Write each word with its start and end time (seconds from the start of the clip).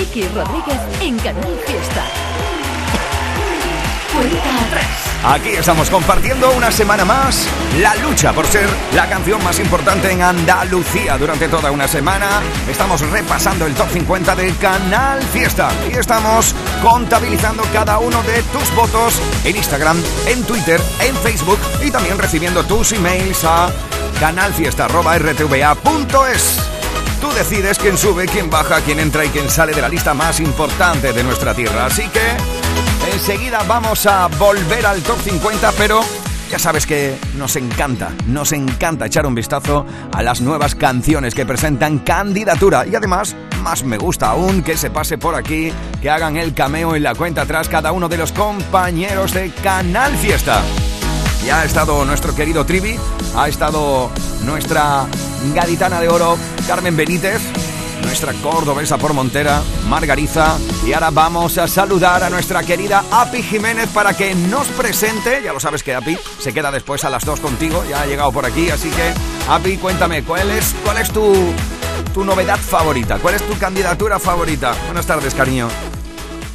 Miki 0.00 0.26
Rodríguez 0.28 0.80
en 1.02 1.18
Canal 1.18 1.60
Fiesta. 1.66 2.06
Aquí 5.22 5.50
estamos 5.50 5.90
compartiendo 5.90 6.50
una 6.52 6.70
semana 6.70 7.04
más 7.04 7.46
la 7.78 7.94
lucha 7.96 8.32
por 8.32 8.46
ser 8.46 8.66
la 8.94 9.06
canción 9.10 9.44
más 9.44 9.58
importante 9.58 10.10
en 10.10 10.22
Andalucía 10.22 11.18
durante 11.18 11.48
toda 11.48 11.70
una 11.70 11.86
semana. 11.86 12.40
Estamos 12.66 13.02
repasando 13.10 13.66
el 13.66 13.74
top 13.74 13.90
50 13.90 14.34
del 14.36 14.56
Canal 14.56 15.22
Fiesta 15.22 15.68
y 15.92 15.98
estamos 15.98 16.54
contabilizando 16.82 17.62
cada 17.70 17.98
uno 17.98 18.22
de 18.22 18.42
tus 18.44 18.74
votos 18.74 19.20
en 19.44 19.56
Instagram, 19.56 20.02
en 20.26 20.42
Twitter, 20.44 20.80
en 21.00 21.14
Facebook 21.16 21.58
y 21.84 21.90
también 21.90 22.18
recibiendo 22.18 22.64
tus 22.64 22.92
emails 22.92 23.44
a 23.44 23.70
canalfiesta.rtva.es. 24.18 26.69
Tú 27.20 27.30
decides 27.32 27.78
quién 27.78 27.98
sube, 27.98 28.26
quién 28.26 28.48
baja, 28.48 28.80
quién 28.80 28.98
entra 28.98 29.24
y 29.24 29.28
quién 29.28 29.50
sale 29.50 29.74
de 29.74 29.82
la 29.82 29.88
lista 29.88 30.14
más 30.14 30.40
importante 30.40 31.12
de 31.12 31.22
nuestra 31.22 31.54
tierra. 31.54 31.86
Así 31.86 32.08
que 32.08 32.20
enseguida 33.12 33.62
vamos 33.68 34.06
a 34.06 34.26
volver 34.28 34.86
al 34.86 35.02
top 35.02 35.18
50, 35.20 35.72
pero 35.72 36.00
ya 36.50 36.58
sabes 36.58 36.86
que 36.86 37.16
nos 37.36 37.54
encanta, 37.56 38.10
nos 38.26 38.52
encanta 38.52 39.06
echar 39.06 39.26
un 39.26 39.34
vistazo 39.34 39.86
a 40.12 40.22
las 40.22 40.40
nuevas 40.40 40.74
canciones 40.74 41.34
que 41.34 41.46
presentan 41.46 41.98
candidatura 42.00 42.86
y 42.86 42.94
además 42.96 43.36
más 43.62 43.84
me 43.84 43.98
gusta 43.98 44.30
aún 44.30 44.62
que 44.62 44.76
se 44.76 44.90
pase 44.90 45.18
por 45.18 45.34
aquí, 45.34 45.72
que 46.00 46.10
hagan 46.10 46.36
el 46.36 46.54
cameo 46.54 46.96
en 46.96 47.02
la 47.02 47.14
cuenta 47.14 47.42
atrás 47.42 47.68
cada 47.68 47.92
uno 47.92 48.08
de 48.08 48.16
los 48.16 48.32
compañeros 48.32 49.32
de 49.32 49.50
Canal 49.62 50.16
Fiesta. 50.16 50.62
Ya 51.44 51.60
ha 51.60 51.64
estado 51.64 52.04
nuestro 52.04 52.34
querido 52.34 52.64
Trivi, 52.64 52.96
ha 53.36 53.48
estado 53.48 54.10
nuestra 54.44 55.06
gaditana 55.54 56.00
de 56.00 56.08
oro 56.08 56.36
Carmen 56.66 56.96
Benítez, 56.96 57.40
nuestra 58.02 58.32
cordobesa 58.34 58.98
por 58.98 59.12
Montera, 59.12 59.62
Margariza, 59.88 60.56
y 60.86 60.92
ahora 60.92 61.10
vamos 61.10 61.58
a 61.58 61.66
saludar 61.66 62.22
a 62.22 62.30
nuestra 62.30 62.62
querida 62.62 63.04
Api 63.10 63.42
Jiménez 63.42 63.88
para 63.90 64.14
que 64.14 64.34
nos 64.34 64.68
presente, 64.68 65.42
ya 65.42 65.52
lo 65.52 65.60
sabes 65.60 65.82
que 65.82 65.94
Api 65.94 66.16
se 66.38 66.52
queda 66.52 66.70
después 66.70 67.04
a 67.04 67.10
las 67.10 67.24
dos 67.24 67.40
contigo, 67.40 67.84
ya 67.88 68.02
ha 68.02 68.06
llegado 68.06 68.32
por 68.32 68.46
aquí, 68.46 68.70
así 68.70 68.90
que 68.90 69.12
Api, 69.48 69.76
cuéntame, 69.76 70.22
¿cuál 70.22 70.50
es, 70.50 70.74
cuál 70.84 70.98
es 70.98 71.10
tu, 71.10 71.32
tu 72.14 72.24
novedad 72.24 72.58
favorita? 72.58 73.18
¿Cuál 73.18 73.34
es 73.34 73.42
tu 73.46 73.58
candidatura 73.58 74.18
favorita? 74.18 74.74
Buenas 74.86 75.06
tardes, 75.06 75.34
cariño. 75.34 75.68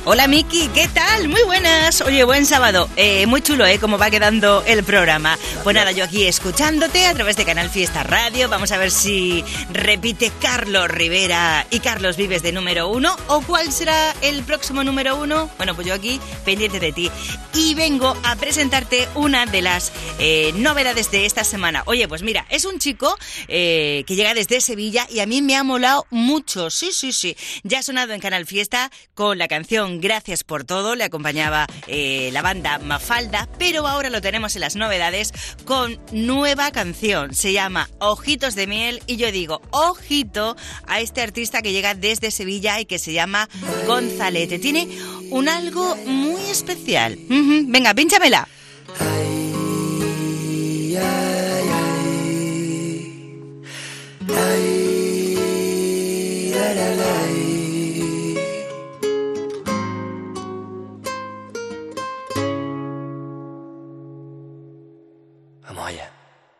Hola 0.07 0.27
Miki, 0.27 0.67
¿qué 0.67 0.87
tal? 0.87 1.29
Muy 1.29 1.41
buenas. 1.45 2.01
Oye, 2.01 2.23
buen 2.25 2.45
sábado. 2.45 2.87
Eh, 2.95 3.25
muy 3.25 3.41
chulo, 3.41 3.65
¿eh? 3.65 3.79
Cómo 3.79 3.97
va 3.97 4.11
quedando 4.11 4.63
el 4.67 4.83
programa. 4.83 5.35
Pues 5.63 5.75
nada, 5.75 5.91
yo 5.93 6.03
aquí 6.03 6.25
escuchándote 6.25 7.07
a 7.07 7.15
través 7.15 7.37
de 7.37 7.43
Canal 7.43 7.71
Fiesta 7.71 8.03
Radio. 8.03 8.47
Vamos 8.47 8.71
a 8.71 8.77
ver 8.77 8.91
si 8.91 9.43
repite 9.71 10.31
Carlos 10.39 10.89
Rivera 10.89 11.65
y 11.71 11.79
Carlos 11.79 12.17
Vives 12.17 12.43
de 12.43 12.51
número 12.51 12.87
uno. 12.87 13.17
¿O 13.29 13.41
cuál 13.41 13.71
será 13.71 14.13
el 14.21 14.43
próximo 14.43 14.83
número 14.83 15.15
uno? 15.15 15.49
Bueno, 15.57 15.73
pues 15.73 15.87
yo 15.87 15.95
aquí 15.95 16.21
pendiente 16.45 16.79
de 16.79 16.91
ti. 16.91 17.09
Y 17.55 17.73
vengo 17.73 18.15
a 18.21 18.35
presentarte 18.35 19.09
una 19.15 19.47
de 19.47 19.63
las 19.63 19.91
eh, 20.19 20.53
novedades 20.55 21.09
de 21.09 21.25
esta 21.25 21.43
semana. 21.43 21.81
Oye, 21.87 22.07
pues 22.07 22.21
mira, 22.21 22.45
es 22.51 22.65
un 22.65 22.77
chico 22.77 23.17
eh, 23.47 24.03
que 24.05 24.15
llega 24.15 24.35
desde 24.35 24.61
Sevilla 24.61 25.07
y 25.09 25.21
a 25.21 25.25
mí 25.25 25.41
me 25.41 25.55
ha 25.55 25.63
molado 25.63 26.05
mucho. 26.11 26.69
Sí, 26.69 26.91
sí, 26.91 27.11
sí. 27.11 27.35
Ya 27.63 27.79
ha 27.79 27.83
sonado 27.83 28.13
en 28.13 28.19
Canal 28.19 28.45
Fiesta 28.45 28.91
con 29.15 29.39
la 29.39 29.47
canción 29.47 29.94
Gracias 30.01 30.43
por 30.43 30.63
todo, 30.63 30.95
le 30.95 31.03
acompañaba 31.03 31.67
eh, 31.87 32.29
la 32.33 32.41
banda 32.41 32.79
Mafalda, 32.79 33.47
pero 33.57 33.87
ahora 33.87 34.09
lo 34.09 34.21
tenemos 34.21 34.55
en 34.55 34.61
las 34.61 34.75
novedades 34.75 35.33
con 35.65 35.99
nueva 36.11 36.71
canción. 36.71 37.33
Se 37.33 37.53
llama 37.53 37.89
Ojitos 37.99 38.55
de 38.55 38.67
Miel 38.67 39.01
y 39.07 39.17
yo 39.17 39.31
digo, 39.31 39.61
ojito 39.71 40.55
a 40.87 40.99
este 40.99 41.21
artista 41.21 41.61
que 41.61 41.71
llega 41.71 41.95
desde 41.95 42.31
Sevilla 42.31 42.79
y 42.79 42.85
que 42.85 42.99
se 42.99 43.13
llama 43.13 43.49
Gonzalete. 43.87 44.59
Tiene 44.59 44.87
un 45.29 45.49
algo 45.49 45.95
muy 46.05 46.41
especial. 46.49 47.17
Ujú, 47.29 47.65
Venga, 47.67 47.93
pínchamela. 47.93 48.47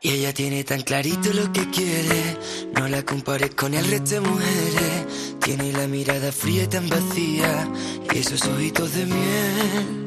Y 0.06 0.12
ella 0.12 0.36
tiene 0.36 0.64
tan 0.64 0.84
clarito 0.84 1.34
lo 1.34 1.52
que 1.52 1.68
quiere, 1.72 2.38
no 2.76 2.88
la 2.88 3.02
compares 3.02 3.56
con 3.56 3.74
el 3.74 3.84
resto 3.88 4.12
de 4.12 4.20
mujeres. 4.20 5.36
Tiene 5.44 5.74
la 5.74 5.88
mirada 5.88 6.32
fría 6.32 6.66
y 6.66 6.68
tan 6.68 6.88
vacía, 6.88 7.68
y 8.14 8.20
esos 8.20 8.44
ojitos 8.44 8.94
de 8.94 9.06
miel. 9.08 10.06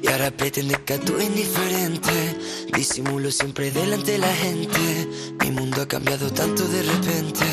Y 0.00 0.08
ahora 0.08 0.30
pretende 0.30 0.74
que 0.86 0.94
actúe 0.94 1.20
indiferente, 1.20 2.38
disimulo 2.72 3.30
siempre 3.30 3.70
delante 3.70 4.12
de 4.12 4.18
la 4.20 4.34
gente. 4.36 5.06
Mi 5.40 5.50
mundo 5.50 5.82
ha 5.82 5.86
cambiado 5.86 6.32
tanto 6.32 6.66
de 6.68 6.82
repente, 6.82 7.44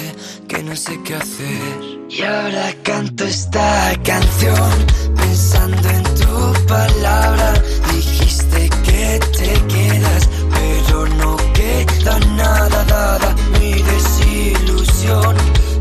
que 0.48 0.64
no 0.64 0.78
sé 0.78 0.98
qué 1.04 1.16
hacer. 1.16 2.00
Y 2.10 2.22
ahora 2.22 2.74
canto 2.84 3.26
esta 3.26 3.92
canción, 4.06 4.88
pensando 5.18 5.90
en 5.90 6.04
tu 6.04 6.66
palabra. 6.66 7.62
Dijiste 7.94 8.70
que 8.86 9.20
te 9.38 9.68
quedas, 9.68 10.30
pero 10.50 11.08
no 11.08 11.43
queda 11.86 12.20
nada 12.20 12.84
dada. 12.86 13.36
Mi 13.60 13.74
desilusión 13.82 15.36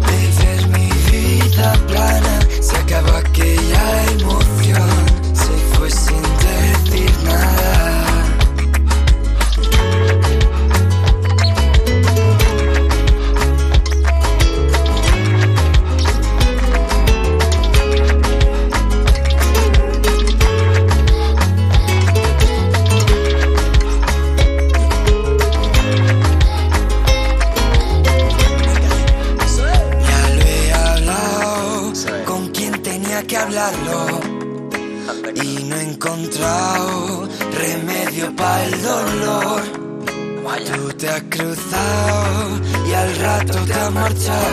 de 0.08 0.18
ver 0.38 0.68
mi 0.68 0.88
vida 1.10 1.72
plana. 1.88 2.34
Se 2.60 2.76
acabó 2.76 3.12
aquella 3.16 3.84
emoción, 4.12 4.41
encontrado 36.02 37.28
remedio 37.52 38.34
para 38.34 38.64
el 38.64 38.82
dolor. 38.82 39.62
Tú 40.66 40.92
te 40.98 41.08
has 41.08 41.22
cruzado 41.30 42.60
y 42.88 42.92
al 42.92 43.16
rato 43.16 43.58
te 43.64 43.72
has 43.72 43.92
marchado 43.92 44.50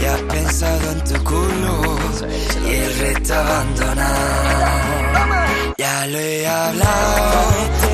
y 0.00 0.04
has 0.04 0.20
pensado 0.22 0.90
en 0.92 1.04
tu 1.04 1.24
culo 1.24 1.96
y 2.66 2.70
el 2.70 2.98
resto 2.98 3.34
abandonado. 3.34 4.94
Ya 5.78 6.06
lo 6.08 6.18
he 6.18 6.46
hablado 6.46 7.42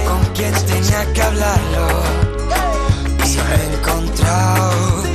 con 0.08 0.34
quien 0.34 0.52
tenía 0.52 1.12
que 1.12 1.22
hablarlo. 1.22 2.02
Y 3.24 3.36
no 3.36 3.44
he 3.54 3.74
encontrado 3.74 5.09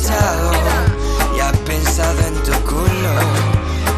y 0.00 1.40
has 1.40 1.56
pensado 1.66 2.20
en 2.20 2.34
tu 2.44 2.52
culo 2.62 3.14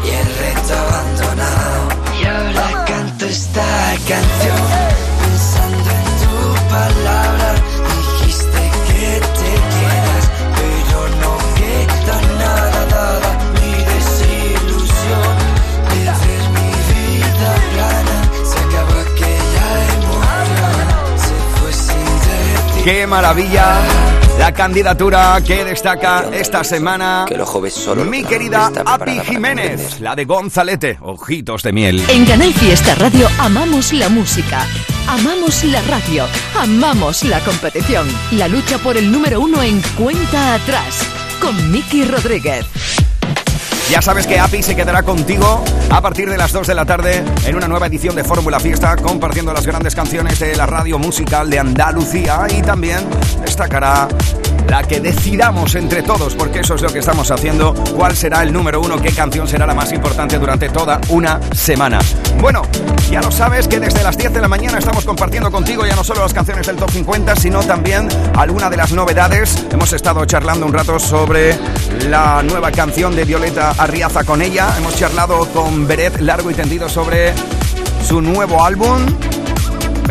y 0.03 0.09
el 0.09 0.35
resto 0.37 0.73
abandonado. 0.73 1.89
Y 2.19 2.25
ahora 2.25 2.85
canto 2.85 3.25
esta 3.25 3.61
canción 4.07 4.67
pensando 5.21 5.89
en 5.91 6.05
tu 6.21 6.69
palabra. 6.69 7.53
Dijiste 8.17 8.61
que 8.87 9.19
te 9.19 9.51
quedas, 9.73 10.25
pero 10.57 10.99
no 11.21 11.37
queda 11.59 12.15
nada 12.39 12.85
dada. 12.87 13.29
Mi 13.61 13.73
desilusión 13.93 15.37
de 15.89 16.01
ver 16.21 16.43
mi 16.57 16.69
vida 16.89 17.51
plana. 17.73 18.17
Se 18.49 18.57
acabó 18.57 18.99
aquella 19.01 19.67
emoción, 19.97 20.79
se 21.25 21.35
fue 21.59 21.71
sin 21.73 22.05
decir. 22.25 22.83
¡Qué 22.83 23.05
maravilla! 23.05 24.20
La 24.41 24.51
candidatura 24.51 25.39
que 25.45 25.63
destaca 25.63 26.25
esta 26.33 26.63
semana 26.63 27.25
Que 27.27 27.37
los 27.37 27.47
jóvenes 27.47 27.75
solo 27.75 28.03
mi 28.05 28.23
querida 28.23 28.71
Api 28.87 29.19
Jiménez, 29.19 29.99
la 29.99 30.15
de 30.15 30.25
Gonzalete, 30.25 30.97
Ojitos 30.99 31.61
de 31.61 31.71
Miel. 31.71 32.03
En 32.09 32.25
Canal 32.25 32.51
Fiesta 32.51 32.95
Radio 32.95 33.27
amamos 33.37 33.93
la 33.93 34.09
música, 34.09 34.65
amamos 35.07 35.63
la 35.65 35.83
radio, 35.83 36.25
amamos 36.59 37.23
la 37.23 37.39
competición. 37.41 38.07
La 38.31 38.47
lucha 38.47 38.79
por 38.79 38.97
el 38.97 39.11
número 39.11 39.41
uno 39.41 39.61
en 39.61 39.79
cuenta 39.95 40.55
atrás 40.55 41.07
con 41.39 41.71
Miki 41.71 42.03
Rodríguez. 42.05 42.65
Ya 43.91 44.01
sabes 44.01 44.25
que 44.25 44.39
API 44.39 44.63
se 44.63 44.73
quedará 44.73 45.03
contigo 45.03 45.61
a 45.89 45.99
partir 45.99 46.29
de 46.29 46.37
las 46.37 46.53
2 46.53 46.65
de 46.65 46.75
la 46.75 46.85
tarde 46.85 47.25
en 47.45 47.55
una 47.57 47.67
nueva 47.67 47.87
edición 47.87 48.15
de 48.15 48.23
Fórmula 48.23 48.57
Fiesta, 48.57 48.95
compartiendo 48.95 49.51
las 49.51 49.67
grandes 49.67 49.95
canciones 49.95 50.39
de 50.39 50.55
la 50.55 50.65
radio 50.65 50.97
musical 50.97 51.49
de 51.49 51.59
Andalucía 51.59 52.47
y 52.57 52.61
también 52.61 52.99
destacará 53.43 54.07
la 54.69 54.83
que 54.83 55.01
decidamos 55.01 55.75
entre 55.75 56.03
todos, 56.03 56.35
porque 56.35 56.61
eso 56.61 56.75
es 56.75 56.81
lo 56.81 56.87
que 56.87 56.99
estamos 56.99 57.31
haciendo, 57.31 57.73
cuál 57.97 58.15
será 58.15 58.43
el 58.43 58.53
número 58.53 58.79
uno, 58.79 58.95
qué 59.01 59.11
canción 59.11 59.45
será 59.45 59.65
la 59.65 59.75
más 59.75 59.91
importante 59.91 60.39
durante 60.39 60.69
toda 60.69 61.01
una 61.09 61.41
semana. 61.53 61.99
Bueno, 62.41 62.63
ya 63.11 63.21
lo 63.21 63.29
sabes 63.29 63.67
que 63.67 63.79
desde 63.79 64.01
las 64.01 64.17
10 64.17 64.33
de 64.33 64.41
la 64.41 64.47
mañana 64.47 64.79
estamos 64.79 65.05
compartiendo 65.05 65.51
contigo 65.51 65.85
ya 65.85 65.95
no 65.95 66.03
solo 66.03 66.21
las 66.21 66.33
canciones 66.33 66.65
del 66.65 66.75
Top 66.75 66.89
50, 66.89 67.35
sino 67.35 67.61
también 67.61 68.09
alguna 68.35 68.67
de 68.67 68.77
las 68.77 68.91
novedades. 68.93 69.63
Hemos 69.71 69.93
estado 69.93 70.25
charlando 70.25 70.65
un 70.65 70.73
rato 70.73 70.97
sobre 70.97 71.55
la 72.09 72.41
nueva 72.41 72.71
canción 72.71 73.15
de 73.15 73.25
Violeta 73.25 73.75
Arriaza 73.77 74.23
con 74.23 74.41
ella. 74.41 74.73
Hemos 74.75 74.95
charlado 74.95 75.45
con 75.53 75.85
Beret 75.87 76.19
largo 76.19 76.49
y 76.49 76.55
tendido 76.55 76.89
sobre 76.89 77.31
su 78.07 78.21
nuevo 78.21 78.65
álbum. 78.65 79.05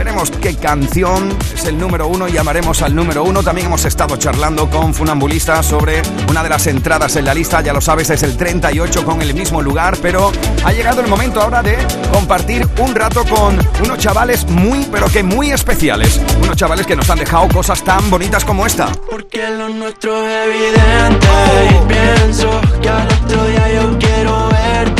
Veremos 0.00 0.30
qué 0.30 0.56
canción 0.56 1.28
es 1.54 1.66
el 1.66 1.76
número 1.76 2.08
uno 2.08 2.26
y 2.26 2.32
llamaremos 2.32 2.80
al 2.80 2.94
número 2.94 3.22
uno. 3.22 3.42
También 3.42 3.66
hemos 3.66 3.84
estado 3.84 4.16
charlando 4.16 4.70
con 4.70 4.94
Funambulista 4.94 5.62
sobre 5.62 6.00
una 6.30 6.42
de 6.42 6.48
las 6.48 6.66
entradas 6.68 7.16
en 7.16 7.26
la 7.26 7.34
lista, 7.34 7.60
ya 7.60 7.74
lo 7.74 7.82
sabes, 7.82 8.08
es 8.08 8.22
el 8.22 8.34
38 8.34 9.04
con 9.04 9.20
el 9.20 9.34
mismo 9.34 9.60
lugar, 9.60 9.98
pero 10.00 10.32
ha 10.64 10.72
llegado 10.72 11.02
el 11.02 11.06
momento 11.06 11.42
ahora 11.42 11.62
de 11.62 11.76
compartir 12.14 12.66
un 12.78 12.94
rato 12.94 13.26
con 13.26 13.58
unos 13.84 13.98
chavales 13.98 14.46
muy, 14.48 14.88
pero 14.90 15.06
que 15.08 15.22
muy 15.22 15.52
especiales. 15.52 16.18
Unos 16.42 16.56
chavales 16.56 16.86
que 16.86 16.96
nos 16.96 17.10
han 17.10 17.18
dejado 17.18 17.46
cosas 17.48 17.84
tan 17.84 18.08
bonitas 18.08 18.42
como 18.42 18.64
esta. 18.64 18.90
Porque 19.10 19.50
lo 19.50 19.68
nuestro 19.68 20.26
es 20.26 20.46
evidente 20.46 21.26
y 21.68 21.92
pienso 21.92 22.48
que 22.80 22.88
al 22.88 23.06
otro 23.06 23.44
día 23.44 23.68
yo 23.74 23.98
quiero 23.98 24.48
verte 24.48 24.99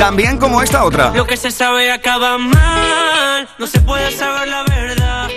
También 0.00 0.38
como 0.38 0.62
esta 0.62 0.82
otra. 0.84 1.10
Lo 1.10 1.26
que 1.26 1.36
se 1.36 1.50
sabe 1.50 1.92
acaba 1.92 2.38
mal, 2.38 3.46
no 3.58 3.66
se 3.66 3.80
puede 3.80 4.10
saber 4.10 4.48
la 4.48 4.64
verdad. 4.64 5.28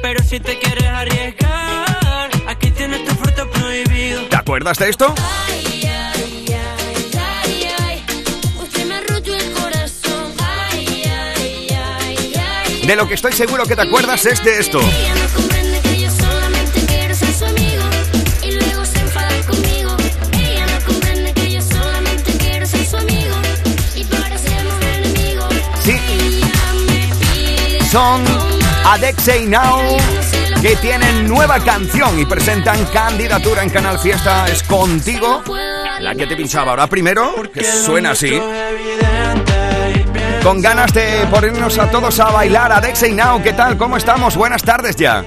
Pero 0.00 0.22
si 0.22 0.38
te 0.38 0.56
quieres 0.60 0.84
arriesgar, 0.84 2.30
aquí 2.46 2.70
tienes 2.70 3.04
tu 3.04 3.12
fruto 3.16 3.50
prohibido. 3.50 4.22
¿Te 4.26 4.36
acuerdas 4.36 4.78
de 4.78 4.88
esto? 4.88 5.12
De 12.86 12.96
lo 12.96 13.08
que 13.08 13.14
estoy 13.14 13.32
seguro 13.32 13.64
que 13.64 13.74
te 13.74 13.82
acuerdas 13.82 14.24
es 14.26 14.44
de 14.44 14.60
esto. 14.60 14.80
Pide 27.88 27.92
Son 27.92 28.24
Adexei 28.84 29.46
Now 29.46 29.96
que 30.60 30.76
tienen 30.76 31.28
nueva 31.28 31.58
canción 31.60 32.18
y 32.18 32.26
presentan 32.26 32.84
candidatura 32.86 33.62
en 33.62 33.70
Canal 33.70 33.98
Fiesta. 33.98 34.46
Es 34.48 34.62
contigo. 34.62 35.42
La 36.00 36.14
que 36.14 36.26
te 36.26 36.36
pinchaba 36.36 36.72
ahora 36.72 36.86
primero, 36.86 37.32
que 37.52 37.62
suena 37.62 38.10
así. 38.10 38.40
Con 40.42 40.60
ganas 40.60 40.92
de 40.92 41.26
ponernos 41.30 41.78
a 41.78 41.90
todos 41.90 42.18
a 42.20 42.30
bailar. 42.30 42.72
Adexei 42.72 43.12
Now, 43.12 43.42
¿qué 43.42 43.52
tal? 43.52 43.76
¿Cómo 43.76 43.96
estamos? 43.96 44.36
Buenas 44.36 44.62
tardes 44.62 44.96
ya. 44.96 45.24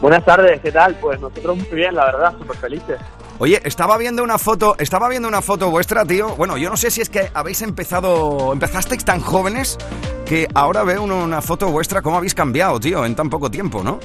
Buenas 0.00 0.24
tardes, 0.24 0.60
¿qué 0.60 0.72
tal? 0.72 0.94
Pues 0.96 1.20
nosotros 1.20 1.56
muy 1.56 1.68
bien, 1.70 1.94
la 1.94 2.06
verdad, 2.06 2.34
súper 2.38 2.56
felices. 2.56 2.98
Oye, 3.38 3.60
estaba 3.64 3.98
viendo 3.98 4.22
una 4.22 4.38
foto, 4.38 4.76
estaba 4.78 5.10
viendo 5.10 5.28
una 5.28 5.42
foto 5.42 5.70
vuestra, 5.70 6.06
tío. 6.06 6.34
Bueno, 6.36 6.56
yo 6.56 6.70
no 6.70 6.76
sé 6.78 6.90
si 6.90 7.02
es 7.02 7.10
que 7.10 7.28
habéis 7.34 7.60
empezado, 7.60 8.50
empezasteis 8.54 9.04
tan 9.04 9.20
jóvenes 9.20 9.76
que 10.24 10.48
ahora 10.54 10.84
veo 10.84 11.02
una, 11.02 11.42
foto 11.42 11.68
vuestra 11.68 12.00
cómo 12.00 12.16
habéis 12.16 12.34
cambiado, 12.34 12.80
tío, 12.80 13.04
en 13.04 13.14
tan 13.14 13.28
poco 13.28 13.50
tiempo, 13.50 13.82
¿no? 13.82 14.00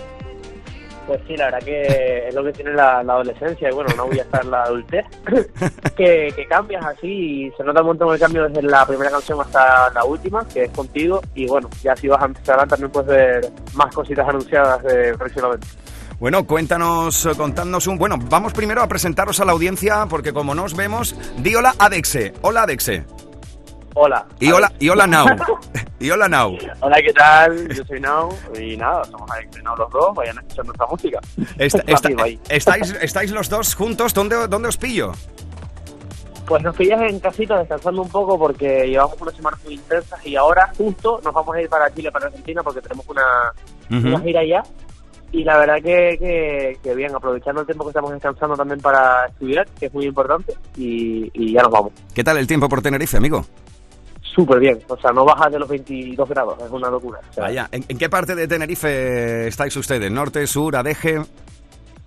Pues 1.07 1.21
sí, 1.27 1.37
la 1.37 1.45
verdad 1.45 1.59
que 1.63 2.27
es 2.27 2.35
lo 2.35 2.43
que 2.43 2.51
tiene 2.51 2.73
la, 2.73 3.01
la 3.03 3.13
adolescencia 3.13 3.69
y 3.69 3.73
bueno, 3.73 3.93
no 3.95 4.07
voy 4.07 4.19
a 4.19 4.23
estar 4.23 4.43
en 4.43 4.51
la 4.51 4.63
adultez, 4.63 5.05
que, 5.95 6.33
que 6.35 6.47
cambias 6.49 6.85
así 6.85 7.07
y 7.45 7.51
se 7.51 7.63
nota 7.63 7.81
un 7.81 7.87
montón 7.87 8.13
el 8.13 8.19
cambio 8.19 8.47
desde 8.49 8.61
la 8.63 8.85
primera 8.85 9.11
canción 9.11 9.39
hasta 9.39 9.89
la 9.91 10.03
última, 10.03 10.45
que 10.45 10.63
es 10.65 10.71
contigo, 10.71 11.21
y 11.35 11.47
bueno, 11.47 11.69
ya 11.81 11.95
si 11.95 12.09
vas 12.09 12.21
a 12.21 12.25
empezar 12.25 12.67
también 12.67 12.91
puedes 12.91 13.09
ver 13.09 13.51
más 13.75 13.95
cositas 13.95 14.27
anunciadas 14.27 14.83
de 14.83 15.17
próximamente. 15.17 15.67
Bueno, 16.21 16.45
cuéntanos, 16.45 17.25
eh, 17.25 17.31
contadnos 17.35 17.87
un... 17.87 17.97
Bueno, 17.97 18.15
vamos 18.29 18.53
primero 18.53 18.83
a 18.83 18.87
presentaros 18.87 19.39
a 19.39 19.45
la 19.45 19.53
audiencia 19.53 20.05
porque 20.07 20.31
como 20.31 20.53
nos 20.53 20.75
vemos, 20.75 21.15
di 21.37 21.55
hola 21.55 21.73
Adexe. 21.79 22.31
Hola 22.43 22.61
Adexe. 22.61 23.03
Hola. 23.95 24.27
Y 24.39 24.51
hola, 24.51 24.71
y 24.77 24.89
hola 24.89 25.07
Now. 25.07 25.25
y 25.99 26.11
hola 26.11 26.27
Now. 26.27 26.59
Hola, 26.81 26.97
¿qué 27.03 27.11
tal? 27.11 27.67
Yo 27.69 27.83
soy 27.85 27.99
Now 27.99 28.29
y 28.55 28.77
nada, 28.77 29.03
somos 29.05 29.31
Alex 29.31 29.63
Now 29.63 29.75
los 29.75 29.89
dos, 29.89 30.13
vayan 30.13 30.37
a 30.37 30.41
escuchar 30.41 30.65
nuestra 30.65 30.85
música. 30.85 31.19
Estáis, 31.57 32.91
¿Estáis 33.01 33.31
los 33.31 33.49
dos 33.49 33.73
juntos? 33.73 34.13
¿Dónde, 34.13 34.47
¿Dónde 34.47 34.67
os 34.67 34.77
pillo? 34.77 35.13
Pues 36.45 36.61
nos 36.61 36.75
pillas 36.75 37.01
en 37.01 37.19
casita 37.19 37.57
descansando 37.57 38.03
un 38.03 38.09
poco 38.09 38.37
porque 38.37 38.87
llevamos 38.87 39.19
unas 39.19 39.35
semanas 39.35 39.59
muy 39.63 39.73
intensas 39.73 40.23
y 40.23 40.35
ahora 40.35 40.71
justo 40.77 41.19
nos 41.23 41.33
vamos 41.33 41.55
a 41.55 41.61
ir 41.63 41.67
para 41.67 41.91
Chile, 41.91 42.11
para 42.11 42.27
Argentina 42.27 42.61
porque 42.61 42.79
tenemos 42.79 43.07
una, 43.09 43.23
una 43.89 44.19
gira 44.19 44.41
allá. 44.41 44.63
Y 45.31 45.43
la 45.43 45.57
verdad 45.57 45.75
que, 45.75 46.17
que, 46.19 46.77
que 46.83 46.95
bien, 46.95 47.15
aprovechando 47.15 47.61
el 47.61 47.67
tiempo 47.67 47.85
que 47.85 47.91
estamos 47.91 48.11
descansando 48.11 48.55
también 48.55 48.81
para 48.81 49.27
estudiar, 49.27 49.65
que 49.79 49.85
es 49.85 49.93
muy 49.93 50.05
importante, 50.05 50.53
y, 50.75 51.31
y 51.33 51.53
ya 51.53 51.61
nos 51.61 51.71
vamos. 51.71 51.93
¿Qué 52.13 52.23
tal 52.23 52.37
el 52.37 52.47
tiempo 52.47 52.67
por 52.67 52.81
Tenerife, 52.81 53.17
amigo? 53.17 53.45
Súper 54.35 54.59
bien, 54.59 54.79
o 54.87 54.97
sea, 54.97 55.11
no 55.11 55.25
baja 55.25 55.49
de 55.49 55.59
los 55.59 55.67
22 55.67 56.29
grados, 56.29 56.57
es 56.63 56.71
una 56.71 56.89
locura. 56.89 57.19
O 57.29 57.33
sea, 57.33 57.43
Vaya, 57.43 57.67
¿en, 57.71 57.83
en 57.87 57.97
qué 57.97 58.09
parte 58.09 58.33
de 58.35 58.47
Tenerife 58.47 59.47
estáis 59.47 59.75
ustedes? 59.75 60.11
¿Norte, 60.11 60.45
sur, 60.47 60.75
Adeje? 60.75 61.21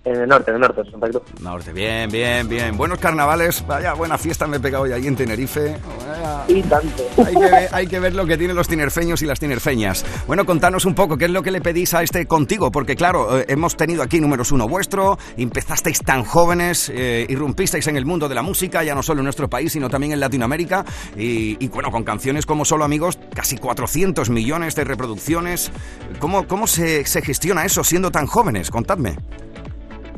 En 0.05 0.21
el 0.21 0.27
norte, 0.29 0.51
en 0.51 0.55
el 0.55 0.61
norte, 0.61 0.81
en 0.81 0.91
Santa 0.91 1.09
Cruz. 1.09 1.23
Norte, 1.41 1.73
bien, 1.73 2.09
bien, 2.11 2.47
bien. 2.47 2.77
Buenos 2.77 2.99
carnavales, 2.99 3.65
vaya 3.65 3.93
buena 3.93 4.17
fiesta 4.17 4.45
me 4.47 4.57
he 4.57 4.59
pegado 4.59 4.85
ya 4.85 4.95
ahí 4.95 5.07
en 5.07 5.15
Tenerife. 5.15 5.77
Vaya. 6.07 6.43
Y 6.47 6.61
tanto. 6.61 7.03
Hay 7.25 7.33
que, 7.33 7.39
ver, 7.39 7.69
hay 7.71 7.87
que 7.87 7.99
ver 7.99 8.13
lo 8.13 8.25
que 8.25 8.37
tienen 8.37 8.55
los 8.55 8.67
tinerfeños 8.67 9.21
y 9.23 9.25
las 9.25 9.39
tinerfeñas. 9.39 10.05
Bueno, 10.27 10.45
contanos 10.45 10.85
un 10.85 10.93
poco 10.93 11.17
qué 11.17 11.25
es 11.25 11.31
lo 11.31 11.41
que 11.41 11.51
le 11.51 11.59
pedís 11.59 11.93
a 11.95 12.03
este 12.03 12.27
contigo, 12.27 12.71
porque 12.71 12.95
claro, 12.95 13.39
eh, 13.39 13.45
hemos 13.47 13.75
tenido 13.75 14.03
aquí 14.03 14.19
números 14.19 14.51
uno 14.51 14.67
vuestro, 14.67 15.17
empezasteis 15.37 15.99
tan 15.99 16.23
jóvenes, 16.23 16.91
eh, 16.93 17.25
irrumpisteis 17.27 17.87
en 17.87 17.97
el 17.97 18.05
mundo 18.05 18.29
de 18.29 18.35
la 18.35 18.43
música, 18.43 18.83
ya 18.83 18.93
no 18.93 19.01
solo 19.01 19.21
en 19.21 19.25
nuestro 19.25 19.49
país, 19.49 19.71
sino 19.71 19.89
también 19.89 20.13
en 20.13 20.19
Latinoamérica, 20.19 20.85
y, 21.17 21.63
y, 21.63 21.67
bueno, 21.69 21.89
con 21.89 22.03
canciones 22.03 22.45
como 22.45 22.63
Solo 22.65 22.85
Amigos, 22.85 23.17
casi 23.33 23.57
400 23.57 24.29
millones 24.29 24.75
de 24.75 24.83
reproducciones. 24.83 25.71
¿Cómo, 26.19 26.47
cómo 26.47 26.67
se, 26.67 27.05
se 27.05 27.21
gestiona 27.21 27.65
eso 27.65 27.83
siendo 27.83 28.11
tan 28.11 28.27
jóvenes? 28.27 28.69
Contadme. 28.69 29.15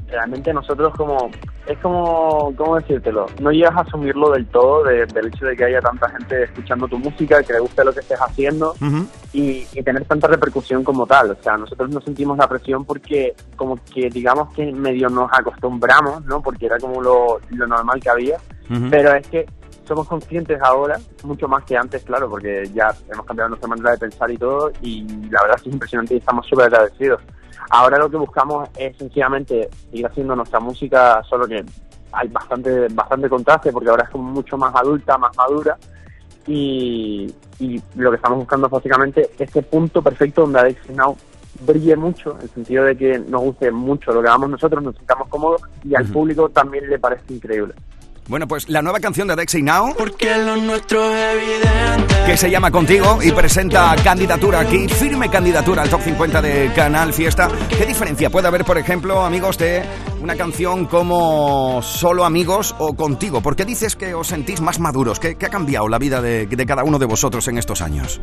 Realmente 0.09 0.53
nosotros 0.53 0.93
como 0.95 1.29
es 1.67 1.77
como 1.79 2.53
cómo 2.55 2.77
decírtelo 2.77 3.25
no 3.41 3.51
llegas 3.51 3.75
a 3.75 3.81
asumirlo 3.81 4.31
del 4.31 4.45
todo 4.47 4.83
de- 4.85 5.05
del 5.07 5.27
hecho 5.27 5.45
de 5.45 5.55
que 5.57 5.65
haya 5.65 5.81
tanta 5.81 6.09
gente 6.09 6.43
escuchando 6.43 6.87
tu 6.87 6.97
música 6.97 7.43
que 7.43 7.51
le 7.53 7.59
guste 7.59 7.83
lo 7.83 7.91
que 7.93 7.99
estés 7.99 8.19
haciendo 8.21 8.73
y, 9.33 9.67
y 9.73 9.83
tener 9.83 10.05
tanta 10.05 10.27
repercusión 10.27 10.83
como 10.83 11.05
tal. 11.05 11.31
O 11.31 11.35
sea 11.43 11.57
nosotros 11.57 11.89
no 11.89 11.99
sentimos 12.01 12.37
la 12.37 12.47
presión 12.47 12.85
porque 12.85 13.35
como 13.57 13.77
que 13.93 14.09
digamos 14.09 14.53
que 14.53 14.71
medio 14.71 15.09
nos 15.09 15.29
acostumbramos 15.33 16.23
no 16.25 16.41
porque 16.41 16.67
era 16.67 16.77
como 16.79 17.01
lo, 17.01 17.39
lo 17.49 17.67
normal 17.67 17.99
que 17.99 18.09
había. 18.09 18.37
Pero 18.89 19.13
es 19.13 19.27
que 19.27 19.45
somos 19.87 20.07
conscientes 20.07 20.61
ahora, 20.61 20.99
mucho 21.23 21.47
más 21.47 21.63
que 21.63 21.77
antes, 21.77 22.03
claro, 22.03 22.29
porque 22.29 22.69
ya 22.73 22.93
hemos 23.11 23.25
cambiado 23.25 23.49
nuestra 23.49 23.69
manera 23.69 23.91
de 23.91 23.97
pensar 23.97 24.29
y 24.29 24.37
todo, 24.37 24.71
y 24.81 25.03
la 25.29 25.41
verdad 25.41 25.55
es 25.57 25.63
que 25.63 25.69
es 25.69 25.73
impresionante 25.73 26.13
y 26.13 26.17
estamos 26.17 26.45
súper 26.45 26.65
agradecidos. 26.65 27.21
Ahora 27.69 27.97
lo 27.97 28.09
que 28.09 28.17
buscamos 28.17 28.69
es 28.77 28.95
sencillamente 28.97 29.69
ir 29.91 30.05
haciendo 30.05 30.35
nuestra 30.35 30.59
música, 30.59 31.23
solo 31.23 31.47
que 31.47 31.63
hay 32.11 32.27
bastante 32.29 32.87
bastante 32.89 33.29
contraste, 33.29 33.71
porque 33.71 33.89
ahora 33.89 34.03
es 34.03 34.09
como 34.09 34.31
mucho 34.31 34.57
más 34.57 34.75
adulta, 34.75 35.17
más 35.17 35.35
madura, 35.35 35.77
y, 36.45 37.33
y 37.59 37.81
lo 37.95 38.11
que 38.11 38.15
estamos 38.17 38.39
buscando 38.39 38.67
es 38.67 38.71
básicamente 38.71 39.29
este 39.37 39.61
punto 39.63 40.01
perfecto 40.01 40.41
donde 40.41 40.59
Alex 40.59 40.89
Now 40.91 41.17
brille 41.65 41.95
mucho, 41.95 42.35
en 42.35 42.41
el 42.43 42.49
sentido 42.49 42.83
de 42.85 42.95
que 42.95 43.19
nos 43.19 43.41
guste 43.41 43.71
mucho 43.71 44.13
lo 44.13 44.21
que 44.21 44.27
hagamos 44.27 44.49
nosotros, 44.49 44.83
nos 44.83 44.95
sintamos 44.95 45.27
cómodos, 45.27 45.61
y 45.83 45.95
al 45.95 46.05
público 46.05 46.49
también 46.49 46.89
le 46.89 46.99
parece 46.99 47.33
increíble. 47.33 47.73
Bueno, 48.27 48.45
pues 48.47 48.67
la 48.67 48.81
nueva 48.81 48.99
canción 48.99 49.27
de 49.27 49.33
Adexei 49.33 49.61
Now 49.63 49.95
Porque 49.97 50.37
lo 50.37 50.57
nuestro 50.57 51.01
es 51.15 51.35
evidente. 51.35 52.15
que 52.25 52.35
se 52.35 52.51
llama 52.51 52.71
Contigo 52.71 53.19
y 53.23 53.31
presenta 53.31 53.95
candidatura 54.03 54.59
aquí, 54.59 54.87
firme 54.89 55.29
candidatura 55.29 55.83
al 55.83 55.89
top 55.89 56.01
50 56.01 56.41
de 56.41 56.71
Canal 56.75 57.13
Fiesta. 57.13 57.47
¿Qué 57.69 57.85
diferencia 57.85 58.29
puede 58.29 58.49
haber, 58.49 58.65
por 58.65 58.77
ejemplo, 58.77 59.23
amigos, 59.23 59.57
de 59.57 59.81
una 60.21 60.35
canción 60.35 60.87
como 60.87 61.81
Solo 61.81 62.25
Amigos 62.25 62.75
o 62.79 62.95
Contigo? 62.95 63.39
¿Por 63.39 63.55
qué 63.55 63.63
dices 63.63 63.95
que 63.95 64.13
os 64.13 64.27
sentís 64.27 64.59
más 64.59 64.79
maduros? 64.79 65.19
¿Qué, 65.21 65.35
qué 65.35 65.45
ha 65.45 65.49
cambiado 65.49 65.87
la 65.87 65.97
vida 65.97 66.21
de, 66.21 66.47
de 66.47 66.65
cada 66.65 66.83
uno 66.83 66.99
de 66.99 67.05
vosotros 67.05 67.47
en 67.47 67.57
estos 67.57 67.81
años? 67.81 68.19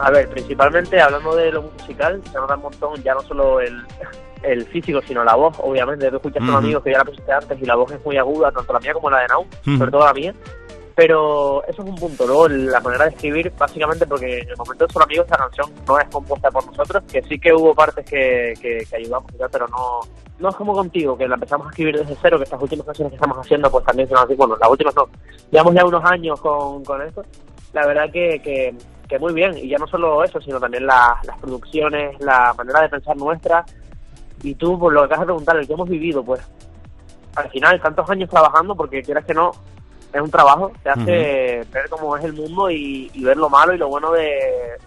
A 0.00 0.10
ver, 0.10 0.28
principalmente 0.30 1.00
hablando 1.00 1.36
de 1.36 1.52
lo 1.52 1.62
musical, 1.62 2.20
se 2.32 2.38
nota 2.38 2.56
un 2.56 2.62
montón 2.62 3.02
ya 3.02 3.12
no 3.14 3.20
solo 3.20 3.60
el, 3.60 3.84
el 4.44 4.64
físico, 4.66 5.00
sino 5.06 5.24
la 5.24 5.34
voz, 5.34 5.56
obviamente. 5.60 6.08
Tú 6.10 6.16
escuchas 6.16 6.40
a 6.40 6.44
un 6.44 6.48
Ujú. 6.50 6.58
amigo 6.58 6.82
que 6.82 6.92
ya 6.92 6.98
la 6.98 7.04
pusiste 7.04 7.32
antes 7.32 7.60
y 7.60 7.64
la 7.64 7.74
voz 7.76 7.90
es 7.92 8.04
muy 8.04 8.16
aguda, 8.18 8.50
tanto 8.52 8.72
la 8.72 8.80
mía 8.80 8.92
como 8.94 9.10
la 9.10 9.20
de 9.20 9.28
Nau, 9.28 9.42
Ujú. 9.66 9.76
sobre 9.78 9.90
todo 9.90 10.04
la 10.04 10.12
mía. 10.14 10.34
Pero 10.96 11.64
eso 11.66 11.82
es 11.82 11.88
un 11.88 11.96
punto. 11.96 12.24
Luego, 12.26 12.46
la 12.48 12.78
manera 12.80 13.04
de 13.06 13.10
escribir, 13.10 13.52
básicamente, 13.58 14.06
porque 14.06 14.38
en 14.38 14.48
el 14.50 14.56
momento 14.56 14.86
de 14.86 14.92
Solo 14.92 15.04
Amigos, 15.06 15.24
esta 15.26 15.38
canción 15.38 15.68
no 15.88 15.98
es 15.98 16.06
compuesta 16.08 16.50
por 16.52 16.64
nosotros, 16.66 17.02
que 17.10 17.20
sí 17.22 17.38
que 17.38 17.52
hubo 17.52 17.74
partes 17.74 18.04
que, 18.08 18.54
que, 18.62 18.86
que 18.88 18.96
ayudamos 18.96 19.32
y 19.34 19.38
tal, 19.38 19.48
pero 19.50 19.66
no, 19.66 20.00
no 20.38 20.48
es 20.50 20.54
como 20.54 20.72
contigo, 20.72 21.18
que 21.18 21.26
la 21.26 21.34
empezamos 21.34 21.66
a 21.66 21.70
escribir 21.70 21.98
desde 21.98 22.16
cero, 22.22 22.36
que 22.38 22.44
estas 22.44 22.62
últimas 22.62 22.86
canciones 22.86 23.10
que 23.10 23.16
estamos 23.16 23.38
haciendo, 23.38 23.68
pues 23.72 23.84
también 23.84 24.08
son 24.08 24.18
así. 24.18 24.34
Bueno, 24.36 24.56
las 24.56 24.70
últimas 24.70 24.94
no. 24.94 25.08
Llevamos 25.50 25.74
ya 25.74 25.84
unos 25.84 26.04
años 26.04 26.40
con, 26.40 26.84
con 26.84 27.02
esto. 27.02 27.24
La 27.72 27.86
verdad 27.88 28.04
que, 28.12 28.40
que, 28.40 28.72
que 29.08 29.18
muy 29.18 29.32
bien. 29.32 29.58
Y 29.58 29.68
ya 29.68 29.78
no 29.78 29.88
solo 29.88 30.22
eso, 30.22 30.40
sino 30.40 30.60
también 30.60 30.86
la- 30.86 31.18
las 31.24 31.36
producciones, 31.40 32.20
la 32.20 32.54
manera 32.56 32.82
de 32.82 32.88
pensar 32.90 33.16
nuestra. 33.16 33.64
Y 34.42 34.54
tú, 34.54 34.78
por 34.78 34.92
lo 34.92 35.00
que 35.00 35.06
acabas 35.06 35.20
de 35.20 35.26
preguntar, 35.26 35.56
el 35.56 35.66
que 35.66 35.72
hemos 35.72 35.88
vivido, 35.88 36.22
pues 36.22 36.40
al 37.36 37.50
final, 37.50 37.80
tantos 37.80 38.08
años 38.10 38.28
trabajando, 38.30 38.74
porque 38.74 39.02
quieras 39.02 39.24
que 39.24 39.34
no, 39.34 39.50
es 40.12 40.20
un 40.20 40.30
trabajo, 40.30 40.70
te 40.82 40.90
hace 40.90 41.66
ver 41.72 41.88
cómo 41.90 42.16
es 42.16 42.24
el 42.24 42.32
mundo 42.32 42.70
y, 42.70 43.10
y 43.12 43.24
ver 43.24 43.36
lo 43.36 43.48
malo 43.48 43.74
y 43.74 43.78
lo 43.78 43.88
bueno 43.88 44.12
de, 44.12 44.38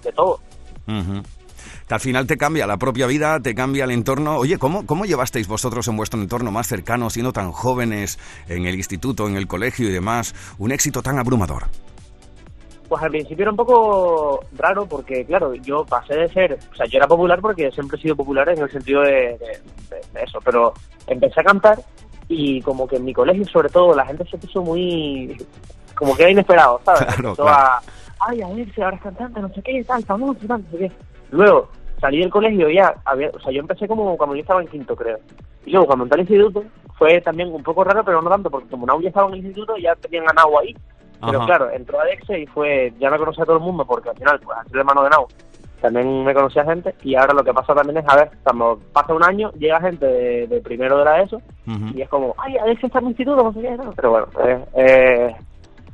de 0.03 0.11
todo. 0.13 0.39
Que 0.85 1.93
al 1.93 1.99
final 1.99 2.27
te 2.27 2.37
cambia 2.37 2.67
la 2.67 2.77
propia 2.77 3.07
vida, 3.07 3.39
te 3.39 3.55
cambia 3.55 3.85
el 3.85 3.91
entorno. 3.91 4.37
Oye, 4.37 4.57
¿cómo, 4.57 4.85
¿cómo 4.85 5.05
llevasteis 5.05 5.47
vosotros 5.47 5.87
en 5.87 5.97
vuestro 5.97 6.21
entorno 6.21 6.51
más 6.51 6.67
cercano, 6.67 7.09
siendo 7.09 7.33
tan 7.33 7.51
jóvenes, 7.51 8.19
en 8.47 8.65
el 8.65 8.75
instituto, 8.75 9.27
en 9.27 9.35
el 9.35 9.47
colegio 9.47 9.89
y 9.89 9.91
demás, 9.91 10.35
un 10.57 10.71
éxito 10.71 11.01
tan 11.01 11.19
abrumador? 11.19 11.67
Pues 12.87 13.03
al 13.03 13.09
principio 13.09 13.43
era 13.43 13.51
un 13.51 13.57
poco 13.57 14.39
raro 14.55 14.85
porque, 14.85 15.25
claro, 15.25 15.53
yo 15.55 15.85
pasé 15.85 16.15
de 16.15 16.29
ser, 16.29 16.57
o 16.71 16.75
sea, 16.75 16.85
yo 16.85 16.97
era 16.97 17.07
popular 17.07 17.41
porque 17.41 17.69
siempre 17.71 17.97
he 17.97 18.01
sido 18.01 18.15
popular 18.15 18.47
en 18.49 18.59
el 18.61 18.71
sentido 18.71 19.01
de, 19.01 19.11
de- 19.11 19.37
de- 19.89 20.01
de 20.13 20.23
eso, 20.23 20.39
pero 20.43 20.73
empecé 21.05 21.41
a 21.41 21.43
cantar 21.43 21.79
y 22.29 22.61
como 22.61 22.87
que 22.87 22.95
en 22.97 23.05
mi 23.05 23.13
colegio, 23.13 23.45
sobre 23.45 23.69
todo, 23.69 23.93
la 23.93 24.05
gente 24.05 24.23
se 24.25 24.37
puso 24.37 24.61
muy, 24.61 25.37
como 25.95 26.15
que 26.15 26.23
era 26.23 26.31
inesperado, 26.31 26.79
¿sabes? 26.85 27.01
Claro, 27.17 27.35
a, 27.49 27.81
ay, 28.21 28.41
a 28.41 28.47
ver 28.49 28.73
si 28.73 28.81
ahora 28.81 28.95
es 28.95 29.01
cantante, 29.03 29.41
no 29.41 29.49
sé 29.53 29.61
qué, 29.61 29.83
tal, 29.83 30.03
famoso, 30.05 30.39
tal, 30.47 30.63
no 30.63 30.71
sé 30.71 30.77
qué. 30.77 30.91
Luego, 31.31 31.67
salí 31.99 32.19
del 32.19 32.29
colegio 32.29 32.69
ya, 32.69 32.95
había, 33.03 33.29
o 33.33 33.39
sea, 33.39 33.51
yo 33.51 33.59
empecé 33.59 33.85
como 33.87 34.15
cuando 34.17 34.35
yo 34.35 34.41
estaba 34.41 34.61
en 34.61 34.67
quinto, 34.69 34.95
creo. 34.95 35.17
Y 35.65 35.71
luego, 35.71 35.87
cuando 35.87 36.05
entré 36.05 36.21
al 36.21 36.27
instituto, 36.29 36.63
fue 36.97 37.19
también 37.19 37.49
un 37.53 37.63
poco 37.63 37.83
raro, 37.83 38.03
pero 38.05 38.21
no 38.21 38.29
tanto, 38.29 38.49
porque 38.49 38.69
como 38.69 38.85
Nau 38.85 39.01
ya 39.01 39.09
estaba 39.09 39.27
en 39.27 39.33
el 39.33 39.39
instituto, 39.39 39.75
ya 39.77 39.93
tenían 39.95 40.23
a 40.29 40.33
Nau 40.33 40.57
ahí. 40.57 40.73
Pero 41.19 41.37
Ajá. 41.39 41.45
claro, 41.45 41.69
entró 41.71 41.99
Alexe 41.99 42.39
y 42.39 42.45
fue, 42.47 42.93
ya 42.99 43.09
me 43.09 43.17
conocía 43.17 43.45
todo 43.45 43.57
el 43.57 43.63
mundo 43.63 43.85
porque 43.85 44.09
al 44.09 44.17
final, 44.17 44.39
pues 44.39 44.57
al 44.57 44.67
ser 44.67 44.77
hermano 44.77 45.03
de 45.03 45.09
Nau, 45.09 45.27
también 45.81 46.23
me 46.23 46.33
conocía 46.33 46.63
gente 46.65 46.95
y 47.03 47.15
ahora 47.15 47.33
lo 47.33 47.43
que 47.43 47.53
pasa 47.53 47.73
también 47.75 47.97
es, 47.97 48.05
a 48.07 48.15
ver, 48.15 48.31
cuando 48.43 48.79
pasa 48.93 49.13
un 49.13 49.23
año, 49.23 49.51
llega 49.57 49.79
gente 49.81 50.05
de, 50.05 50.47
de 50.47 50.61
primero 50.61 50.97
de 50.99 51.05
la 51.05 51.21
ESO 51.21 51.41
y 51.93 52.01
es 52.01 52.09
como, 52.09 52.33
ay, 52.37 52.57
Alexe 52.57 52.87
está 52.87 52.99
en 52.99 53.05
el 53.05 53.09
instituto, 53.11 53.43
no 53.43 53.53
sé 53.53 53.61
qué, 53.61 53.71
no. 53.77 53.91
pero 53.93 54.09
bueno, 54.11 54.27
es 54.43 54.59
eh, 54.75 55.35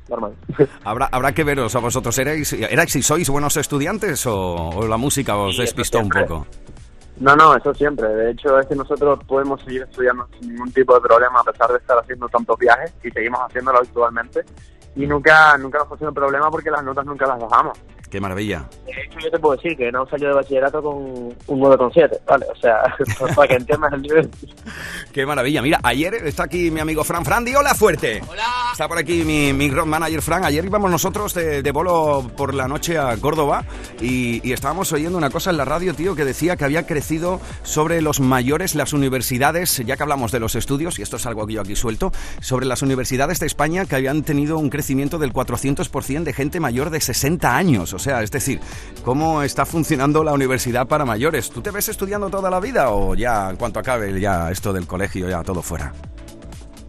normal. 0.09 0.33
Habrá, 0.83 1.07
habrá 1.11 1.31
que 1.31 1.43
veros 1.43 1.75
a 1.75 1.79
vosotros. 1.79 2.17
¿Erais, 2.17 2.51
erais 2.53 2.95
y 2.95 3.01
sois 3.01 3.29
buenos 3.29 3.55
estudiantes 3.57 4.25
o, 4.25 4.69
o 4.69 4.87
la 4.87 4.97
música 4.97 5.35
os 5.37 5.55
Sí, 5.55 5.61
despistó 5.61 5.99
un 5.99 6.09
poco? 6.09 6.45
No, 7.19 7.35
no, 7.35 7.55
eso 7.55 7.73
siempre. 7.73 8.07
De 8.09 8.31
hecho, 8.31 8.59
es 8.59 8.67
que 8.67 8.75
nosotros 8.75 9.19
podemos 9.27 9.61
seguir 9.63 9.83
estudiando 9.83 10.27
sin 10.39 10.49
ningún 10.53 10.71
tipo 10.73 10.93
de 10.95 11.01
problema 11.01 11.39
a 11.39 11.43
pesar 11.43 11.69
de 11.71 11.77
estar 11.77 11.97
haciendo 11.97 12.27
tantos 12.27 12.57
viajes 12.57 12.93
y 13.03 13.09
seguimos 13.11 13.39
haciéndolo 13.41 13.79
actualmente. 13.79 14.41
Y 14.95 15.07
nunca 15.07 15.57
nunca 15.57 15.79
nos 15.79 15.87
pusimos 15.87 16.13
problema 16.13 16.49
porque 16.51 16.69
las 16.69 16.83
notas 16.83 17.05
nunca 17.05 17.25
las 17.25 17.39
bajamos. 17.39 17.77
Qué 18.13 18.21
maravilla. 18.21 18.69
De 18.85 18.91
hecho, 18.91 19.17
yo 19.23 19.31
te 19.31 19.39
puedo 19.39 19.55
decir 19.55 19.75
que 19.75 19.91
no 19.91 20.05
salió 20.05 20.27
de 20.27 20.35
bachillerato 20.35 20.83
con 20.83 20.97
un 20.97 21.35
9,7, 21.47 22.19
¿vale? 22.27 22.45
O 22.51 22.55
sea, 22.55 22.83
para 23.35 23.47
que 23.47 23.55
entiendas 23.55 23.91
el 23.91 24.03
nivel. 24.03 24.29
Qué 25.11 25.25
maravilla. 25.25 25.63
Mira, 25.63 25.79
ayer 25.81 26.13
está 26.13 26.43
aquí 26.43 26.69
mi 26.69 26.79
amigo 26.79 27.03
Fran. 27.03 27.25
Fran, 27.25 27.43
di 27.43 27.55
hola 27.55 27.73
fuerte. 27.73 28.21
Hola. 28.27 28.43
Está 28.71 28.87
por 28.87 28.99
aquí 28.99 29.23
mi, 29.23 29.51
mi 29.53 29.67
road 29.71 29.87
manager 29.87 30.21
Fran. 30.21 30.45
Ayer 30.45 30.63
íbamos 30.63 30.91
nosotros 30.91 31.33
de, 31.33 31.63
de 31.63 31.71
bolo 31.71 32.29
por 32.37 32.53
la 32.53 32.67
noche 32.67 32.99
a 32.99 33.17
Córdoba 33.17 33.65
y, 33.99 34.47
y 34.47 34.53
estábamos 34.53 34.93
oyendo 34.93 35.17
una 35.17 35.31
cosa 35.31 35.49
en 35.49 35.57
la 35.57 35.65
radio, 35.65 35.95
tío, 35.95 36.13
que 36.13 36.23
decía 36.23 36.55
que 36.55 36.65
había 36.65 36.85
crecido 36.85 37.41
sobre 37.63 37.99
los 38.03 38.19
mayores, 38.19 38.75
las 38.75 38.93
universidades, 38.93 39.77
ya 39.87 39.97
que 39.97 40.03
hablamos 40.03 40.31
de 40.31 40.39
los 40.39 40.53
estudios, 40.53 40.99
y 40.99 41.01
esto 41.01 41.15
es 41.15 41.25
algo 41.25 41.47
que 41.47 41.53
yo 41.53 41.61
aquí 41.61 41.75
suelto, 41.75 42.11
sobre 42.41 42.67
las 42.67 42.83
universidades 42.83 43.39
de 43.39 43.47
España 43.47 43.85
que 43.85 43.95
habían 43.95 44.21
tenido 44.21 44.59
un 44.59 44.69
crecimiento 44.69 44.82
del 44.83 45.33
400% 45.33 46.23
de 46.23 46.33
gente 46.33 46.59
mayor 46.59 46.89
de 46.89 46.99
60 46.99 47.55
años. 47.55 47.93
O 47.93 47.99
sea, 47.99 48.21
es 48.21 48.31
decir, 48.31 48.59
¿cómo 49.03 49.41
está 49.41 49.65
funcionando 49.65 50.23
la 50.23 50.33
universidad 50.33 50.87
para 50.87 51.05
mayores? 51.05 51.49
¿Tú 51.49 51.61
te 51.61 51.71
ves 51.71 51.89
estudiando 51.89 52.29
toda 52.29 52.49
la 52.49 52.59
vida 52.59 52.89
o 52.91 53.15
ya 53.15 53.49
en 53.49 53.57
cuanto 53.57 53.79
acabe 53.79 54.19
ya 54.19 54.51
esto 54.51 54.73
del 54.73 54.87
colegio, 54.87 55.29
ya 55.29 55.43
todo 55.43 55.61
fuera? 55.61 55.93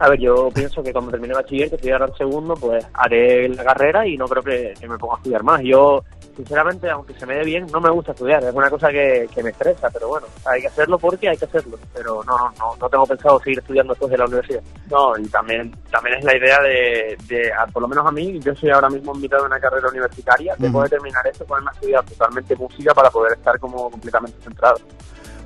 A 0.04 0.08
ver, 0.10 0.20
yo 0.20 0.50
pienso 0.54 0.82
que 0.82 0.92
cuando 0.92 1.10
termine 1.12 1.32
bachiller, 1.32 1.70
que 1.70 1.76
estoy 1.76 1.90
ahora 1.92 2.04
en 2.04 2.14
segundo, 2.14 2.52
pues 2.54 2.86
haré 2.92 3.48
la 3.48 3.64
carrera 3.64 4.06
y 4.06 4.18
no 4.18 4.26
creo 4.28 4.42
que, 4.42 4.74
que 4.78 4.86
me 4.86 4.98
ponga 4.98 5.14
a 5.14 5.16
estudiar 5.16 5.42
más. 5.42 5.62
Yo, 5.62 6.04
sinceramente, 6.36 6.90
aunque 6.90 7.14
se 7.14 7.24
me 7.24 7.36
dé 7.36 7.44
bien, 7.44 7.66
no 7.72 7.80
me 7.80 7.88
gusta 7.88 8.12
estudiar. 8.12 8.44
Es 8.44 8.52
una 8.52 8.68
cosa 8.68 8.90
que, 8.90 9.26
que 9.34 9.42
me 9.42 9.48
estresa, 9.48 9.88
pero 9.88 10.08
bueno, 10.08 10.26
hay 10.44 10.60
que 10.60 10.66
hacerlo 10.66 10.98
porque 10.98 11.30
hay 11.30 11.38
que 11.38 11.46
hacerlo. 11.46 11.78
Pero 11.94 12.22
no, 12.24 12.36
no, 12.36 12.50
no, 12.58 12.76
no 12.78 12.88
tengo 12.90 13.06
pensado 13.06 13.40
seguir 13.40 13.60
estudiando 13.60 13.94
después 13.94 14.10
de 14.10 14.18
la 14.18 14.26
universidad. 14.26 14.62
No, 14.90 15.16
y 15.16 15.26
también, 15.28 15.74
también 15.90 16.18
es 16.18 16.24
la 16.24 16.36
idea 16.36 16.60
de, 16.60 17.16
de 17.26 17.50
a- 17.54 17.66
por 17.68 17.80
lo 17.80 17.88
menos 17.88 18.04
a 18.06 18.10
mí, 18.12 18.38
yo 18.40 18.54
soy 18.54 18.68
ahora 18.68 18.90
mismo 18.90 19.14
en 19.14 19.22
mitad 19.22 19.38
de 19.38 19.44
una 19.46 19.58
carrera 19.58 19.88
universitaria. 19.88 20.54
Después 20.58 20.90
de 20.90 20.96
terminar 20.98 21.26
esto, 21.26 21.46
ponerme 21.46 21.70
a 21.70 21.74
estudiar 21.76 22.04
totalmente 22.04 22.54
música 22.56 22.92
para 22.92 23.08
poder 23.08 23.38
estar 23.38 23.58
como 23.58 23.90
completamente 23.90 24.36
centrado. 24.42 24.76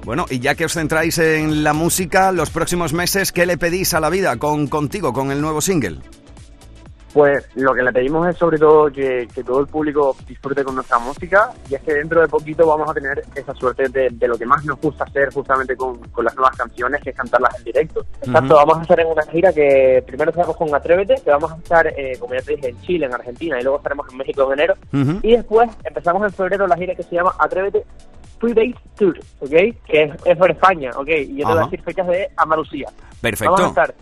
Bueno, 0.04 0.26
y 0.30 0.38
ya 0.40 0.54
que 0.54 0.64
os 0.64 0.72
centráis 0.72 1.18
en 1.18 1.62
la 1.62 1.72
música, 1.72 2.32
los 2.32 2.50
próximos 2.50 2.92
meses, 2.92 3.30
¿qué 3.32 3.44
le 3.44 3.58
pedís 3.58 3.94
a 3.94 4.00
la 4.00 4.08
vida 4.08 4.36
con 4.38 4.66
contigo, 4.66 5.12
con 5.12 5.30
el 5.30 5.40
nuevo 5.40 5.60
single? 5.60 5.98
Pues 7.12 7.48
lo 7.54 7.74
que 7.74 7.82
le 7.82 7.90
pedimos 7.90 8.28
es 8.28 8.36
sobre 8.36 8.58
todo 8.58 8.92
que, 8.92 9.26
que 9.34 9.42
todo 9.42 9.60
el 9.60 9.66
público 9.66 10.14
disfrute 10.26 10.62
con 10.62 10.74
nuestra 10.74 10.98
música 10.98 11.50
y 11.68 11.74
es 11.74 11.82
que 11.82 11.94
dentro 11.94 12.20
de 12.20 12.28
poquito 12.28 12.66
vamos 12.66 12.88
a 12.88 12.94
tener 12.94 13.24
esa 13.34 13.54
suerte 13.54 13.88
de, 13.88 14.10
de 14.10 14.28
lo 14.28 14.36
que 14.36 14.44
más 14.44 14.62
nos 14.66 14.78
gusta 14.78 15.04
hacer 15.04 15.32
justamente 15.32 15.74
con, 15.74 15.98
con 16.10 16.24
las 16.24 16.34
nuevas 16.36 16.54
canciones, 16.56 17.02
que 17.02 17.10
es 17.10 17.16
cantarlas 17.16 17.56
en 17.58 17.64
directo. 17.64 18.04
Exacto, 18.22 18.54
vamos 18.56 18.78
a 18.78 18.82
estar 18.82 19.00
en 19.00 19.06
una 19.06 19.22
gira 19.22 19.52
que 19.52 20.04
primero 20.06 20.30
estaremos 20.30 20.56
con 20.56 20.72
Atrévete, 20.74 21.14
que 21.24 21.30
vamos 21.30 21.50
a 21.50 21.56
estar, 21.56 21.86
eh, 21.86 22.16
como 22.20 22.34
ya 22.34 22.42
te 22.42 22.56
dije, 22.56 22.68
en 22.68 22.80
Chile, 22.82 23.06
en 23.06 23.14
Argentina 23.14 23.58
y 23.58 23.62
luego 23.62 23.78
estaremos 23.78 24.06
en 24.10 24.16
México 24.18 24.52
en 24.52 24.60
enero. 24.60 24.74
Ujú. 24.92 25.20
Y 25.22 25.32
después 25.34 25.70
empezamos 25.84 26.22
en 26.22 26.32
febrero 26.32 26.66
la 26.66 26.76
gira 26.76 26.94
que 26.94 27.02
se 27.02 27.14
llama 27.14 27.34
Atrévete 27.38 27.84
Days 28.40 28.76
Tour, 28.96 29.18
¿ok? 29.40 29.50
Que 29.50 30.02
es, 30.04 30.12
es 30.24 30.36
por 30.36 30.50
España, 30.50 30.90
¿ok? 30.96 31.08
Y 31.08 31.36
yo 31.36 31.46
te 31.46 31.52
voy 31.52 31.58
a 31.58 31.64
decir 31.64 31.82
fechas 31.82 32.06
de 32.06 32.28
Andalucía. 32.36 32.88
Perfecto. 33.20 33.52
Vamos 33.52 33.66
a 33.76 33.82
estar 33.82 33.94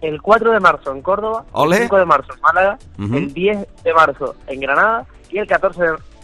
el 0.00 0.20
4 0.20 0.50
de 0.52 0.60
marzo 0.60 0.92
en 0.92 1.02
Córdoba, 1.02 1.44
Ole. 1.52 1.76
el 1.76 1.82
5 1.82 1.96
de 1.98 2.04
marzo 2.04 2.32
en 2.34 2.40
Málaga, 2.40 2.78
Ujú. 2.98 3.16
el 3.16 3.32
10 3.32 3.66
de 3.84 3.94
marzo 3.94 4.34
en 4.46 4.60
Granada 4.60 5.06
y 5.30 5.38
el 5.38 5.46
14 5.46 5.82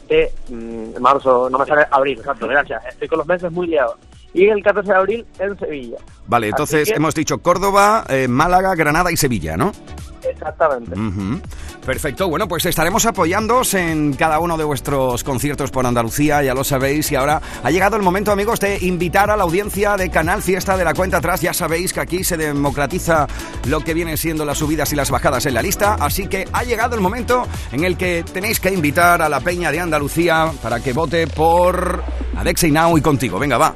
de, 0.08 0.32
mm, 0.48 1.00
marzo, 1.00 1.48
no 1.50 1.58
me 1.58 1.66
sale 1.66 1.86
abril, 1.90 2.18
exacto, 2.18 2.48
gracias, 2.48 2.82
estoy 2.86 3.08
con 3.08 3.18
los 3.18 3.26
meses 3.26 3.52
muy 3.52 3.66
liados. 3.68 3.96
Y 4.34 4.46
el 4.48 4.62
14 4.62 4.90
de 4.92 4.96
abril 4.98 5.26
en 5.38 5.58
Sevilla. 5.58 5.96
Vale, 6.26 6.48
entonces 6.48 6.88
que- 6.88 6.94
hemos 6.96 7.14
dicho 7.14 7.38
Córdoba, 7.38 8.04
eh, 8.08 8.28
Málaga, 8.28 8.74
Granada 8.74 9.10
y 9.12 9.16
Sevilla, 9.16 9.56
¿no? 9.56 9.72
Exactamente. 10.30 10.94
Perfecto, 11.84 12.28
bueno, 12.28 12.46
pues 12.46 12.66
estaremos 12.66 13.06
apoyándoos 13.06 13.74
en 13.74 14.12
cada 14.12 14.38
uno 14.40 14.56
de 14.56 14.64
vuestros 14.64 15.24
conciertos 15.24 15.70
por 15.70 15.86
Andalucía, 15.86 16.42
ya 16.42 16.54
lo 16.54 16.64
sabéis, 16.64 17.10
y 17.12 17.16
ahora 17.16 17.40
ha 17.62 17.70
llegado 17.70 17.96
el 17.96 18.02
momento, 18.02 18.30
amigos, 18.30 18.60
de 18.60 18.78
invitar 18.82 19.30
a 19.30 19.36
la 19.36 19.44
audiencia 19.44 19.96
de 19.96 20.10
Canal 20.10 20.42
Fiesta 20.42 20.76
de 20.76 20.84
la 20.84 20.94
cuenta 20.94 21.18
atrás. 21.18 21.40
Ya 21.40 21.54
sabéis 21.54 21.92
que 21.92 22.00
aquí 22.00 22.24
se 22.24 22.36
democratiza 22.36 23.26
lo 23.66 23.80
que 23.80 23.94
vienen 23.94 24.16
siendo 24.16 24.44
las 24.44 24.58
subidas 24.58 24.92
y 24.92 24.96
las 24.96 25.10
bajadas 25.10 25.46
en 25.46 25.54
la 25.54 25.62
lista, 25.62 25.94
así 25.94 26.26
que 26.26 26.46
ha 26.52 26.64
llegado 26.64 26.94
el 26.94 27.00
momento 27.00 27.46
en 27.72 27.84
el 27.84 27.96
que 27.96 28.24
tenéis 28.32 28.60
que 28.60 28.70
invitar 28.70 29.22
a 29.22 29.28
la 29.28 29.40
Peña 29.40 29.72
de 29.72 29.80
Andalucía 29.80 30.52
para 30.62 30.80
que 30.80 30.92
vote 30.92 31.26
por 31.26 32.02
Alexei 32.36 32.70
Now 32.70 32.98
y 32.98 33.00
contigo. 33.00 33.38
Venga, 33.38 33.58
va. 33.58 33.74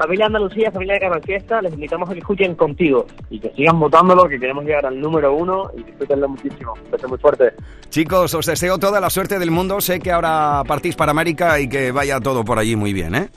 Familia 0.00 0.26
Andalucía, 0.26 0.72
familia 0.72 0.94
de 0.94 1.00
Canal 1.00 1.22
Fiesta, 1.22 1.60
les 1.60 1.74
invitamos 1.74 2.08
a 2.08 2.14
que 2.14 2.20
escuchen 2.20 2.54
contigo 2.54 3.04
y 3.28 3.38
que 3.38 3.50
sigan 3.50 3.78
votándolo, 3.78 4.26
que 4.30 4.40
queremos 4.40 4.64
llegar 4.64 4.86
al 4.86 4.98
número 4.98 5.34
uno 5.34 5.70
y 5.76 5.82
disfrútenlo 5.82 6.26
muchísimo. 6.26 6.72
Un 6.86 6.90
beso 6.90 7.06
muy 7.06 7.18
fuerte. 7.18 7.52
Chicos, 7.90 8.32
os 8.32 8.46
deseo 8.46 8.78
toda 8.78 8.98
la 8.98 9.10
suerte 9.10 9.38
del 9.38 9.50
mundo. 9.50 9.78
Sé 9.82 10.00
que 10.00 10.10
ahora 10.10 10.62
partís 10.66 10.96
para 10.96 11.10
América 11.10 11.60
y 11.60 11.68
que 11.68 11.92
vaya 11.92 12.18
todo 12.18 12.46
por 12.46 12.58
allí 12.58 12.76
muy 12.76 12.94
bien, 12.94 13.14
¿eh? 13.14 13.28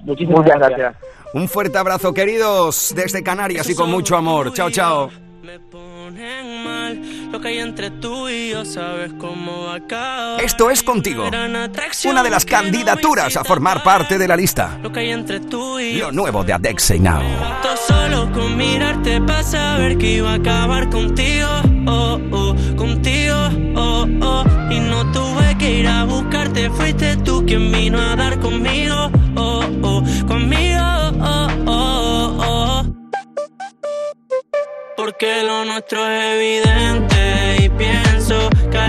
Muchísimas 0.00 0.40
Muchas 0.40 0.58
gracias. 0.58 0.78
gracias. 0.80 1.34
Un 1.34 1.48
fuerte 1.48 1.78
abrazo, 1.78 2.12
queridos, 2.12 2.92
desde 2.96 3.22
Canarias 3.22 3.70
y 3.70 3.76
con 3.76 3.88
mucho 3.88 4.16
amor. 4.16 4.52
Chao, 4.54 4.70
chao. 4.70 5.08
Ponen 6.02 6.64
mal 6.64 7.00
lo 7.30 7.40
que 7.40 7.46
hay 7.46 7.58
entre 7.58 7.88
tú 7.92 8.28
y 8.28 8.50
yo, 8.50 8.64
sabes 8.64 9.12
cómo 9.20 9.66
va 9.66 9.74
a 9.74 9.76
acabar. 9.76 10.42
Esto 10.42 10.68
es 10.68 10.82
contigo. 10.82 11.28
Una 11.28 12.22
de 12.24 12.30
las 12.30 12.44
candidaturas 12.44 13.36
a 13.36 13.44
formar 13.44 13.84
parte 13.84 14.18
de 14.18 14.26
la 14.26 14.36
lista. 14.36 14.80
Lo 14.82 14.90
que 14.90 14.98
hay 14.98 15.10
entre 15.10 15.38
tú 15.38 15.78
y 15.78 15.98
yo. 15.98 16.06
Lo 16.06 16.12
nuevo 16.12 16.42
de 16.42 16.54
Adexei 16.54 16.98
Now. 16.98 17.22
Solo 17.86 18.32
con 18.32 18.56
mirarte 18.56 19.20
para 19.20 19.44
saber 19.44 19.96
que 19.96 20.14
iba 20.14 20.32
a 20.32 20.34
acabar 20.34 20.90
contigo, 20.90 21.48
oh, 21.86 22.18
oh, 22.32 22.56
contigo, 22.76 23.36
oh, 23.76 24.06
oh. 24.22 24.44
Y 24.72 24.80
no 24.80 25.10
tuve 25.12 25.56
que 25.58 25.78
ir 25.78 25.86
a 25.86 26.02
buscarte, 26.02 26.68
fuiste 26.70 27.16
tú 27.18 27.44
quien 27.46 27.70
vino 27.70 28.00
a 28.00 28.16
dar 28.16 28.40
conmigo, 28.40 29.08
oh, 29.36 29.64
oh, 29.82 30.02
conmigo, 30.26 30.82
oh, 31.20 31.41
Porque 35.04 35.42
lo 35.42 35.64
nuestro 35.64 36.06
es 36.08 36.36
evidente 36.36 37.64
y 37.64 37.68
pienso 37.70 38.48
que 38.70 38.81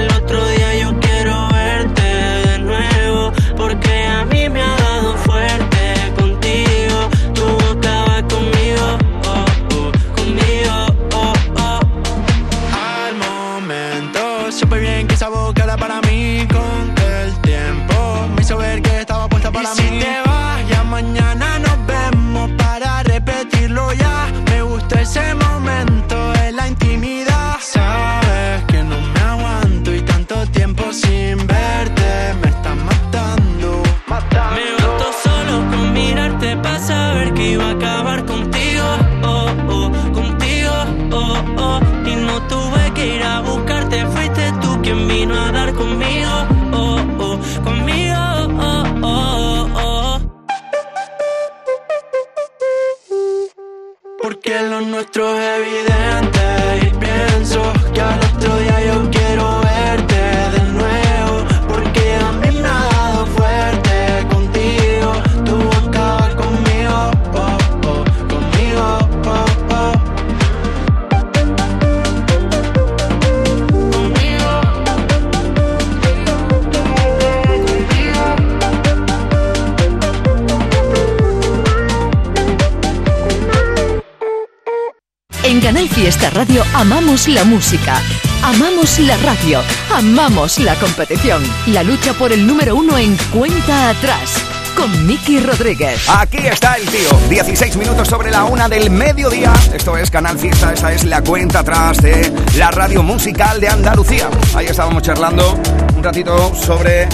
la 87.34 87.44
música, 87.46 88.00
amamos 88.44 89.00
la 89.00 89.18
radio, 89.18 89.60
amamos 89.92 90.60
la 90.60 90.76
competición. 90.76 91.42
La 91.68 91.82
lucha 91.82 92.14
por 92.14 92.32
el 92.32 92.46
número 92.46 92.76
uno 92.76 92.96
en 92.98 93.18
cuenta 93.32 93.90
atrás 93.90 94.36
con 94.76 95.08
Miki 95.08 95.40
Rodríguez. 95.40 96.08
Aquí 96.10 96.38
está 96.38 96.76
el 96.76 96.86
tío. 96.86 97.10
16 97.30 97.76
minutos 97.78 98.08
sobre 98.08 98.30
la 98.30 98.44
una 98.44 98.70
del 98.70 98.92
mediodía. 98.92 99.52
Esto 99.74 99.98
es 99.98 100.12
Canal 100.12 100.38
Fiesta. 100.38 100.74
Esta 100.74 100.94
es 100.94 101.06
la 101.06 101.24
cuenta 101.24 101.60
atrás 101.60 101.98
de 101.98 102.32
la 102.56 102.70
radio 102.70 103.02
musical 103.02 103.60
de 103.60 103.68
Andalucía. 103.68 104.30
Ahí 104.54 104.68
estábamos 104.68 105.02
charlando 105.02 105.60
un 105.96 106.04
ratito 106.04 106.54
sobre 106.54 107.08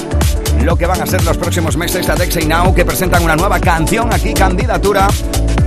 lo 0.63 0.75
que 0.75 0.85
van 0.85 1.01
a 1.01 1.05
ser 1.05 1.23
los 1.23 1.37
próximos 1.37 1.77
meses 1.77 2.05
de 2.05 2.15
Dexey 2.15 2.45
Now, 2.45 2.73
que 2.75 2.83
presentan 2.83 3.23
una 3.23 3.37
nueva 3.37 3.59
canción 3.59 4.13
aquí, 4.13 4.33
candidatura, 4.33 5.07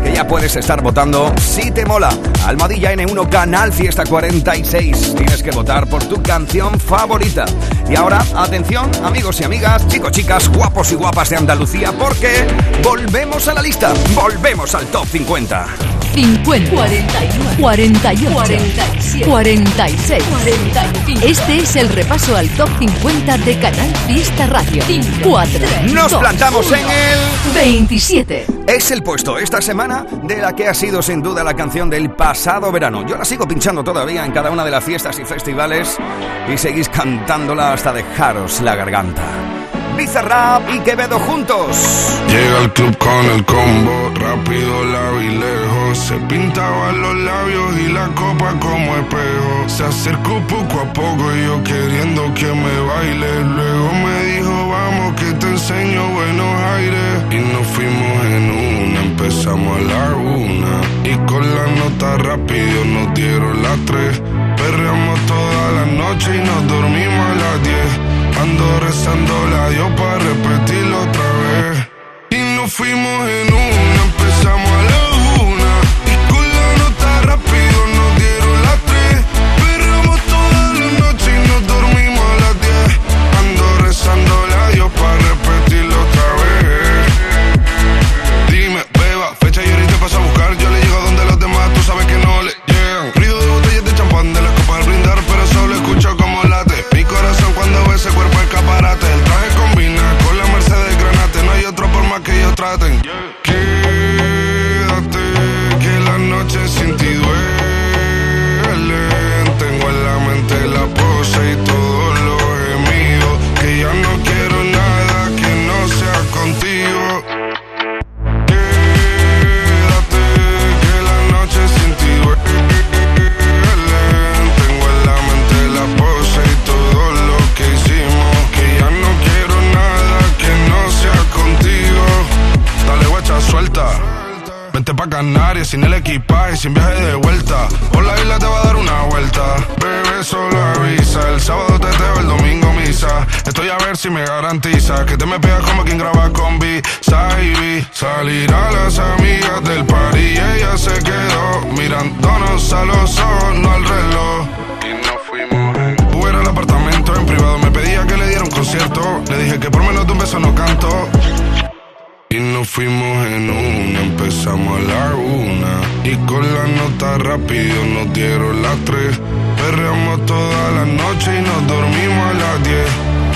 que 0.02 0.12
ya 0.12 0.26
puedes 0.26 0.56
estar 0.56 0.82
votando 0.82 1.32
si 1.40 1.70
te 1.70 1.84
mola. 1.86 2.10
Almohadilla 2.46 2.92
N1 2.94 3.28
Canal 3.28 3.72
Fiesta 3.72 4.04
46. 4.04 5.14
Tienes 5.14 5.42
que 5.42 5.50
votar 5.50 5.86
por 5.88 6.04
tu 6.04 6.22
canción 6.22 6.78
favorita. 6.78 7.44
Y 7.88 7.94
ahora, 7.94 8.24
atención, 8.36 8.90
amigos 9.04 9.40
y 9.40 9.44
amigas, 9.44 9.86
chicos, 9.88 10.12
chicas, 10.12 10.48
guapos 10.48 10.92
y 10.92 10.94
guapas 10.96 11.30
de 11.30 11.36
Andalucía, 11.36 11.92
porque 11.92 12.46
volvemos 12.82 13.46
a 13.48 13.54
la 13.54 13.62
lista, 13.62 13.92
volvemos 14.14 14.74
al 14.74 14.86
top 14.86 15.06
50. 15.06 15.91
50, 16.14 16.70
49, 16.70 17.56
48, 17.58 18.32
47, 18.32 19.24
46, 19.26 20.24
45. 20.24 21.26
Este 21.26 21.58
es 21.58 21.76
el 21.76 21.88
repaso 21.88 22.36
al 22.36 22.48
top 22.50 22.68
50 22.78 23.38
de 23.38 23.58
Canal 23.58 23.96
Fiesta 24.06 24.46
Radio. 24.46 24.82
4, 25.22 25.60
Nos 25.92 26.14
plantamos 26.14 26.70
en 26.72 26.84
el 26.90 27.54
27. 27.54 28.46
Es 28.66 28.90
el 28.90 29.02
puesto 29.02 29.38
esta 29.38 29.60
semana 29.60 30.06
de 30.22 30.36
la 30.36 30.54
que 30.54 30.68
ha 30.68 30.74
sido 30.74 31.02
sin 31.02 31.22
duda 31.22 31.42
la 31.42 31.54
canción 31.54 31.88
del 31.88 32.10
pasado 32.10 32.70
verano. 32.70 33.06
Yo 33.06 33.16
la 33.16 33.24
sigo 33.24 33.48
pinchando 33.48 33.82
todavía 33.82 34.24
en 34.24 34.32
cada 34.32 34.50
una 34.50 34.64
de 34.64 34.70
las 34.70 34.84
fiestas 34.84 35.18
y 35.18 35.24
festivales 35.24 35.96
y 36.52 36.58
seguís 36.58 36.88
cantándola 36.88 37.72
hasta 37.72 37.92
dejaros 37.92 38.60
la 38.60 38.76
garganta. 38.76 39.61
Bizarrap 40.02 40.68
y 40.74 40.80
Quevedo 40.80 41.16
juntos. 41.20 41.76
Llega 42.26 42.58
al 42.58 42.72
club 42.72 42.98
con 42.98 43.24
el 43.36 43.44
combo, 43.44 44.10
rápido, 44.16 44.82
y 45.22 45.28
lejos. 45.28 45.96
Se 45.96 46.16
pintaban 46.26 47.00
los 47.00 47.14
labios 47.18 47.78
y 47.78 47.92
la 47.92 48.08
copa 48.08 48.52
como 48.58 48.96
espejo. 48.96 49.68
Se 49.68 49.84
acercó 49.84 50.40
poco 50.48 50.80
a 50.80 50.92
poco 50.92 51.24
y 51.36 51.44
yo 51.44 51.62
queriendo 51.62 52.34
que 52.34 52.46
me 52.46 52.76
baile. 52.90 53.44
Luego 53.44 53.92
me 53.92 54.24
dijo, 54.24 54.68
vamos 54.70 55.20
que 55.20 55.32
te 55.34 55.46
enseño 55.46 56.08
buenos 56.08 56.52
aires. 56.74 57.12
Y 57.30 57.38
nos 57.52 57.66
fuimos 57.68 58.24
en 58.24 58.44
una, 58.50 59.00
empezamos 59.02 59.78
a 59.78 59.82
la 59.82 60.16
una. 60.16 60.74
Y 61.04 61.14
con 61.30 61.42
la 61.54 61.66
nota 61.78 62.18
rápido 62.18 62.84
nos 62.86 63.14
dieron 63.14 63.62
las 63.62 63.78
tres. 63.86 64.20
Perreamos 64.56 65.20
toda 65.28 65.70
la 65.76 65.86
noche 65.86 66.30
y 66.34 66.40
nos 66.40 66.66
dormimos 66.66 67.24
a 67.30 67.34
las 67.36 67.62
diez. 67.62 68.11
Ando 68.42 68.80
rezando 68.80 69.46
la 69.52 69.68
Dios 69.68 69.88
para 69.96 70.18
repetirlo 70.18 71.00
otra 71.00 71.28
vez. 71.42 71.88
Y 72.30 72.56
nos 72.56 72.72
fuimos 72.72 73.28
en 73.28 73.54
una, 73.54 74.01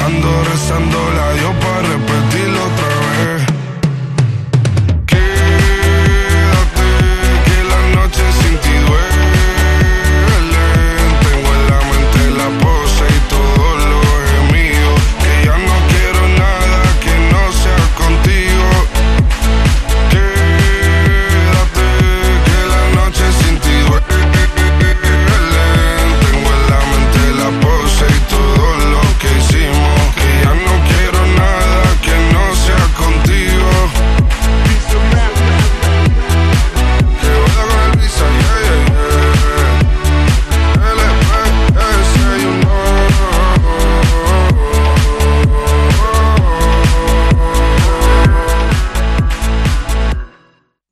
Ando 0.06 0.44
rezando 0.44 1.10
la 1.16 1.32
Dios 1.32 1.65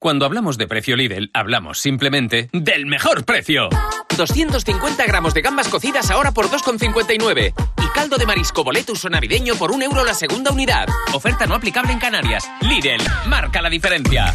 Cuando 0.05 0.27
hablamos 0.27 0.59
de 0.59 0.67
precio 0.67 0.97
Lidl, 0.97 1.31
hablamos 1.33 1.81
simplemente 1.81 2.51
del 2.53 2.85
mejor 2.85 3.25
precio. 3.25 3.71
250 4.15 5.07
gramos 5.07 5.33
de 5.33 5.41
gambas 5.41 5.69
cocidas 5.69 6.11
ahora 6.11 6.31
por 6.31 6.51
2,59. 6.51 7.55
Y 7.83 7.87
caldo 7.95 8.19
de 8.19 8.27
marisco 8.27 8.63
boletus 8.63 9.03
o 9.07 9.09
navideño 9.09 9.55
por 9.55 9.73
un 9.73 9.81
euro 9.81 10.05
la 10.05 10.13
segunda 10.13 10.51
unidad. 10.51 10.89
Oferta 11.15 11.47
no 11.47 11.55
aplicable 11.55 11.93
en 11.93 12.01
Canarias. 12.01 12.45
Lidl, 12.61 13.03
marca 13.29 13.63
la 13.63 13.71
diferencia. 13.71 14.35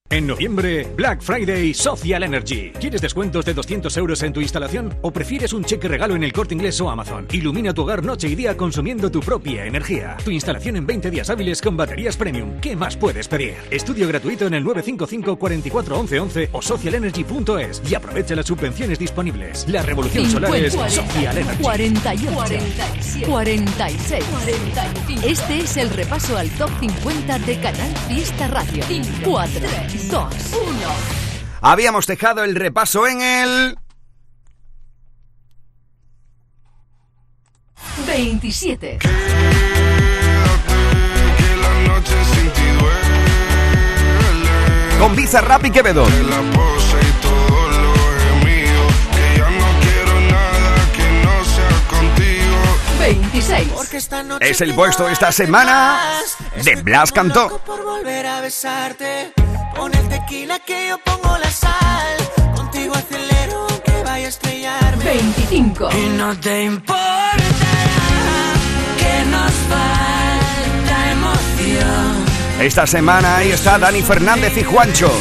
En 0.11 0.27
noviembre, 0.27 0.85
Black 0.97 1.21
Friday 1.21 1.73
Social 1.73 2.23
Energy. 2.23 2.71
¿Quieres 2.71 2.99
descuentos 2.99 3.45
de 3.45 3.53
200 3.53 3.95
euros 3.95 4.21
en 4.23 4.33
tu 4.33 4.41
instalación 4.41 4.93
o 5.01 5.11
prefieres 5.11 5.53
un 5.53 5.63
cheque 5.63 5.87
regalo 5.87 6.17
en 6.17 6.23
el 6.25 6.33
corte 6.33 6.53
inglés 6.53 6.81
o 6.81 6.89
Amazon? 6.89 7.25
Ilumina 7.31 7.73
tu 7.73 7.83
hogar 7.83 8.03
noche 8.03 8.27
y 8.27 8.35
día 8.35 8.57
consumiendo 8.57 9.09
tu 9.09 9.21
propia 9.21 9.65
energía. 9.65 10.17
Tu 10.21 10.31
instalación 10.31 10.75
en 10.75 10.85
20 10.85 11.11
días 11.11 11.29
hábiles 11.29 11.61
con 11.61 11.77
baterías 11.77 12.17
premium. 12.17 12.59
¿Qué 12.59 12.75
más 12.75 12.97
puedes 12.97 13.29
pedir? 13.29 13.55
Estudio 13.69 14.05
gratuito 14.09 14.47
en 14.47 14.55
el 14.55 14.65
955 14.65 15.39
44 15.39 15.99
11 15.99 16.19
11 16.19 16.49
o 16.51 16.61
socialenergy.es 16.61 17.81
y 17.89 17.95
aprovecha 17.95 18.35
las 18.35 18.47
subvenciones 18.47 18.99
disponibles. 18.99 19.65
La 19.69 19.81
revolución 19.81 20.29
solar 20.29 20.53
es 20.57 20.73
50, 20.73 20.89
Social 20.89 21.37
Energy. 21.37 21.63
48, 21.63 23.25
46. 23.27 24.25
Este 25.23 25.59
es 25.59 25.77
el 25.77 25.89
repaso 25.89 26.37
al 26.37 26.49
top 26.49 26.69
50 26.81 27.39
de 27.39 27.59
Canal 27.61 27.95
Fiesta 28.09 28.49
Radio. 28.49 28.83
4, 29.23 29.61
2, 30.09 30.33
1. 30.53 30.79
Habíamos 31.61 32.07
dejado 32.07 32.43
el 32.43 32.55
repaso 32.55 33.07
en 33.07 33.21
el... 33.21 33.77
27. 38.07 38.99
Con 44.99 45.15
Bizarrap 45.15 45.65
y 45.65 45.71
Quevedo. 45.71 46.05
Que 46.05 46.11
ya 49.37 49.49
no 49.49 49.67
quiero 49.81 50.21
nada 50.29 50.91
que 50.95 51.07
no 51.23 51.45
sea 51.45 51.87
contigo. 51.89 52.57
26. 52.99 53.69
Es 54.41 54.61
el 54.61 54.75
puesto 54.75 55.09
esta 55.09 55.31
semana 55.31 56.19
de 56.63 56.75
Blas 56.81 57.11
Cantó. 57.11 57.59
por 57.65 57.83
volver 57.83 58.27
a 58.27 58.41
besarte. 58.41 59.33
Pon 59.75 59.93
el 59.93 60.07
tequila 60.09 60.59
que 60.59 60.89
yo 60.89 60.97
pongo 60.99 61.37
la 61.37 61.51
sal. 61.51 62.17
Contigo 62.55 62.93
acelero 62.95 63.67
aunque 63.69 64.03
vaya 64.03 64.25
a 64.25 64.29
estrellarme. 64.29 65.03
25. 65.03 65.89
Y 65.91 66.17
no 66.17 66.35
te 66.39 66.63
importa 66.63 67.45
que 68.97 69.25
nos 69.29 69.51
falta 69.71 71.11
emoción. 71.11 72.25
Esta 72.59 72.85
semana 72.85 73.37
ahí 73.37 73.51
está 73.51 73.79
Dani 73.79 74.01
Fernández 74.01 74.55
y 74.57 74.63
Juancho. 74.63 75.11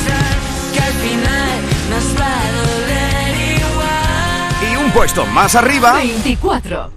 Que 0.75 0.81
al 0.81 0.93
final 0.93 1.61
nos 1.91 2.21
va 2.21 2.27
a 2.27 2.53
doler 2.53 3.59
igual. 3.59 4.73
Y 4.73 4.77
un 4.77 4.91
puesto 4.93 5.25
más 5.27 5.55
arriba, 5.55 5.95
24. 5.95 6.93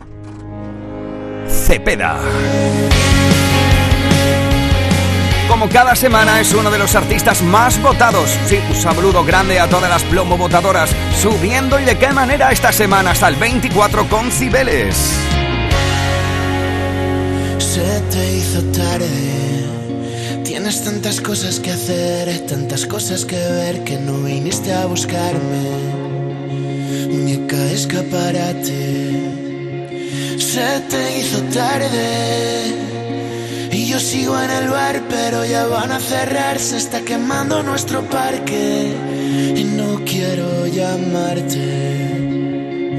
Cepeda. 1.47 2.19
Como 5.47 5.69
cada 5.69 5.95
semana 5.95 6.39
es 6.39 6.53
uno 6.53 6.71
de 6.71 6.79
los 6.79 6.95
artistas 6.95 7.41
más 7.41 7.81
votados. 7.81 8.29
Sí, 8.47 8.59
un 8.69 8.75
saludo 8.75 9.23
grande 9.23 9.59
a 9.59 9.67
todas 9.67 9.89
las 9.89 10.03
plomo 10.03 10.37
votadoras. 10.37 10.89
Subiendo 11.21 11.79
y 11.79 11.85
de 11.85 11.97
qué 11.97 12.11
manera 12.11 12.51
esta 12.51 12.71
semana 12.71 13.11
hasta 13.11 13.27
el 13.27 13.35
24 13.35 14.07
con 14.09 14.31
Cibeles. 14.31 14.95
Se 17.59 18.01
te 18.11 18.37
hizo 18.37 18.61
tarde. 18.71 19.43
Tienes 20.43 20.83
tantas 20.83 21.19
cosas 21.21 21.59
que 21.59 21.71
hacer, 21.71 22.45
tantas 22.47 22.85
cosas 22.85 23.25
que 23.25 23.35
ver 23.35 23.83
que 23.83 23.97
no 23.97 24.21
viniste 24.23 24.73
a 24.73 24.85
buscarme. 24.85 25.63
Muñeca 27.09 27.71
escaparate. 27.71 29.11
Se 30.37 30.79
te 30.89 31.19
hizo 31.19 31.41
tarde. 31.53 32.92
Yo 33.93 33.99
sigo 33.99 34.41
en 34.41 34.49
el 34.49 34.69
bar, 34.69 35.03
pero 35.07 35.45
ya 35.45 35.67
van 35.67 35.91
a 35.91 35.99
cerrar. 35.99 36.57
Se 36.57 36.77
está 36.77 37.01
quemando 37.01 37.61
nuestro 37.61 38.01
parque. 38.01 38.91
Y 39.55 39.63
no 39.65 40.03
quiero 40.03 40.65
llamarte. 40.65 41.67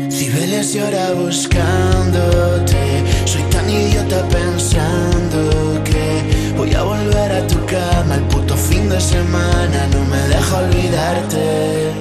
Cibeles 0.09 0.73
llora 0.73 1.11
buscándote. 1.15 3.03
Soy 3.25 3.43
tan 3.51 3.69
idiota 3.69 4.23
pensando 4.29 5.83
que 5.83 6.53
voy 6.57 6.73
a 6.75 6.85
volver 6.85 7.33
a 7.33 7.47
tu 7.49 7.59
cama 7.67 8.15
el 8.15 8.23
puto 8.29 8.57
fin 8.57 8.89
de 8.89 9.01
semana. 9.01 9.89
No 9.93 10.05
me 10.05 10.29
deja 10.29 10.59
olvidarte. 10.59 11.93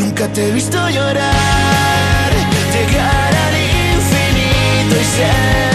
Nunca 0.00 0.26
te 0.32 0.48
he 0.48 0.50
visto 0.50 0.78
llorar, 0.90 2.30
llegar 2.74 3.34
al 3.46 3.54
infinito 3.54 4.96
y 5.00 5.04
ser 5.16 5.73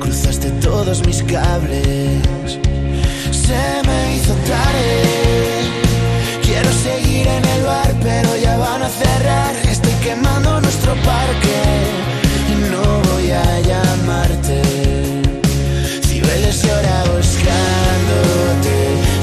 Cruzaste 0.00 0.48
todos 0.62 1.06
mis 1.06 1.22
cables, 1.24 2.58
se 3.30 3.82
me 3.86 4.16
hizo 4.16 4.32
tarde. 4.48 5.02
Quiero 6.42 6.70
seguir 6.72 7.26
en 7.26 7.44
el 7.44 7.64
bar, 7.64 7.94
pero 8.02 8.34
ya 8.36 8.56
van 8.56 8.82
a 8.82 8.88
cerrar. 8.88 9.54
Estoy 9.70 9.92
quemando 10.02 10.62
nuestro 10.62 10.94
parque 11.04 11.58
y 12.48 12.54
no 12.72 13.02
voy 13.10 13.30
a 13.32 13.60
llamarte. 13.60 14.62
Cibeles 16.06 16.62
llora 16.62 17.04
buscándote. 17.14 18.76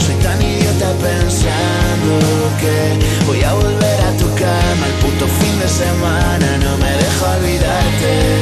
Soy 0.06 0.16
tan 0.22 0.40
idiota 0.40 0.92
pensando 1.02 2.14
que 2.62 3.26
voy 3.26 3.42
a 3.42 3.54
volver 3.54 4.02
a 4.02 4.12
tu 4.20 4.28
cama 4.36 4.86
el 4.86 4.96
puto 5.02 5.26
fin 5.40 5.60
de 5.60 5.68
semana. 5.68 6.58
No 6.64 6.78
me 6.78 6.92
dejo 6.92 7.26
olvidarte. 7.38 8.33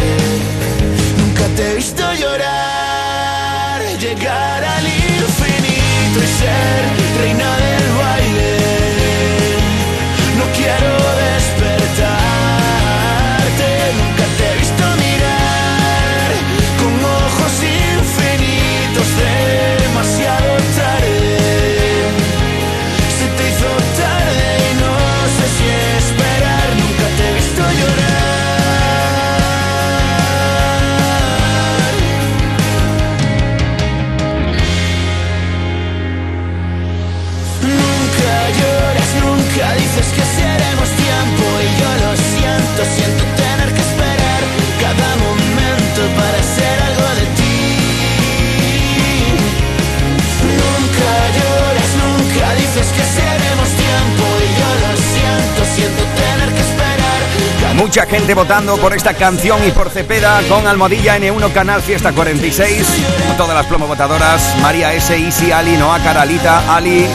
Mucha 57.91 58.05
gente 58.05 58.33
votando 58.33 58.77
por 58.77 58.95
esta 58.95 59.13
canción 59.13 59.67
y 59.67 59.71
por 59.71 59.89
Cepeda 59.89 60.41
con 60.47 60.65
Almohadilla 60.65 61.19
N1 61.19 61.51
Canal 61.51 61.81
Fiesta 61.81 62.13
46. 62.13 62.87
Con 63.27 63.35
todas 63.35 63.53
las 63.53 63.65
promo 63.65 63.85
votadoras, 63.85 64.55
María 64.61 64.93
S, 64.93 65.19
Isi, 65.19 65.51
Ali, 65.51 65.75
Noa, 65.75 65.99
Caralita, 65.99 66.73
Ali, 66.73 67.05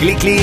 Clicli, 0.00 0.40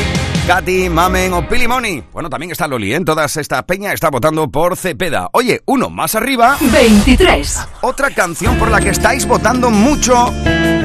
Katy, 0.47 0.89
Mamen 0.89 1.33
o 1.33 1.49
Pilimoni. 1.49 2.01
Bueno, 2.13 2.29
también 2.29 2.53
está 2.53 2.65
Loli, 2.65 2.93
¿eh? 2.93 3.01
Toda 3.03 3.25
esta 3.25 3.61
peña 3.65 3.91
está 3.91 4.09
votando 4.09 4.49
por 4.49 4.77
Cepeda. 4.77 5.27
Oye, 5.33 5.61
uno 5.65 5.89
más 5.89 6.15
arriba. 6.15 6.55
23. 6.61 7.67
Otra 7.81 8.11
canción 8.11 8.57
por 8.57 8.71
la 8.71 8.79
que 8.79 8.91
estáis 8.91 9.27
votando 9.27 9.69
mucho 9.69 10.33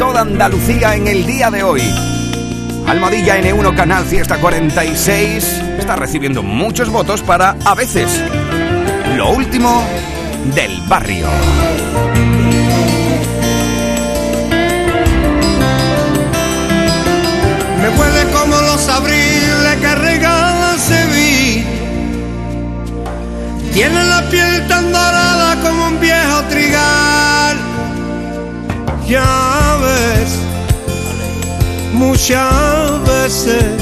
toda 0.00 0.22
Andalucía 0.22 0.96
en 0.96 1.06
el 1.06 1.24
día 1.24 1.52
de 1.52 1.62
hoy. 1.62 1.82
Almohadilla 2.88 3.40
N1 3.40 3.76
Canal 3.76 4.04
Fiesta 4.06 4.38
46 4.40 5.44
está 5.78 5.94
recibiendo 5.94 6.42
muchos 6.42 6.90
votos 6.90 7.22
para 7.22 7.56
a 7.64 7.76
veces 7.76 8.20
lo 9.22 9.30
último 9.30 9.84
del 10.56 10.80
barrio. 10.88 11.28
Me 17.80 17.88
huele 17.96 18.22
como 18.32 18.56
los 18.70 18.88
abriles 18.88 19.76
que 19.80 19.94
regala 19.94 20.76
Sevilla. 20.76 21.64
Tiene 23.72 24.04
la 24.04 24.22
piel 24.28 24.66
tan 24.66 24.90
dorada 24.92 25.50
como 25.62 25.86
un 25.86 26.00
viejo 26.00 26.38
trigal. 26.50 27.56
Ya 29.06 29.78
ves, 29.84 30.30
muchas 31.92 33.04
veces 33.06 33.81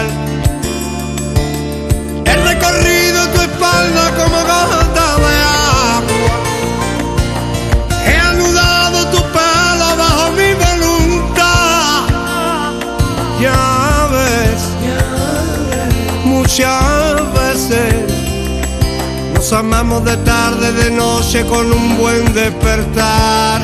Amamos 19.53 20.05
de 20.05 20.15
tarde, 20.17 20.71
de 20.71 20.91
noche 20.91 21.45
con 21.45 21.71
un 21.71 21.97
buen 21.97 22.33
despertar. 22.33 23.61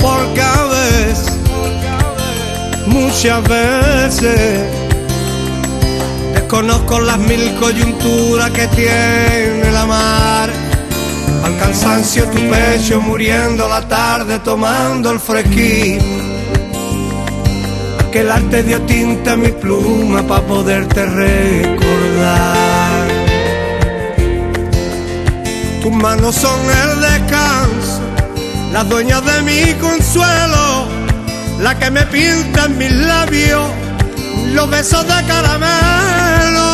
Porque 0.00 0.40
a 0.40 0.62
veces 0.64 1.36
muchas 2.86 3.42
veces 3.48 4.66
desconozco 6.34 7.00
las 7.00 7.18
mil 7.18 7.54
coyunturas 7.56 8.50
que 8.50 8.66
tiene 8.68 9.70
la 9.72 9.86
mar. 9.86 10.50
Al 11.44 11.58
cansancio 11.58 12.24
tu 12.24 12.38
pecho 12.48 13.00
muriendo 13.00 13.68
la 13.68 13.86
tarde 13.86 14.38
tomando 14.38 15.10
el 15.10 15.20
fresquín. 15.20 15.98
Que 18.12 18.20
el 18.20 18.30
arte 18.30 18.62
dio 18.62 18.80
tinta 18.82 19.32
a 19.32 19.36
mi 19.36 19.48
pluma 19.48 20.22
para 20.22 20.40
poderte 20.42 21.04
recordar. 21.04 22.57
Tus 25.88 25.96
manos 25.96 26.34
son 26.34 26.60
el 26.70 27.00
descanso, 27.00 28.02
las 28.72 28.86
dueñas 28.90 29.24
de 29.24 29.40
mi 29.40 29.72
consuelo 29.80 30.86
la 31.60 31.78
que 31.78 31.90
me 31.90 32.02
pinta 32.02 32.66
en 32.66 32.76
mis 32.76 32.92
labios 32.92 33.70
los 34.52 34.68
besos 34.68 35.02
de 35.04 35.24
caramelo. 35.26 36.67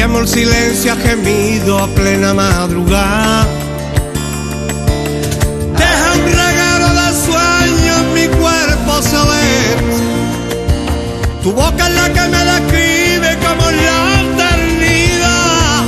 Desafiamos 0.00 0.34
el 0.34 0.46
silencio 0.46 0.92
a 0.94 0.96
gemido 0.96 1.78
a 1.78 1.86
plena 1.88 2.32
madrugada. 2.32 3.46
Deja 5.76 6.12
un 6.14 6.24
regalo 6.24 6.88
de 6.94 7.08
sueño 7.26 7.92
en 7.98 8.14
mi 8.14 8.26
cuerpo 8.38 9.02
celeste. 9.02 10.02
Tu 11.42 11.52
boca 11.52 11.86
es 11.86 11.94
la 11.94 12.08
que 12.14 12.28
me 12.28 12.44
describe 12.46 13.38
como 13.44 13.70
la 13.70 14.22
eternidad. 14.22 15.84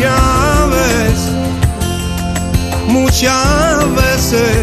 Ya 0.00 0.68
ves, 0.72 1.20
muchas 2.88 3.94
veces 3.94 4.56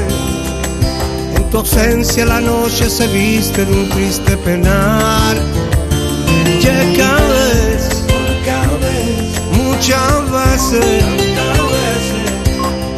en 1.35 1.49
tu 1.51 1.57
ausencia 1.59 2.25
la 2.25 2.41
noche 2.41 2.89
se 2.89 3.05
viste 3.09 3.63
de 3.63 3.71
un 3.71 3.89
triste 3.89 4.35
penar. 4.38 5.38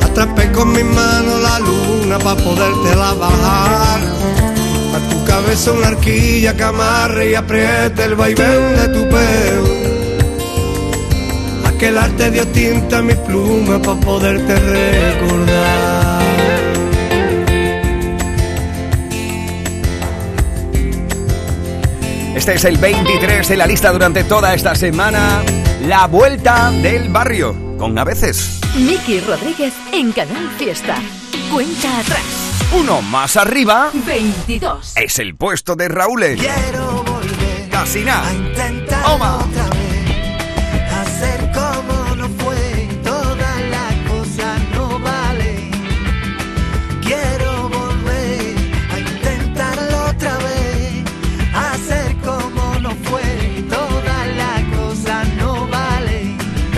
Atrapé 0.03 0.51
con 0.51 0.71
mi 0.71 0.83
mano 0.83 1.37
la 1.39 1.59
luna 1.59 2.19
para 2.19 2.35
podértela 2.35 3.13
bajar. 3.13 4.01
A 4.95 5.09
tu 5.09 5.23
cabeza 5.25 5.71
una 5.71 5.87
arquilla 5.87 6.55
que 6.55 6.63
amarre 6.63 7.31
y 7.31 7.35
apriete 7.35 8.03
el 8.03 8.15
vaivén 8.15 8.75
de 8.75 8.87
tu 8.89 9.09
pelo. 9.09 9.81
Aquel 11.65 11.97
arte 11.97 12.31
dio 12.31 12.47
tinta 12.47 12.97
a 12.99 13.01
mi 13.01 13.15
pluma 13.15 13.81
para 13.81 13.99
poderte 13.99 14.55
recordar. 14.55 16.21
Este 22.35 22.55
es 22.55 22.65
el 22.65 22.77
23 22.77 23.47
de 23.47 23.57
la 23.57 23.67
lista 23.67 23.91
durante 23.91 24.23
toda 24.23 24.53
esta 24.53 24.73
semana. 24.75 25.43
La 25.87 26.07
vuelta 26.07 26.71
del 26.71 27.09
barrio. 27.09 27.55
Con 27.77 27.97
a 27.97 28.03
veces. 28.03 28.59
Miki 28.75 29.19
Rodríguez 29.21 29.73
en 29.91 30.11
Canal 30.11 30.49
Fiesta. 30.57 30.97
Cuenta 31.51 31.99
atrás. 31.99 32.69
Uno 32.79 33.01
más 33.01 33.35
arriba 33.35 33.89
22. 34.05 34.93
es 34.95 35.19
el 35.19 35.35
puesto 35.35 35.75
de 35.75 35.89
Raúl. 35.89 36.21
Quiero 36.37 37.03
volver 37.03 37.69
Casi 37.69 38.01
nada. 38.03 38.27
a 38.27 38.33
intentar 38.33 39.03
Toma. 39.03 39.39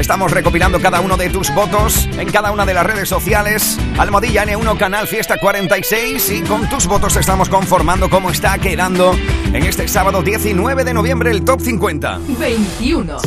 Estamos 0.03 0.31
recopilando 0.31 0.81
cada 0.81 0.99
uno 0.99 1.15
de 1.15 1.29
tus 1.29 1.55
votos 1.55 2.09
en 2.17 2.29
cada 2.29 2.51
una 2.51 2.65
de 2.65 2.73
las 2.73 2.85
redes 2.85 3.07
sociales. 3.07 3.79
Almohadilla 3.97 4.43
N1 4.43 4.77
Canal 4.77 5.07
Fiesta 5.07 5.37
46 5.37 6.29
y 6.29 6.41
con 6.41 6.67
tus 6.67 6.87
votos 6.87 7.15
estamos 7.15 7.47
conformando 7.47 8.09
cómo 8.09 8.29
está 8.29 8.57
quedando 8.57 9.15
en 9.53 9.63
este 9.63 9.87
sábado 9.87 10.21
19 10.21 10.83
de 10.83 10.93
noviembre 10.93 11.31
el 11.31 11.45
top 11.45 11.61
50. 11.61 12.19
21. 12.37 13.17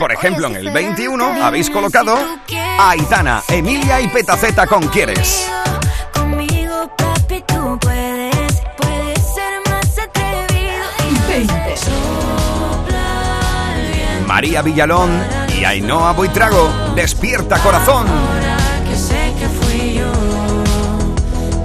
Por 0.00 0.10
ejemplo, 0.10 0.48
en 0.48 0.56
el 0.56 0.70
21 0.72 1.44
habéis 1.44 1.70
colocado 1.70 2.18
a 2.76 2.90
Aitana, 2.90 3.44
Emilia 3.46 4.00
y 4.00 4.08
Petaceta 4.08 4.66
con 4.66 4.88
Quieres. 4.88 5.48
Conmigo, 6.12 6.90
papi, 6.98 7.44
tú 7.46 7.78
puedes, 7.80 8.62
puedes 8.78 9.18
ser 9.32 9.60
más 9.70 9.96
atrevido. 9.96 10.84
20. 11.28 11.76
Sopla 11.76 13.74
el 13.76 13.92
viento 13.92 14.26
María 14.26 14.62
Villalón 14.62 15.47
Ainhoa 15.68 16.12
Buitrago, 16.14 16.72
Despierta 16.94 17.58
Corazón. 17.58 18.06
que 18.88 18.96
sé 18.96 19.34
que 19.38 19.46
fui 19.48 19.98
yo. 19.98 20.10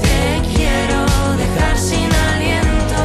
Te 0.02 0.42
quiero 0.54 1.06
dejar 1.38 1.78
sin 1.78 2.12
aliento. 2.14 2.96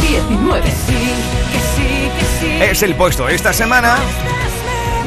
19. 0.00 0.62
Que 0.62 0.70
sí, 0.70 1.14
que 1.52 1.58
sí, 1.76 2.10
que 2.18 2.24
sí. 2.40 2.62
Es 2.62 2.82
el 2.82 2.94
puesto 2.94 3.28
esta 3.28 3.52
semana 3.52 3.98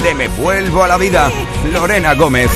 de 0.04 0.14
Me 0.14 0.28
Vuelvo 0.28 0.84
a 0.84 0.88
la 0.88 0.98
Vida, 0.98 1.32
Lorena 1.74 2.14
Gómez. 2.14 2.52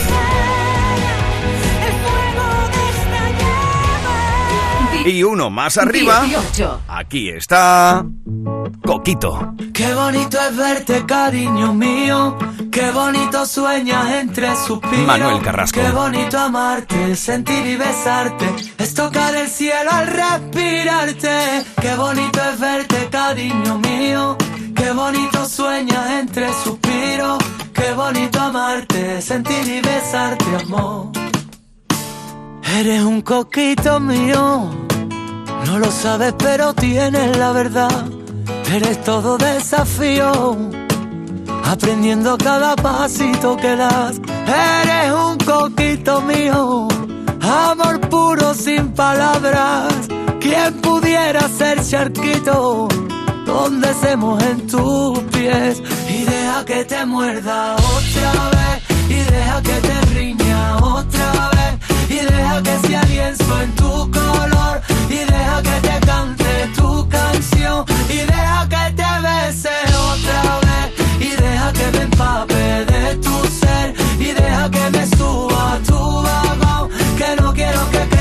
Y 5.06 5.24
uno 5.24 5.50
más 5.50 5.78
arriba, 5.78 6.22
18. 6.22 6.82
aquí 6.88 7.30
está 7.30 8.06
Coquito. 8.86 9.54
Qué 9.74 9.94
bonito 9.94 10.38
es 10.40 10.56
verte, 10.56 11.06
cariño 11.06 11.74
mío. 11.74 12.38
Qué 12.72 12.92
bonito 12.92 13.46
sueñas 13.46 14.12
entre 14.12 14.56
suspiros. 14.56 15.08
Manuel 15.08 15.42
Carrasco. 15.42 15.80
Qué 15.80 15.90
bonito 15.92 16.38
amarte, 16.40 17.16
sentir 17.16 17.66
y 17.66 17.78
besarte. 17.78 18.54
Es 18.78 18.94
tocar 18.94 19.36
el 19.36 19.48
cielo 19.48 19.92
al 19.92 20.08
respirarte. 20.08 21.64
Qué 21.82 21.96
bonito 21.96 22.40
es 22.54 22.60
verte, 22.60 23.08
cariño 23.12 23.80
mío. 23.80 24.38
Qué 24.76 24.92
bonito 24.92 25.46
sueñas 25.46 26.10
entre 26.12 26.52
suspiros. 26.64 27.38
Qué 27.74 27.94
bonito 27.94 28.40
amarte, 28.40 29.22
sentir 29.22 29.68
y 29.68 29.82
besarte, 29.82 30.46
amor. 30.66 31.12
Eres 32.80 33.04
un 33.04 33.22
coquito 33.22 34.00
mío. 34.00 34.70
No 35.66 35.78
lo 35.78 35.92
sabes, 35.92 36.34
pero 36.38 36.74
tienes 36.74 37.38
la 37.38 37.52
verdad. 37.52 38.06
Eres 38.74 39.04
todo 39.04 39.38
desafío, 39.38 40.56
aprendiendo 41.66 42.38
cada 42.38 42.76
pasito 42.78 43.58
que 43.58 43.76
das. 43.76 44.22
Eres 44.48 45.12
un 45.12 45.38
coquito 45.40 46.22
mío, 46.22 46.88
amor 47.42 48.00
puro 48.10 48.54
sin 48.54 48.94
palabras. 48.94 49.94
¿Quién 50.40 50.80
pudiera 50.82 51.48
ser 51.50 51.86
charquito? 51.86 52.88
Donde 53.46 53.90
hacemos 53.90 54.42
en 54.44 54.66
tus 54.68 55.20
pies 55.34 55.84
y 56.10 56.24
deja 56.24 56.64
que 56.66 56.86
te 56.86 57.06
muerda 57.06 57.76
otra 57.76 58.32
vez 58.56 58.84
y 59.10 59.32
deja 59.32 59.62
que 59.62 59.76
te 59.88 60.02
riña 60.14 60.78
otra 60.78 61.04
vez 61.04 61.21
deja 62.52 62.64
que 62.64 62.88
sea 62.88 63.04
lienzo 63.04 63.62
en 63.62 63.76
tu 63.76 64.12
color 64.12 64.82
y 65.10 65.20
deja 65.20 65.62
que 65.62 65.88
te 65.88 66.06
cante 66.06 66.70
tu 66.76 67.08
canción 67.08 67.86
y 68.10 68.18
deja 68.18 68.68
que 68.68 68.94
te 68.94 69.12
bese 69.24 69.70
otra 70.12 70.60
vez 70.60 70.94
y 71.20 71.30
deja 71.30 71.72
que 71.74 71.98
me 71.98 72.04
empape 72.04 72.86
de 72.86 73.16
tu 73.18 73.48
ser 73.48 73.94
y 74.20 74.32
deja 74.34 74.70
que 74.70 74.90
me 74.92 75.08
suba 75.16 75.74
a 75.74 75.80
tu 75.80 76.22
vagón 76.24 76.90
que 77.18 77.42
no 77.42 77.54
quiero 77.54 77.90
que 77.92 78.21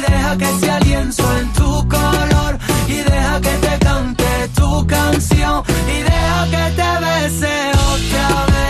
y 0.00 0.10
deja 0.10 0.36
que 0.38 0.46
sea 0.60 0.80
lienzo 0.80 1.38
en 1.38 1.52
tu 1.52 1.88
color 1.88 2.58
y 2.88 2.94
deja 2.94 3.40
que 3.40 3.50
te 3.50 3.78
cante 3.84 4.48
tu 4.54 4.86
canción 4.86 5.62
y 5.88 6.02
deja 6.02 6.46
que 6.50 6.64
te 6.76 6.90
bese 7.04 7.72
otra 7.94 8.46
vez 8.46 8.69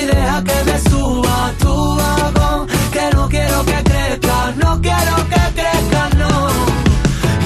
Y 0.00 0.06
deja 0.06 0.44
que 0.44 0.64
me 0.64 0.78
suba 0.88 1.52
tu 1.58 1.96
vagón. 1.96 2.68
Que 2.92 3.10
no 3.14 3.28
quiero 3.28 3.64
que 3.64 3.82
crezca, 3.82 4.54
no 4.62 4.80
quiero 4.80 5.16
que 5.32 5.42
crezca, 5.58 6.02
no. 6.20 6.32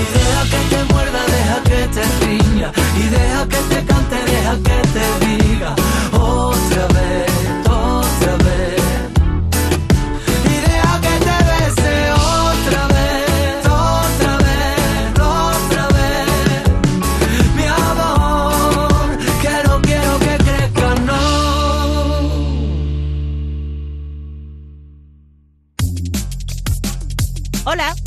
Y 0.02 0.04
deja 0.16 0.42
que 0.52 0.60
te 0.70 0.84
muerda, 0.92 1.20
deja 1.36 1.56
que 1.68 1.80
te 1.94 2.04
riña. 2.26 2.72
Y 3.02 3.04
deja 3.16 3.48
que 3.48 3.60
te 3.70 3.84
cante, 3.86 4.16
deja 4.32 4.54
que 4.66 4.78
te 4.94 5.04
diga. 5.26 5.74
Otra 6.12 6.86
vez, 6.88 7.31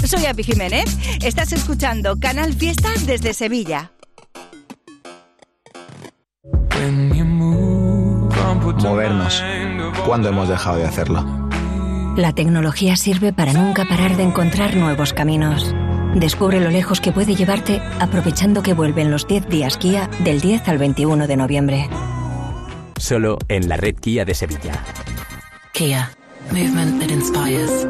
soy 0.07 0.25
Api 0.25 0.43
Jiménez. 0.43 0.85
Estás 1.23 1.51
escuchando 1.53 2.19
Canal 2.19 2.53
Fiesta 2.53 2.89
desde 3.05 3.33
Sevilla. 3.33 3.91
Movernos. 8.83 9.43
¿Cuándo 10.05 10.29
hemos 10.29 10.49
dejado 10.49 10.77
de 10.77 10.85
hacerlo? 10.85 11.25
La 12.15 12.33
tecnología 12.33 12.95
sirve 12.95 13.33
para 13.33 13.53
nunca 13.53 13.85
parar 13.85 14.15
de 14.15 14.23
encontrar 14.23 14.75
nuevos 14.75 15.13
caminos. 15.13 15.73
Descubre 16.15 16.59
lo 16.59 16.69
lejos 16.69 17.01
que 17.01 17.11
puede 17.11 17.35
llevarte 17.35 17.81
aprovechando 17.99 18.63
que 18.63 18.73
vuelven 18.73 19.11
los 19.11 19.27
10 19.27 19.49
días 19.49 19.77
Kia 19.77 20.09
del 20.23 20.39
10 20.39 20.67
al 20.69 20.77
21 20.77 21.27
de 21.27 21.37
noviembre. 21.37 21.89
Solo 22.97 23.37
en 23.49 23.67
la 23.67 23.77
red 23.77 23.95
Kia 23.95 24.23
de 24.23 24.35
Sevilla. 24.35 24.73
Kia, 25.73 26.11
movement 26.51 27.01
that 27.01 27.09
inspires. 27.09 27.87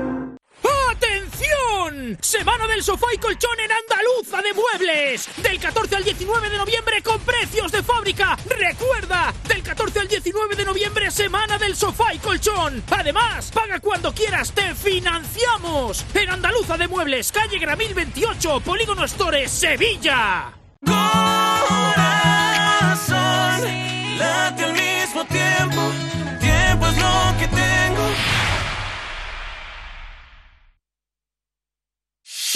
Semana 2.21 2.67
del 2.67 2.83
sofá 2.83 3.07
y 3.13 3.17
colchón 3.17 3.57
en 3.59 3.71
Andaluza 3.71 4.41
de 4.41 4.53
Muebles. 4.53 5.29
Del 5.41 5.59
14 5.59 5.95
al 5.95 6.03
19 6.03 6.49
de 6.49 6.57
noviembre 6.57 7.01
con 7.01 7.19
precios 7.21 7.71
de 7.71 7.83
fábrica. 7.83 8.37
Recuerda, 8.47 9.33
del 9.47 9.63
14 9.63 9.99
al 9.99 10.07
19 10.07 10.55
de 10.55 10.65
noviembre, 10.65 11.11
semana 11.11 11.57
del 11.57 11.75
sofá 11.75 12.13
y 12.13 12.19
colchón. 12.19 12.83
Además, 12.91 13.51
paga 13.53 13.79
cuando 13.79 14.13
quieras, 14.13 14.51
te 14.51 14.75
financiamos. 14.75 16.05
En 16.13 16.29
Andaluza 16.29 16.77
de 16.77 16.87
Muebles, 16.87 17.31
calle 17.31 17.59
Gramil 17.59 17.93
28, 17.93 18.59
Polígono 18.61 19.07
Stores, 19.07 19.51
Sevilla. 19.51 20.53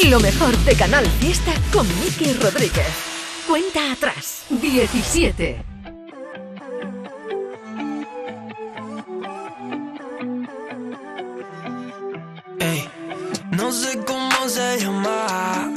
Lo 0.09 0.19
mejor 0.19 0.57
de 0.65 0.73
Canal 0.73 1.05
Fiesta 1.19 1.53
con 1.71 1.87
Miki 1.99 2.33
Rodríguez. 2.33 2.87
Cuenta 3.47 3.91
atrás. 3.91 4.41
17. 4.49 5.61
Ey, 12.59 12.89
no 13.51 13.71
sé 13.71 13.99
cómo 14.07 14.49
se 14.49 14.79
llama. 14.79 15.75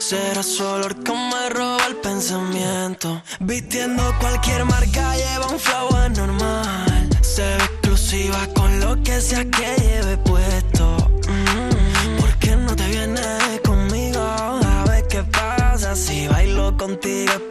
Será 0.00 0.42
su 0.42 0.64
olor 0.64 0.96
que 1.04 1.12
me 1.12 1.50
roba 1.50 1.86
el 1.86 1.94
pensamiento. 1.98 3.22
Vistiendo 3.38 4.02
cualquier 4.18 4.64
marca, 4.64 5.14
lleva 5.14 5.46
un 5.46 5.60
flow 5.60 5.94
anormal. 5.94 7.08
Se 7.20 7.54
exclusiva 7.54 8.48
con 8.52 8.80
lo 8.80 9.00
que 9.04 9.20
sea 9.20 9.44
que 9.44 9.76
lleve 9.80 10.16
puesto. 10.16 10.79
Si 15.94 16.28
bailo 16.28 16.76
contigo 16.76 17.49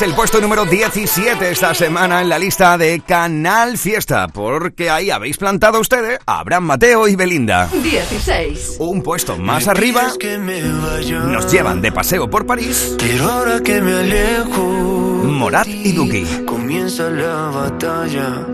es 0.00 0.02
el 0.02 0.14
puesto 0.14 0.40
número 0.40 0.64
17 0.64 1.50
esta 1.50 1.74
semana 1.74 2.22
en 2.22 2.28
la 2.28 2.38
lista 2.38 2.78
de 2.78 3.00
Canal 3.00 3.76
Fiesta, 3.76 4.28
porque 4.28 4.88
ahí 4.88 5.10
habéis 5.10 5.36
plantado 5.36 5.78
ustedes 5.78 6.18
a 6.26 6.40
Abraham 6.40 6.64
Mateo 6.64 7.06
y 7.08 7.16
Belinda. 7.16 7.68
16. 7.82 8.76
Un 8.78 9.02
puesto 9.02 9.36
más 9.36 9.68
arriba 9.68 10.12
nos 11.26 11.52
llevan 11.52 11.82
de 11.82 11.92
paseo 11.92 12.30
por 12.30 12.46
París 12.46 12.96
Pero 12.98 13.30
ahora 13.30 13.60
que 13.60 13.80
me 13.82 13.92
alejo, 13.92 14.62
Morat 14.62 15.66
y 15.68 15.92
Duki. 15.92 16.24
comienza 16.46 17.10
la 17.10 17.50
batalla 17.50 18.46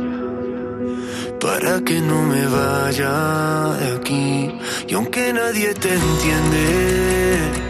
para 1.40 1.80
que 1.80 2.00
no 2.00 2.22
me 2.22 2.46
vaya 2.46 3.74
de 3.78 3.96
aquí. 3.96 4.50
Y 4.88 4.94
aunque 4.94 5.32
nadie 5.32 5.74
te 5.74 5.92
entiende, 5.92 7.65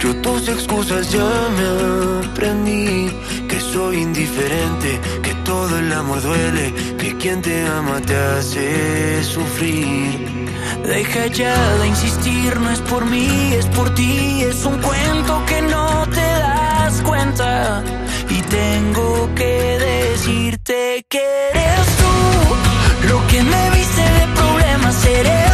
yo 0.00 0.16
tus 0.22 0.48
excusas 0.48 1.10
ya 1.10 1.30
me 1.56 2.26
aprendí. 2.26 3.10
Que 3.48 3.60
soy 3.60 3.98
indiferente, 3.98 5.00
que 5.22 5.34
todo 5.44 5.78
el 5.78 5.92
amor 5.92 6.22
duele, 6.22 6.72
que 6.98 7.16
quien 7.16 7.42
te 7.42 7.66
ama 7.66 8.00
te 8.00 8.16
hace 8.16 9.22
sufrir. 9.24 10.48
Deja 10.84 11.26
ya 11.26 11.56
de 11.78 11.86
insistir, 11.88 12.58
no 12.60 12.70
es 12.70 12.80
por 12.80 13.04
mí, 13.04 13.28
es 13.54 13.66
por 13.66 13.94
ti, 13.94 14.42
es 14.42 14.64
un 14.64 14.78
cuento 14.80 15.42
que 15.46 15.62
no 15.62 16.06
te 16.06 16.28
das 16.44 17.02
cuenta. 17.02 17.82
Y 18.28 18.40
tengo 18.42 19.28
que 19.34 19.78
decirte 19.90 21.04
que 21.08 21.22
eres 21.52 21.86
tú, 22.00 23.08
lo 23.08 23.26
que 23.26 23.42
me 23.42 23.70
viste 23.70 24.02
de 24.18 24.26
problemas 24.34 25.06
eres 25.06 25.49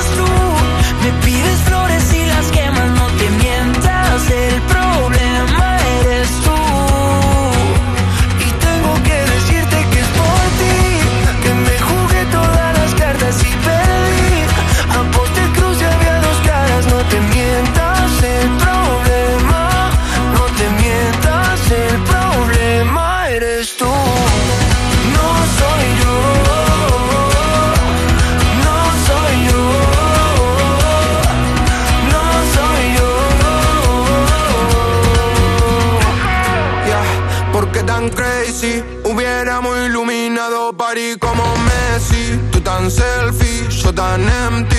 selfie, 44.07 44.15
yo 44.15 44.17
tan 44.17 44.29
empty. 44.29 44.76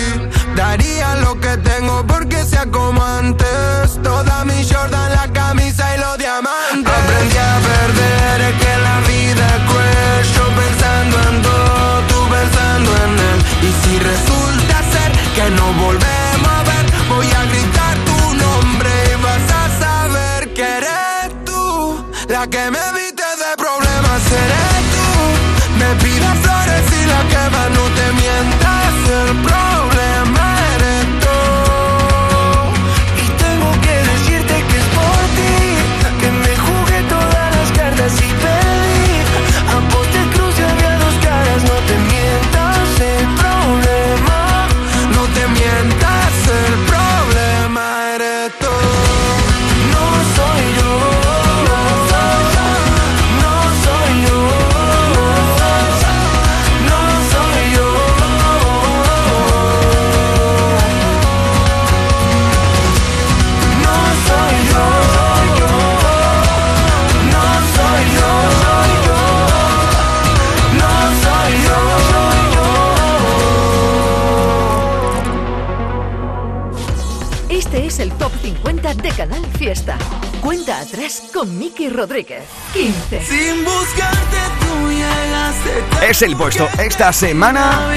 Es 86.18 86.24
el 86.24 86.36
puesto 86.36 86.68
esta 86.80 87.14
semana 87.14 87.92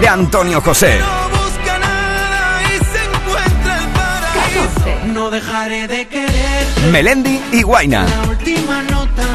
de 0.00 0.08
Antonio 0.08 0.58
José. 0.62 1.00
busca 1.30 1.78
nada 1.78 2.62
y 2.62 2.78
se 2.78 3.04
encuentra 3.04 3.76
el 3.76 3.88
paraíso. 3.90 5.06
No 5.12 5.28
dejaré 5.28 5.86
de 5.86 6.08
querer. 6.08 6.66
Melendi 6.90 7.38
y 7.52 7.60
Guaina. 7.60 8.06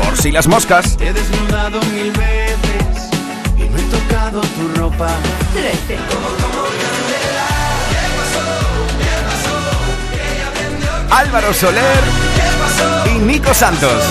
Por 0.03 0.17
si 0.17 0.31
las 0.31 0.47
moscas. 0.47 0.97
Te 0.97 1.09
he 1.09 1.13
desnudado 1.13 1.79
mil 1.93 2.11
veces 2.13 3.11
y 3.55 3.69
no 3.69 3.77
he 3.77 3.83
tocado 3.83 4.41
tu 4.41 4.81
ropa. 4.81 5.09
13. 5.53 5.99
Álvaro 11.11 11.53
Soler 11.53 12.03
y 13.13 13.19
Nico 13.19 13.53
Santos. 13.53 14.01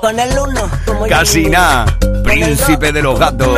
Con 0.00 0.18
el 0.18 0.38
uno, 0.38 0.70
Casi 1.08 1.46
nada. 1.46 1.86
Príncipe 2.24 2.92
de 2.92 3.02
los 3.02 3.18
gatos. 3.18 3.48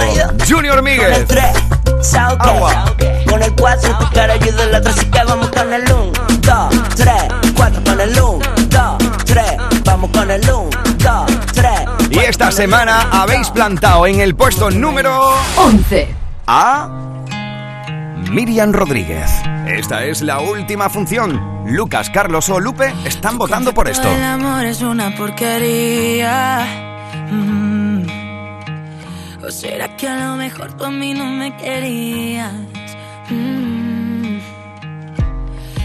Junior 0.48 0.76
Con 0.78 0.88
el 0.88 0.98
Míguez. 0.98 1.26
tres, 1.26 1.52
Sauke. 2.00 2.42
Agua. 2.42 2.84
Con 3.28 3.42
el 3.42 3.54
cuatro, 3.54 3.96
tu 3.98 4.10
cara 4.12 4.32
ayuda 4.34 4.66
la 4.66 4.78
otra, 4.78 4.90
así 4.90 5.06
que 5.06 5.24
vamos 5.24 5.48
con 5.48 5.72
el 5.72 5.82
uno, 5.92 6.12
dos, 6.40 6.74
tres, 6.96 7.22
cuatro, 7.56 7.82
con 7.84 8.00
el 8.00 8.10
uno, 8.20 8.38
dos, 8.68 9.24
tres, 9.24 9.56
vamos 9.84 10.10
con 10.10 10.30
el 10.30 10.42
uno, 10.50 10.70
dos, 10.98 11.30
tres. 11.52 11.80
Y 12.10 12.18
esta 12.18 12.50
semana 12.50 13.08
habéis 13.12 13.50
plantado 13.50 14.06
en 14.06 14.20
el 14.20 14.34
puesto 14.34 14.70
número 14.70 15.34
11 15.56 16.14
a 16.46 16.88
Miriam 18.30 18.72
Rodríguez. 18.72 19.28
Esta 19.66 20.04
es 20.04 20.22
la 20.22 20.38
última 20.38 20.88
función. 20.88 21.64
Lucas, 21.66 22.10
Carlos 22.10 22.48
o 22.48 22.60
Lupe 22.60 22.94
están 23.04 23.36
votando 23.36 23.74
por 23.74 23.88
esto. 23.88 24.08
El 24.08 24.22
amor 24.22 24.64
es 24.64 24.82
una 24.82 25.12
porquería. 25.16 26.64
Mm. 27.28 28.06
¿O 29.44 29.50
será 29.50 29.96
que 29.96 30.06
a 30.06 30.28
lo 30.28 30.36
mejor 30.36 30.76
tú 30.76 30.84
a 30.84 30.90
mí 30.90 31.12
no 31.12 31.26
me 31.26 31.56
querías? 31.56 32.52
Mm. 33.30 34.38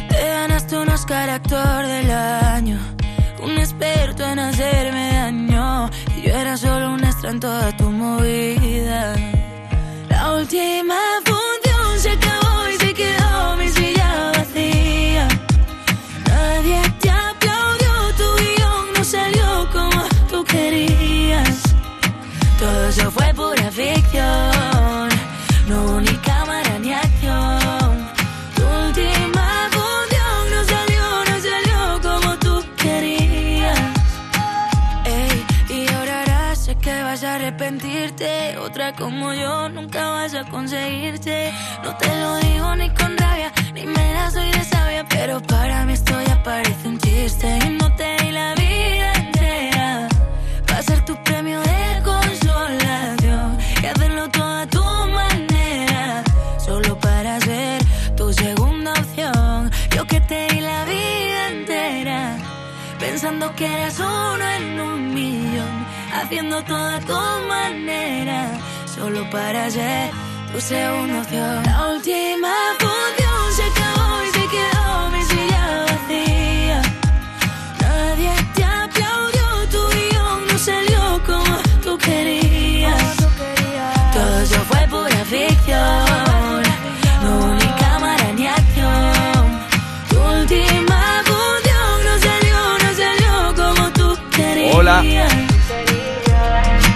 Te 0.09 0.27
ganaste 0.27 0.77
un 0.77 0.89
Oscar 0.89 1.31
actor 1.31 1.87
del 1.87 2.11
año. 2.11 2.77
Un 3.41 3.57
experto 3.57 4.23
en 4.23 4.37
hacerme 4.37 5.13
daño. 5.13 5.89
Y 6.15 6.27
yo 6.27 6.35
era 6.35 6.55
solo 6.57 6.93
un 6.93 7.03
extra 7.03 7.31
en 7.31 7.39
toda 7.39 7.75
tu 7.75 7.89
movida. 7.89 9.15
La 10.09 10.33
última 10.33 10.95
función 11.25 11.54
Otra 38.15 38.93
como 38.93 39.33
yo 39.33 39.67
nunca 39.67 40.09
vas 40.09 40.33
a 40.35 40.45
conseguirte. 40.45 41.51
No 41.83 41.97
te 41.97 42.07
lo 42.07 42.37
digo 42.37 42.75
ni 42.77 42.89
con 42.91 43.17
rabia, 43.17 43.51
ni 43.73 43.85
me 43.85 44.13
la 44.13 44.31
soy 44.31 44.49
de 44.51 44.63
sabia. 44.63 45.05
Pero 45.09 45.41
para 45.41 45.85
mí 45.85 45.93
esto 45.93 46.13
ya 46.25 46.41
parece 46.41 46.87
un 46.87 46.97
chiste. 46.97 47.59
Y 47.65 47.69
no 47.71 47.93
te 47.95 48.15
di 48.23 48.31
la 48.31 48.55
vida 48.55 49.13
entera. 49.15 50.07
Va 50.71 50.77
a 50.77 50.83
ser 50.83 51.03
tu 51.03 51.13
premio 51.25 51.59
de 51.59 52.01
consolación. 52.05 53.57
Y 53.83 53.85
hacerlo 53.85 54.29
todo 54.29 54.59
a 54.59 54.67
tu 54.67 54.83
manera. 55.19 56.23
Solo 56.57 56.97
para 56.97 57.37
ser 57.41 57.83
tu 58.15 58.31
segunda 58.31 58.93
opción. 58.93 59.69
Yo 59.93 60.05
que 60.05 60.21
te 60.21 60.47
di 60.53 60.61
la 60.61 60.85
vida 60.85 61.49
entera. 61.49 62.37
Pensando 62.97 63.53
que 63.55 63.65
eras 63.65 63.99
uno 63.99 64.45
en 64.57 64.79
un 64.79 65.13
millón, 65.13 65.85
haciendo 66.21 66.63
todo 66.63 66.89
a 66.89 66.99
tu 66.99 67.47
manera, 67.47 68.51
solo 68.93 69.29
para 69.29 69.69
ser 69.69 70.11
tu 70.51 70.59
segunda 70.61 71.21
opción. 71.21 71.63
La 71.63 71.87
última 71.93 72.53
función 72.79 73.43
se 73.55 73.63
acabó 73.63 74.23
y 74.23 74.29
se 74.37 74.45
quedó 74.55 75.09
mi 75.11 75.23
silla 75.23 75.85
vacía. 75.87 76.81
Nadie 77.81 78.31
te 78.55 78.63
aplaudió, 78.63 79.47
tu 79.71 79.81
guion 79.95 80.47
no 80.47 80.57
salió 80.57 81.21
como 81.25 81.57
tú 81.83 81.97
querías. 81.97 83.15
Todo 84.13 84.39
eso 84.39 84.59
fue 84.69 84.87
pura 84.87 85.25
ficción, 85.25 86.63
no 87.23 87.37
hubo 87.37 87.53
ni 87.53 87.69
cámara 87.83 88.31
ni 88.33 88.47
acción. 88.47 89.45
Tu 90.09 90.17
última 90.17 91.01
función 91.29 91.93
no 92.07 92.13
salió, 92.27 92.57
no 92.83 92.89
salió 93.01 93.33
como 93.55 93.91
tú 93.91 94.17
querías. 94.31 94.75
Hola. 94.75 95.03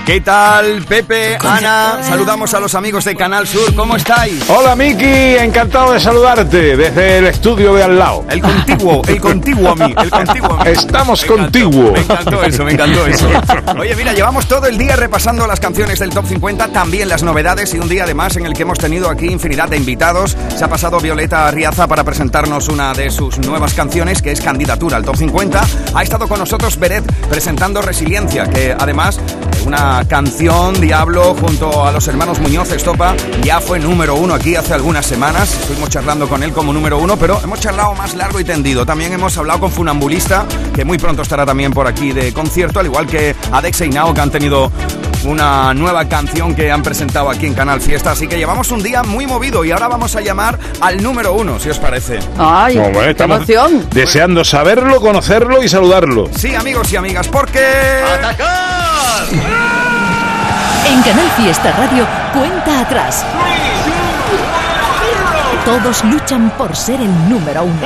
¿Qué 0.10 0.22
tal, 0.22 0.84
Pepe, 0.86 1.38
Ana? 1.40 2.00
Saludamos 2.02 2.56
a 2.56 2.60
los 2.60 2.74
amigos 2.74 3.06
de 3.06 3.16
Canal 3.16 3.48
Sur. 3.48 3.76
¿Cómo 3.76 3.96
estáis? 3.96 4.44
Hola 4.50 4.76
Miki, 4.76 5.06
encantado 5.06 5.94
de 5.94 6.00
saludarte 6.00 6.76
desde 6.76 7.20
el 7.20 7.28
estudio 7.28 7.76
de 7.76 7.84
al 7.84 8.00
lado. 8.00 8.26
El 8.28 8.42
contiguo, 8.42 9.04
el 9.08 9.22
contiguo 9.22 9.70
a 9.70 9.76
mí, 9.76 9.94
el 9.96 10.10
contiguo 10.10 10.54
a 10.54 10.64
mí. 10.64 10.72
Estamos 10.72 11.22
Me 11.22 11.28
encantó, 11.28 11.44
contiguo. 11.44 11.92
Me 11.92 12.00
encantó 12.00 12.44
eso, 12.44 12.66
me 12.66 12.72
encantó 12.72 13.06
eso. 13.06 13.30
Oye, 13.80 13.96
mira, 13.96 14.14
llevamos 14.14 14.48
todo 14.48 14.66
el 14.66 14.80
día 14.80 14.96
repasando 14.96 15.46
las 15.46 15.60
canciones 15.60 16.00
del 16.00 16.10
Top 16.10 16.26
50, 16.26 16.70
también 16.70 17.08
las 17.08 17.22
novedades 17.22 17.72
y 17.76 17.78
un 17.78 17.88
día 17.88 18.06
además 18.06 18.36
en 18.36 18.48
el 18.48 18.56
que 18.56 18.64
hemos 18.64 18.80
tenido 18.80 19.12
aquí 19.12 19.28
infinidad 19.28 19.70
de 19.70 19.78
invitados. 19.78 20.36
Se 20.58 20.66
ha 20.66 20.68
pasado 20.68 21.00
Violeta 21.00 21.48
Arriaza 21.48 21.86
para 21.86 22.04
presentarnos 22.04 22.68
una 22.70 22.96
de 22.96 23.12
sus 23.12 23.38
nuevas 23.38 23.76
canciones, 23.76 24.24
que 24.24 24.32
es 24.32 24.42
candidatura 24.42 24.98
al 24.98 25.06
Top 25.06 25.18
50. 25.18 25.62
Ha 25.94 26.02
estado 26.02 26.28
con 26.28 26.40
nosotros 26.40 26.80
Beret 26.80 27.06
presentando 27.30 27.84
Resiliencia, 27.84 28.50
que 28.50 28.76
además 28.76 29.20
eh, 29.20 29.64
una 29.68 29.99
Canción, 30.08 30.80
Diablo, 30.80 31.36
junto 31.36 31.86
a 31.86 31.92
los 31.92 32.08
hermanos 32.08 32.40
Muñoz 32.40 32.72
Estopa, 32.72 33.16
ya 33.44 33.60
fue 33.60 33.80
número 33.80 34.16
uno 34.16 34.34
aquí 34.34 34.56
hace 34.56 34.74
algunas 34.74 35.06
semanas. 35.06 35.54
Estuvimos 35.54 35.90
charlando 35.90 36.28
con 36.28 36.44
él 36.44 36.52
como 36.52 36.74
número 36.74 36.98
uno, 36.98 37.18
pero 37.18 37.40
hemos 37.44 37.60
charlado 37.60 37.94
más 37.96 38.16
largo 38.16 38.40
y 38.40 38.44
tendido. 38.44 38.86
También 38.86 39.14
hemos 39.14 39.38
hablado 39.38 39.60
con 39.60 39.72
Funambulista, 39.72 40.46
que 40.74 40.86
muy 40.86 40.98
pronto 40.98 41.22
estará 41.22 41.46
también 41.46 41.72
por 41.72 41.88
aquí 41.88 42.12
de 42.12 42.34
concierto, 42.34 42.80
al 42.80 42.86
igual 42.86 43.08
que 43.08 43.36
Adex 43.52 43.82
y 43.82 43.90
que 43.90 43.98
han 43.98 44.32
tenido 44.32 44.72
una 45.26 45.74
nueva 45.74 46.08
canción 46.08 46.56
que 46.56 46.72
han 46.72 46.82
presentado 46.84 47.30
aquí 47.30 47.46
en 47.46 47.54
Canal 47.54 47.82
Fiesta. 47.82 48.12
Así 48.12 48.28
que 48.28 48.38
llevamos 48.38 48.72
un 48.72 48.82
día 48.82 49.04
muy 49.04 49.28
movido 49.28 49.64
y 49.66 49.72
ahora 49.72 49.88
vamos 49.88 50.16
a 50.16 50.22
llamar 50.22 50.58
al 50.82 51.02
número 51.02 51.34
uno, 51.34 51.60
si 51.60 51.70
os 51.70 51.80
parece. 51.80 52.20
Ay, 52.38 52.78
eh, 52.78 52.92
qué 52.94 53.10
estamos 53.12 53.38
emoción. 53.38 53.88
deseando 53.92 54.44
saberlo, 54.44 55.00
conocerlo 55.02 55.62
y 55.64 55.70
saludarlo. 55.70 56.30
Sí, 56.36 56.56
amigos 56.56 56.92
y 56.92 56.96
amigas, 56.96 57.28
porque... 57.28 57.60
En 60.86 61.02
Canal 61.04 61.30
Fiesta 61.38 61.72
Radio, 61.72 62.08
cuenta 62.34 62.82
atrás. 62.82 63.26
Todos 65.66 66.04
luchan 66.06 66.50
por 66.58 66.76
ser 66.76 67.00
el 67.02 67.30
número 67.30 67.64
uno. 67.64 67.82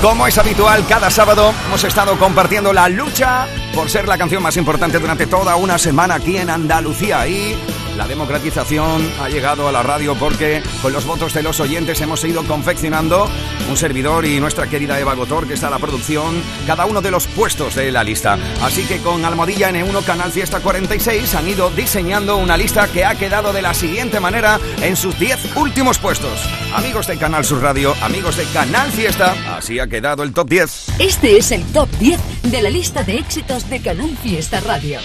Como 0.00 0.26
es 0.26 0.38
habitual, 0.38 0.84
cada 0.88 1.10
sábado 1.10 1.52
hemos 1.66 1.82
estado 1.82 2.16
compartiendo 2.18 2.72
la 2.72 2.88
lucha 2.88 3.46
por 3.76 3.90
ser 3.90 4.08
la 4.08 4.16
canción 4.16 4.42
más 4.42 4.56
importante 4.56 4.98
durante 4.98 5.26
toda 5.26 5.54
una 5.56 5.76
semana 5.76 6.14
aquí 6.14 6.38
en 6.38 6.48
Andalucía. 6.48 7.28
Y 7.28 7.54
la 7.96 8.06
democratización 8.06 9.10
ha 9.20 9.28
llegado 9.28 9.68
a 9.68 9.72
la 9.72 9.82
radio 9.82 10.14
porque 10.14 10.62
con 10.82 10.92
los 10.92 11.06
votos 11.06 11.32
de 11.32 11.42
los 11.42 11.60
oyentes 11.60 12.00
hemos 12.00 12.22
ido 12.24 12.44
confeccionando 12.44 13.28
un 13.68 13.76
servidor 13.76 14.24
y 14.26 14.38
nuestra 14.38 14.66
querida 14.66 15.00
Eva 15.00 15.14
Gotor, 15.14 15.46
que 15.46 15.54
está 15.54 15.68
a 15.68 15.70
la 15.70 15.78
producción, 15.78 16.42
cada 16.66 16.86
uno 16.86 17.00
de 17.00 17.10
los 17.10 17.26
puestos 17.26 17.74
de 17.74 17.90
la 17.90 18.04
lista. 18.04 18.38
Así 18.62 18.84
que 18.84 18.98
con 18.98 19.24
Almohadilla 19.24 19.70
N1 19.70 20.04
Canal 20.04 20.30
Fiesta 20.30 20.60
46 20.60 21.34
han 21.34 21.48
ido 21.48 21.70
diseñando 21.70 22.36
una 22.36 22.56
lista 22.56 22.86
que 22.88 23.04
ha 23.04 23.14
quedado 23.14 23.52
de 23.52 23.62
la 23.62 23.74
siguiente 23.74 24.20
manera 24.20 24.60
en 24.82 24.96
sus 24.96 25.18
10 25.18 25.56
últimos 25.56 25.98
puestos. 25.98 26.40
Amigos 26.74 27.06
de 27.06 27.16
Canal 27.16 27.44
Sur 27.44 27.62
Radio, 27.62 27.94
amigos 28.02 28.36
de 28.36 28.44
Canal 28.46 28.90
Fiesta, 28.92 29.56
así 29.56 29.78
ha 29.78 29.86
quedado 29.86 30.22
el 30.22 30.32
top 30.32 30.48
10. 30.48 30.86
Este 30.98 31.38
es 31.38 31.50
el 31.50 31.64
top 31.72 31.88
10 31.98 32.20
de 32.42 32.62
la 32.62 32.70
lista 32.70 33.02
de 33.02 33.16
éxitos 33.16 33.68
de 33.70 33.80
Canal 33.80 34.16
Fiesta 34.22 34.60
Radio. 34.60 35.00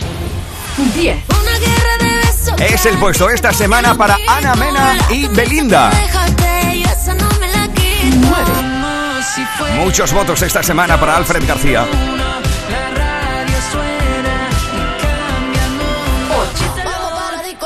10. 0.96 2.11
Es 2.58 2.86
el 2.86 2.98
puesto 2.98 3.30
esta 3.30 3.54
semana 3.54 3.96
para 3.96 4.18
Ana 4.28 4.56
Mena 4.56 4.98
y 5.10 5.28
Belinda. 5.28 5.92
Muchos 9.76 10.12
votos 10.14 10.42
esta 10.42 10.64
semana 10.64 11.00
para 11.00 11.18
Alfred 11.18 11.48
García. 11.48 11.86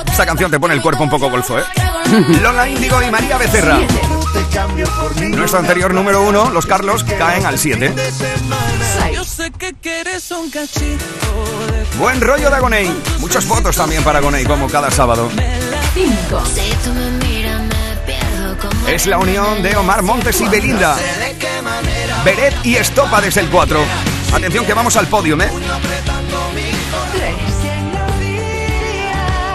Esta 0.08 0.26
canción 0.26 0.52
te 0.52 0.60
pone 0.60 0.74
el 0.74 0.82
cuerpo 0.82 1.04
un 1.04 1.10
poco 1.10 1.30
golfo, 1.30 1.60
¿eh? 1.60 1.64
Lola 2.42 2.68
Índigo 2.68 3.02
y 3.02 3.12
María 3.12 3.38
Becerra. 3.38 3.80
Nuestro 5.30 5.60
anterior 5.60 5.94
número 5.94 6.22
uno, 6.22 6.50
los 6.50 6.66
Carlos, 6.66 7.04
caen 7.04 7.46
al 7.46 7.58
7. 7.58 7.94
Yo 9.46 9.52
sé 9.52 9.58
que 9.60 9.74
quieres 9.74 10.32
un 10.32 10.50
cachito 10.50 11.06
de 11.68 11.98
Buen 12.00 12.20
rollo 12.20 12.50
de 12.50 12.56
Agoney. 12.56 13.04
Muchos 13.20 13.48
votos 13.48 13.76
también 13.76 14.04
para 14.04 14.18
Agoney, 14.18 14.44
como 14.44 14.68
cada 14.68 14.90
sábado. 14.90 15.30
5. 15.94 16.44
Es 18.88 19.06
la 19.06 19.20
unión 19.20 19.62
de 19.62 19.76
Omar 19.76 20.02
Montes 20.02 20.42
y 20.42 20.48
Belinda. 20.48 20.96
Beret 22.24 22.56
y 22.64 22.76
Estopa 22.76 23.22
desde 23.22 23.42
el 23.42 23.50
4. 23.50 23.80
Atención 24.34 24.66
que 24.66 24.74
vamos 24.74 24.96
al 24.98 25.08
podium, 25.08 25.42
¿eh? 25.42 25.50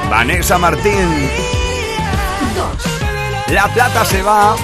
Vanessa 0.08 0.58
Martín. 0.58 1.30
La 3.48 3.66
plata 3.72 4.04
se 4.04 4.22
va 4.22 4.54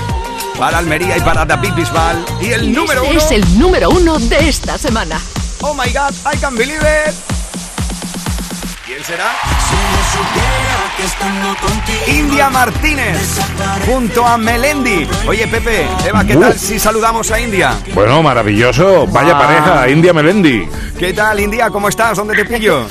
para 0.58 0.78
Almería 0.78 1.16
y 1.16 1.20
para 1.20 1.44
David 1.44 1.72
Bisbal. 1.74 2.24
Y 2.40 2.52
el 2.52 2.72
número 2.72 3.02
Este 3.02 3.10
uno. 3.14 3.18
es 3.20 3.30
el 3.32 3.58
número 3.58 3.90
uno 3.90 4.18
de 4.18 4.48
esta 4.48 4.78
semana. 4.78 5.20
Oh 5.60 5.74
my 5.74 5.90
god, 5.92 6.12
I 6.32 6.36
can 6.38 6.54
believe 6.56 6.80
it. 6.80 7.14
¿Quién 8.84 9.02
será? 9.04 9.32
India 12.06 12.48
Martínez 12.50 13.38
junto 13.84 14.24
a 14.26 14.38
Melendi. 14.38 15.06
Oye 15.26 15.46
Pepe, 15.48 15.86
Eva, 16.06 16.24
¿qué 16.24 16.36
tal 16.36 16.58
si 16.58 16.78
saludamos 16.78 17.30
a 17.30 17.40
India? 17.40 17.74
Bueno, 17.94 18.22
maravilloso. 18.22 19.06
Vaya 19.08 19.36
Ah. 19.36 19.38
pareja, 19.38 19.88
India 19.88 20.12
Melendi. 20.12 20.68
¿Qué 20.98 21.12
tal 21.12 21.38
India? 21.40 21.68
¿Cómo 21.70 21.88
estás? 21.88 22.16
¿Dónde 22.16 22.34
te 22.34 22.44
pillo? 22.44 22.86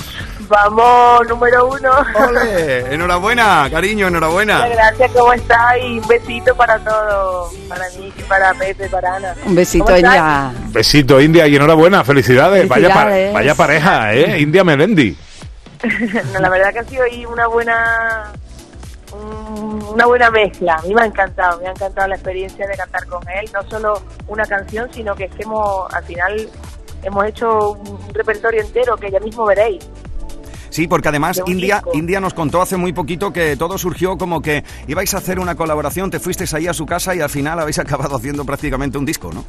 Vamos, 0.48 1.28
número 1.28 1.68
uno. 1.68 1.92
Ole, 2.28 2.80
enhorabuena, 2.94 3.68
cariño, 3.72 4.08
enhorabuena. 4.08 4.58
Muchas 4.60 4.72
gracias, 4.76 5.12
¿cómo 5.12 5.34
estás? 5.34 5.78
Y 5.84 6.00
un 6.00 6.08
besito 6.08 6.56
para 6.56 6.78
todos. 6.80 7.54
Para 7.68 7.90
mí, 7.98 8.14
para 8.28 8.54
Pepe, 8.54 8.88
para 8.90 9.16
Ana. 9.16 9.36
Un 9.46 9.56
besito. 9.56 9.96
India. 9.96 10.52
Besito, 10.68 11.20
India, 11.22 11.48
y 11.48 11.56
enhorabuena, 11.56 12.04
felicidades. 12.04 12.68
Vaya, 12.68 12.90
Felicidades. 12.90 13.34
vaya 13.34 13.56
pareja, 13.56 14.14
¿eh? 14.14 14.40
India 14.40 14.64
Melendi. 14.64 15.18
No, 16.34 16.40
la 16.40 16.50
verdad 16.50 16.74
que 16.74 16.80
ha 16.80 16.84
sido 16.84 17.04
ahí 17.04 17.26
una 17.26 17.48
buena 17.48 18.32
un- 19.14 19.84
una 19.94 20.06
buena 20.06 20.30
mezcla. 20.32 20.76
A 20.76 20.82
mí 20.82 20.94
me 20.94 21.02
ha 21.02 21.06
encantado, 21.06 21.60
me 21.62 21.68
ha 21.68 21.72
encantado 21.72 22.08
la 22.08 22.16
experiencia 22.16 22.68
de 22.68 22.76
cantar 22.76 23.06
con 23.08 23.22
él. 23.30 23.50
No 23.54 23.62
solo 23.70 24.02
una 24.28 24.46
canción, 24.46 24.90
sino 24.92 25.16
que 25.16 25.26
es 25.26 25.32
que 25.36 25.44
hemos, 25.44 25.94
al 25.94 26.04
final 26.04 26.50
hemos 27.04 27.26
hecho 27.26 27.72
un 27.72 28.00
repertorio 28.14 28.62
entero 28.62 28.98
que 28.98 29.12
ya 29.12 29.20
mismo 29.20 29.46
veréis. 29.46 29.88
Sí, 30.76 30.90
porque 30.90 31.08
además 31.08 31.42
India, 31.46 31.76
disco. 31.76 31.92
India 31.94 32.20
nos 32.20 32.34
contó 32.34 32.62
hace 32.62 32.76
muy 32.76 32.92
poquito 32.92 33.32
que 33.32 33.56
todo 33.56 33.78
surgió 33.78 34.18
como 34.18 34.42
que 34.42 34.66
ibais 34.88 35.14
a 35.14 35.20
hacer 35.20 35.40
una 35.40 35.56
colaboración, 35.56 36.12
te 36.12 36.20
fuisteis 36.20 36.54
ahí 36.54 36.68
a 36.68 36.74
su 36.74 36.86
casa 36.86 37.16
y 37.16 37.22
al 37.22 37.30
final 37.30 37.58
habéis 37.62 37.80
acabado 37.86 38.18
haciendo 38.18 38.44
prácticamente 38.44 38.98
un 38.98 39.06
disco, 39.06 39.32
¿no? 39.32 39.46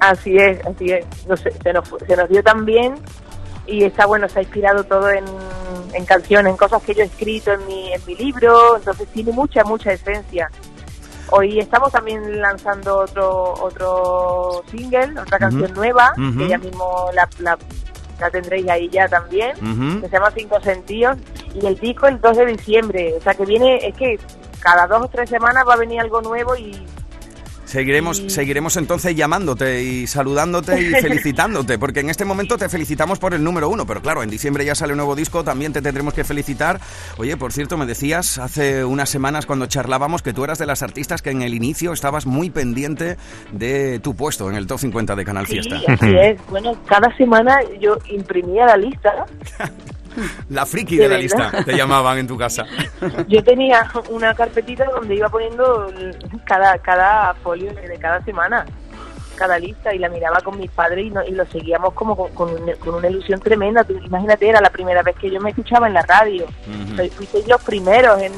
Así 0.00 0.36
es, 0.36 0.58
así 0.66 0.92
es. 0.92 1.06
No 1.26 1.34
sé, 1.38 1.50
se, 1.62 1.72
nos, 1.72 1.88
se 2.06 2.14
nos 2.14 2.28
dio 2.28 2.42
tan 2.42 2.66
bien 2.66 2.94
y 3.66 3.84
está 3.84 4.04
bueno, 4.04 4.28
se 4.28 4.40
ha 4.40 4.42
inspirado 4.42 4.84
todo 4.84 5.08
en, 5.08 5.24
en 5.94 6.04
canciones, 6.04 6.50
en 6.50 6.58
cosas 6.58 6.82
que 6.82 6.92
yo 6.92 7.04
he 7.04 7.06
escrito 7.06 7.52
en 7.52 7.66
mi, 7.66 7.94
en 7.94 8.04
mi 8.06 8.14
libro, 8.16 8.76
entonces 8.76 9.08
tiene 9.14 9.32
mucha, 9.32 9.64
mucha 9.64 9.94
esencia. 9.94 10.50
Hoy 11.30 11.58
estamos 11.58 11.90
también 11.90 12.38
lanzando 12.38 12.98
otro 12.98 13.54
otro 13.54 14.62
single, 14.70 15.18
otra 15.18 15.38
canción 15.38 15.72
nueva, 15.72 16.12
Ujú. 16.18 16.38
que 16.40 16.48
ya 16.48 16.58
mismo 16.58 17.08
la, 17.14 17.26
la, 17.38 17.56
la 18.20 18.30
tendréis 18.30 18.68
ahí 18.68 18.88
ya 18.88 19.08
también, 19.08 19.54
que 20.00 20.08
se 20.08 20.12
llama 20.12 20.30
Cinco 20.36 20.60
Sentidos, 20.60 21.16
y 21.54 21.66
el 21.66 21.76
disco 21.78 22.06
el 22.06 22.20
2 22.20 22.36
de 22.36 22.46
diciembre, 22.46 23.14
o 23.16 23.20
sea 23.20 23.34
que 23.34 23.44
viene, 23.44 23.76
es 23.86 23.94
que 23.96 24.18
cada 24.60 24.86
dos 24.86 25.06
o 25.06 25.08
tres 25.08 25.30
semanas 25.30 25.64
va 25.66 25.74
a 25.74 25.78
venir 25.78 26.00
algo 26.00 26.20
nuevo 26.20 26.54
y 26.54 26.72
Seguiremos, 27.70 28.24
seguiremos 28.26 28.76
entonces 28.76 29.14
llamándote 29.14 29.80
y 29.84 30.08
saludándote 30.08 30.80
y 30.82 30.86
felicitándote, 31.00 31.78
porque 31.78 32.00
en 32.00 32.10
este 32.10 32.24
momento 32.24 32.58
te 32.58 32.68
felicitamos 32.68 33.20
por 33.20 33.32
el 33.32 33.44
número 33.44 33.68
uno, 33.68 33.86
pero 33.86 34.02
claro, 34.02 34.24
en 34.24 34.28
diciembre 34.28 34.64
ya 34.64 34.74
sale 34.74 34.92
un 34.92 34.96
nuevo 34.96 35.14
disco, 35.14 35.44
también 35.44 35.72
te 35.72 35.80
tendremos 35.80 36.12
que 36.12 36.24
felicitar. 36.24 36.80
Oye, 37.16 37.36
por 37.36 37.52
cierto, 37.52 37.78
me 37.78 37.86
decías 37.86 38.38
hace 38.38 38.84
unas 38.84 39.08
semanas 39.08 39.46
cuando 39.46 39.66
charlábamos 39.66 40.20
que 40.20 40.32
tú 40.32 40.42
eras 40.42 40.58
de 40.58 40.66
las 40.66 40.82
artistas 40.82 41.22
que 41.22 41.30
en 41.30 41.42
el 41.42 41.54
inicio 41.54 41.92
estabas 41.92 42.26
muy 42.26 42.50
pendiente 42.50 43.16
de 43.52 44.00
tu 44.00 44.16
puesto 44.16 44.50
en 44.50 44.56
el 44.56 44.66
top 44.66 44.80
50 44.80 45.14
de 45.14 45.24
Canal 45.24 45.46
Sí, 45.46 45.52
Fiesta. 45.52 45.76
así 45.86 46.12
es. 46.20 46.40
Bueno, 46.48 46.76
cada 46.86 47.16
semana 47.16 47.60
yo 47.80 47.98
imprimía 48.08 48.66
la 48.66 48.76
lista. 48.78 49.26
La 50.48 50.66
friki 50.66 50.96
De 50.96 51.04
de 51.04 51.08
la 51.08 51.18
lista, 51.18 51.50
te 51.64 51.76
llamaban 51.76 52.18
en 52.18 52.26
tu 52.26 52.36
casa. 52.36 52.64
Yo 53.28 53.42
tenía 53.44 53.90
una 54.10 54.34
carpetita 54.34 54.84
donde 54.86 55.14
iba 55.14 55.28
poniendo 55.28 55.92
cada, 56.44 56.76
cada 56.78 57.34
folio 57.42 57.72
de 57.72 57.98
cada 57.98 58.22
semana, 58.24 58.64
cada 59.36 59.58
lista, 59.58 59.94
y 59.94 59.98
la 59.98 60.08
miraba 60.08 60.40
con 60.40 60.58
mis 60.58 60.70
padres 60.70 61.06
y, 61.06 61.10
no- 61.10 61.24
y 61.24 61.30
lo 61.30 61.46
seguíamos 61.46 61.94
como 61.94 62.14
con, 62.16 62.30
con 62.34 62.50
un- 62.50 62.72
con 62.80 62.94
una 62.96 63.08
ilusión 63.08 63.40
tremenda. 63.40 63.86
Imagínate, 64.04 64.48
era 64.48 64.60
la 64.60 64.70
primera 64.70 65.02
vez 65.02 65.16
que 65.16 65.30
yo 65.30 65.40
me 65.40 65.50
escuchaba 65.50 65.86
en 65.86 65.94
la 65.94 66.02
radio. 66.02 66.46
Soy- 66.96 67.08
Fuisteis 67.10 67.46
los 67.48 67.62
primeros 67.62 68.20
en 68.20 68.32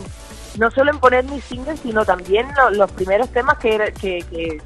no 0.58 0.70
solo 0.70 0.90
en 0.92 0.98
poner 0.98 1.24
mis 1.24 1.42
singles, 1.44 1.80
sino 1.80 2.04
también 2.04 2.46
lo- 2.56 2.70
los 2.70 2.90
primeros 2.92 3.28
temas 3.30 3.56
que, 3.58 3.92
que, 4.00 4.22
que, 4.30 4.60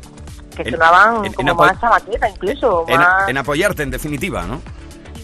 que 0.56 0.62
En- 0.62 0.70
sonaban 0.72 1.18
en- 1.18 1.26
en 1.26 1.32
como 1.32 1.52
apo- 1.52 1.66
más 1.66 1.82
a 1.84 1.90
maqueta 1.90 2.28
incluso. 2.28 2.84
En, 2.88 2.98
más- 2.98 3.28
en 3.28 3.38
apoyarte, 3.38 3.82
en 3.84 3.90
definitiva, 3.92 4.42
¿no? 4.46 4.60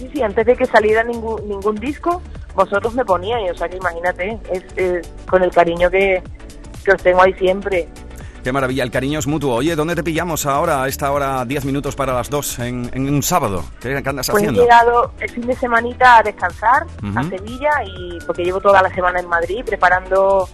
Sí, 0.02 0.10
sí, 0.14 0.22
antes 0.22 0.44
de 0.44 0.56
que 0.56 0.66
saliera 0.66 1.04
ningún, 1.04 1.48
ningún 1.48 1.76
disco, 1.76 2.20
vosotros 2.56 2.92
me 2.94 3.04
poníais, 3.04 3.52
o 3.52 3.54
sea 3.54 3.68
que 3.68 3.76
imagínate, 3.76 4.36
es, 4.50 4.64
es 4.76 5.08
con 5.30 5.42
el 5.44 5.50
cariño 5.52 5.88
que, 5.90 6.20
que 6.84 6.90
os 6.92 7.00
tengo 7.02 7.22
ahí 7.22 7.32
siempre. 7.34 7.88
Qué 8.42 8.50
maravilla, 8.50 8.82
el 8.82 8.90
cariño 8.90 9.20
es 9.20 9.28
mutuo. 9.28 9.54
Oye, 9.54 9.76
¿dónde 9.76 9.94
te 9.94 10.02
pillamos 10.02 10.46
ahora, 10.46 10.82
a 10.82 10.88
esta 10.88 11.12
hora, 11.12 11.44
10 11.44 11.64
minutos 11.66 11.94
para 11.94 12.12
las 12.12 12.28
2, 12.28 12.58
en, 12.58 12.90
en 12.92 13.08
un 13.14 13.22
sábado? 13.22 13.64
¿Qué, 13.80 14.02
qué 14.02 14.08
andas 14.08 14.28
Pues 14.28 14.42
he 14.42 14.46
haciendo? 14.46 14.62
llegado 14.62 15.12
el 15.20 15.30
fin 15.30 15.46
de 15.46 15.54
semanita 15.54 16.16
a 16.18 16.22
descansar 16.24 16.84
Ujú. 17.04 17.16
a 17.20 17.22
Sevilla 17.22 17.70
y 17.86 18.18
porque 18.26 18.42
llevo 18.42 18.60
toda 18.60 18.82
la 18.82 18.92
semana 18.92 19.20
en 19.20 19.28
Madrid 19.28 19.62
preparando 19.64 20.48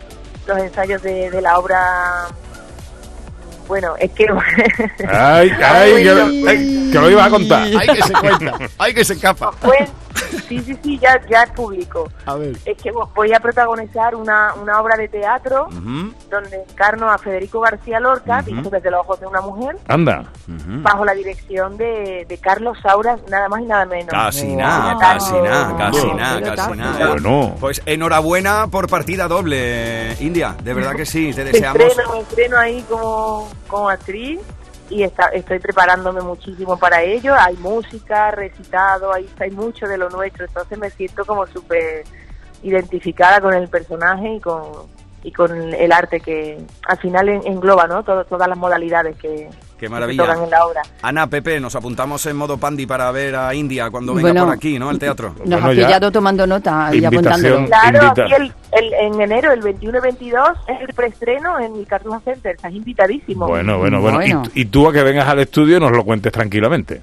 los 0.47 0.59
ensayos 0.59 1.01
de, 1.03 1.31
de 1.31 1.41
la 1.41 1.59
obra. 1.59 2.27
Bueno, 3.69 3.95
es 3.99 4.11
que... 4.13 4.27
Ay, 5.09 5.51
ay, 5.63 6.03
que, 6.03 6.11
ay, 6.49 6.89
que 6.93 6.99
lo 6.99 7.11
ibas 7.11 7.27
a 7.27 7.31
contar. 7.31 7.63
Ay, 7.79 7.89
que 7.89 8.03
se 8.03 8.13
cuenta. 8.15 8.59
Ay, 8.79 8.95
que 8.95 9.05
se 9.05 9.13
escapa. 9.13 9.51
Cuen- 9.63 9.89
Sí, 10.49 10.61
sí, 10.61 10.79
sí, 10.83 10.99
ya, 10.99 11.21
ya 11.29 11.43
es 11.45 11.51
público. 11.51 12.09
A 12.27 12.35
ver. 12.35 12.57
Es 12.65 12.77
que 12.83 12.91
voy 12.91 13.33
a 13.33 13.41
protagonizar 13.41 14.15
una, 14.15 14.55
una 14.55 14.81
obra 14.81 14.97
de 14.97 15.09
teatro 15.09 15.67
Ujú. 15.69 16.13
donde 16.31 16.65
encarno 16.71 17.11
a 17.11 17.19
Federico 17.19 17.61
García 17.61 18.01
Lorca, 18.01 18.43
visto 18.43 18.71
desde 18.71 18.91
los 18.91 19.01
ojos 19.01 19.21
de 19.21 19.27
una 19.27 19.41
mujer, 19.41 19.77
Anda. 19.89 20.25
bajo 20.47 21.05
la 21.05 21.13
dirección 21.15 21.77
de, 21.77 22.25
de 22.29 22.39
Carlos 22.39 22.79
Saura, 22.83 23.17
nada 23.31 23.49
más 23.49 23.61
y 23.61 23.65
nada 23.67 23.85
menos. 23.87 24.09
Casi 24.11 24.55
nada, 24.57 24.97
casi 24.99 25.35
nada, 25.35 25.77
casi 25.77 26.07
nada, 26.13 26.41
Pero 26.43 26.57
casi 26.57 26.73
nada. 26.79 27.09
Bueno. 27.09 27.55
Pues 27.61 27.83
enhorabuena 27.87 28.67
por 28.69 28.89
partida 28.89 29.29
doble, 29.29 30.15
India. 30.21 30.55
De 30.63 30.75
verdad 30.75 30.95
que 30.95 31.07
sí, 31.07 31.33
te 31.35 31.45
Me 31.45 31.51
deseamos. 31.53 31.81
estreno, 31.83 32.13
me 32.13 32.21
estreno 32.21 32.59
ahí 32.59 32.83
como, 32.89 33.49
como 33.67 33.89
actriz 33.89 34.41
y 34.91 35.03
está, 35.03 35.29
estoy 35.29 35.59
preparándome 35.59 36.21
muchísimo 36.21 36.79
para 36.79 37.03
ello. 37.03 37.35
Hay 37.39 37.57
música, 37.57 38.31
recitado, 38.31 39.13
hay, 39.13 39.29
hay 39.39 39.51
mucho 39.51 39.87
de 39.87 39.99
lo 39.99 40.09
nuestro, 40.11 40.47
entonces 40.47 40.79
me 40.79 40.91
siento 40.91 41.25
como 41.25 41.47
súper 41.47 42.05
identificada 42.63 43.41
con 43.41 43.55
el 43.55 43.69
personaje 43.69 44.35
y 44.35 44.41
con, 44.41 44.65
y 45.23 45.33
con 45.33 45.73
el 45.75 45.93
arte 45.93 46.21
que 46.21 46.59
al 46.87 46.99
final 46.99 47.29
en- 47.29 47.47
engloba 47.47 47.87
¿no? 47.87 48.03
Todo- 48.03 48.25
todas 48.25 48.49
las 48.49 48.59
modalidades 48.59 49.17
que, 49.17 49.49
Qué 49.79 49.87
que 49.87 49.89
maravilla. 49.89 50.25
se 50.25 50.29
tocan 50.29 50.45
en 50.45 50.51
la 50.51 50.67
obra. 50.67 50.83
Ana, 51.03 51.27
Pepe, 51.29 51.61
nos 51.61 51.75
apuntamos 51.77 52.25
en 52.27 52.37
modo 52.37 52.59
pandi 52.59 52.85
para 52.87 53.11
ver 53.13 53.37
a 53.37 53.55
India 53.55 53.91
cuando 53.91 54.13
venga 54.15 54.29
Bueno, 54.31 54.45
por 54.47 54.55
aquí, 54.55 54.79
¿no? 54.79 54.89
Al 54.91 54.99
teatro. 54.99 55.35
Nos 55.45 55.63
has 55.63 55.71
pillado 55.71 56.11
tomando 56.13 56.47
nota 56.47 56.91
y 56.93 57.05
apuntándolo. 57.05 57.67
Claro, 57.67 58.07
aquí 58.09 58.35
el, 58.35 58.53
el- 58.73 58.95
en 58.95 59.21
enero, 59.21 59.53
el 59.53 59.61
21 59.63 59.99
y 59.99 60.01
22, 60.01 60.49
es 60.67 60.81
el 60.89 60.95
preestreno 60.95 61.59
en 61.61 61.77
el 61.77 61.87
Cartuja 61.87 62.21
Center. 62.25 62.57
Estás 62.57 62.73
invitadísimo. 62.73 63.47
Bueno, 63.47 63.79
bueno, 63.79 64.01
bueno. 64.01 64.19
Bueno. 64.19 64.43
Y, 64.55 64.63
y 64.63 64.65
tú 64.67 64.89
a 64.89 64.93
que 64.93 65.03
vengas 65.03 65.29
al 65.29 65.39
estudio 65.39 65.79
nos 65.79 65.93
lo 65.93 66.05
cuentes 66.05 66.33
tranquilamente. 66.33 67.01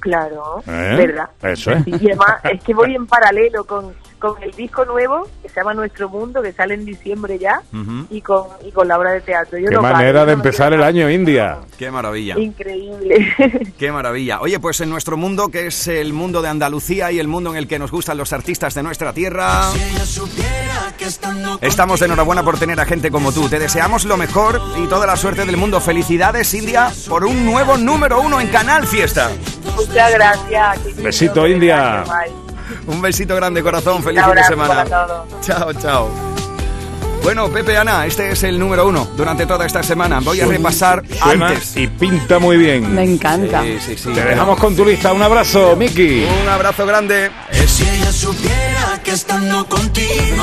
Claro, 0.00 0.62
¿Eh? 0.66 0.94
verdad. 0.96 1.30
Eso 1.42 1.72
es. 1.72 1.86
Y 1.86 1.94
además 2.10 2.36
es 2.44 2.62
que 2.62 2.74
voy 2.74 2.94
en 2.94 3.06
paralelo 3.06 3.64
con, 3.64 3.92
con 4.22 4.40
el 4.40 4.52
disco 4.52 4.84
nuevo 4.84 5.28
que 5.42 5.48
se 5.48 5.56
llama 5.56 5.74
Nuestro 5.74 6.08
Mundo, 6.08 6.40
que 6.40 6.52
sale 6.52 6.74
en 6.74 6.84
diciembre 6.84 7.40
ya, 7.40 7.60
y 8.08 8.20
con, 8.20 8.44
y 8.64 8.70
con 8.70 8.86
la 8.86 8.96
obra 8.96 9.10
de 9.10 9.20
teatro. 9.20 9.58
Yo 9.58 9.68
Qué 9.68 9.74
no 9.74 9.82
manera 9.82 10.20
de 10.20 10.26
no 10.26 10.32
empezar 10.38 10.72
el 10.72 10.84
año, 10.84 11.10
India. 11.10 11.58
Qué 11.76 11.90
maravilla. 11.90 12.38
Increíble. 12.38 13.34
Qué 13.78 13.90
maravilla. 13.90 14.40
Oye, 14.40 14.60
pues 14.60 14.80
en 14.80 14.90
nuestro 14.90 15.16
mundo, 15.16 15.48
que 15.48 15.66
es 15.66 15.88
el 15.88 16.12
mundo 16.12 16.40
de 16.40 16.50
Andalucía 16.50 17.10
y 17.10 17.18
el 17.18 17.26
mundo 17.26 17.50
en 17.50 17.56
el 17.56 17.66
que 17.66 17.80
nos 17.80 17.90
gustan 17.90 18.16
los 18.16 18.32
artistas 18.32 18.74
de 18.74 18.84
nuestra 18.84 19.12
tierra, 19.12 19.72
estamos 21.60 21.98
de 21.98 22.06
enhorabuena 22.06 22.44
por 22.44 22.60
tener 22.60 22.78
a 22.78 22.84
gente 22.84 23.10
como 23.10 23.32
tú. 23.32 23.48
Te 23.48 23.58
deseamos 23.58 24.04
lo 24.04 24.16
mejor 24.16 24.60
y 24.78 24.86
toda 24.86 25.04
la 25.04 25.16
suerte 25.16 25.44
del 25.44 25.56
mundo. 25.56 25.80
Felicidades, 25.80 26.54
India, 26.54 26.92
por 27.08 27.24
un 27.24 27.44
nuevo 27.44 27.76
número 27.76 28.20
uno 28.20 28.40
en 28.40 28.46
Canal 28.46 28.86
Fiesta. 28.86 29.32
Muchas 29.74 30.12
gracias. 30.12 30.96
Besito, 31.02 31.44
India. 31.48 32.04
guay. 32.06 32.41
Un 32.86 33.00
besito 33.00 33.34
grande, 33.36 33.62
corazón. 33.62 34.02
Feliz 34.02 34.22
fin 34.24 34.34
de 34.34 34.44
semana. 34.44 34.84
Chao, 35.40 35.72
chao. 35.74 36.08
Bueno, 37.22 37.48
Pepe, 37.50 37.76
Ana, 37.78 38.04
este 38.04 38.32
es 38.32 38.42
el 38.42 38.58
número 38.58 38.86
uno 38.88 39.06
durante 39.16 39.46
toda 39.46 39.64
esta 39.64 39.80
semana. 39.82 40.18
Voy 40.20 40.40
a 40.40 40.46
repasar 40.46 41.04
Suena 41.22 41.48
antes. 41.48 41.76
y 41.76 41.86
pinta 41.86 42.40
muy 42.40 42.56
bien. 42.56 42.92
Me 42.92 43.04
encanta. 43.04 43.62
Sí, 43.62 43.78
sí, 43.80 43.96
sí. 43.96 44.12
Te 44.12 44.24
dejamos 44.24 44.58
con 44.58 44.74
tu 44.74 44.84
lista. 44.84 45.12
Un 45.12 45.22
abrazo, 45.22 45.76
Miki. 45.76 46.26
Un 46.42 46.48
abrazo 46.48 46.84
grande. 46.84 47.30
Si 47.66 47.84
ella 47.84 48.10
supiera 48.12 49.00
que 49.04 49.12
estando 49.12 49.64
contigo 49.66 50.42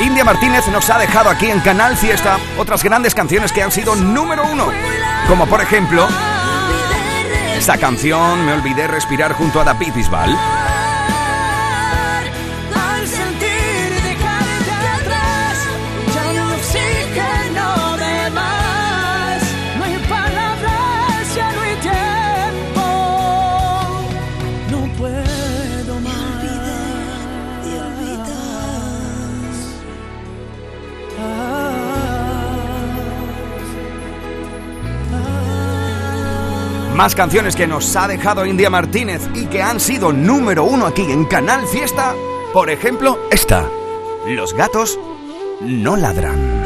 India 0.00 0.24
Martínez 0.24 0.66
nos 0.68 0.90
ha 0.90 0.98
dejado 0.98 1.30
aquí 1.30 1.46
en 1.50 1.60
Canal 1.60 1.96
Fiesta 1.96 2.38
otras 2.58 2.82
grandes 2.82 3.14
canciones 3.14 3.52
que 3.52 3.62
han 3.62 3.70
sido 3.70 3.94
número 3.94 4.44
uno. 4.50 4.66
Como 5.28 5.46
por 5.46 5.60
ejemplo, 5.60 6.06
esta 7.64 7.78
canción 7.78 8.44
Me 8.44 8.52
olvidé 8.52 8.86
respirar 8.86 9.32
junto 9.32 9.58
a 9.58 9.64
David 9.64 9.94
Bisbal. 9.94 10.73
Más 36.94 37.16
canciones 37.16 37.56
que 37.56 37.66
nos 37.66 37.96
ha 37.96 38.06
dejado 38.06 38.46
India 38.46 38.70
Martínez 38.70 39.28
y 39.34 39.46
que 39.46 39.60
han 39.60 39.80
sido 39.80 40.12
número 40.12 40.62
uno 40.62 40.86
aquí 40.86 41.02
en 41.02 41.24
Canal 41.24 41.66
Fiesta. 41.66 42.14
Por 42.52 42.70
ejemplo, 42.70 43.18
esta. 43.32 43.68
Los 44.28 44.54
gatos 44.54 45.00
no 45.60 45.96
ladran. 45.96 46.62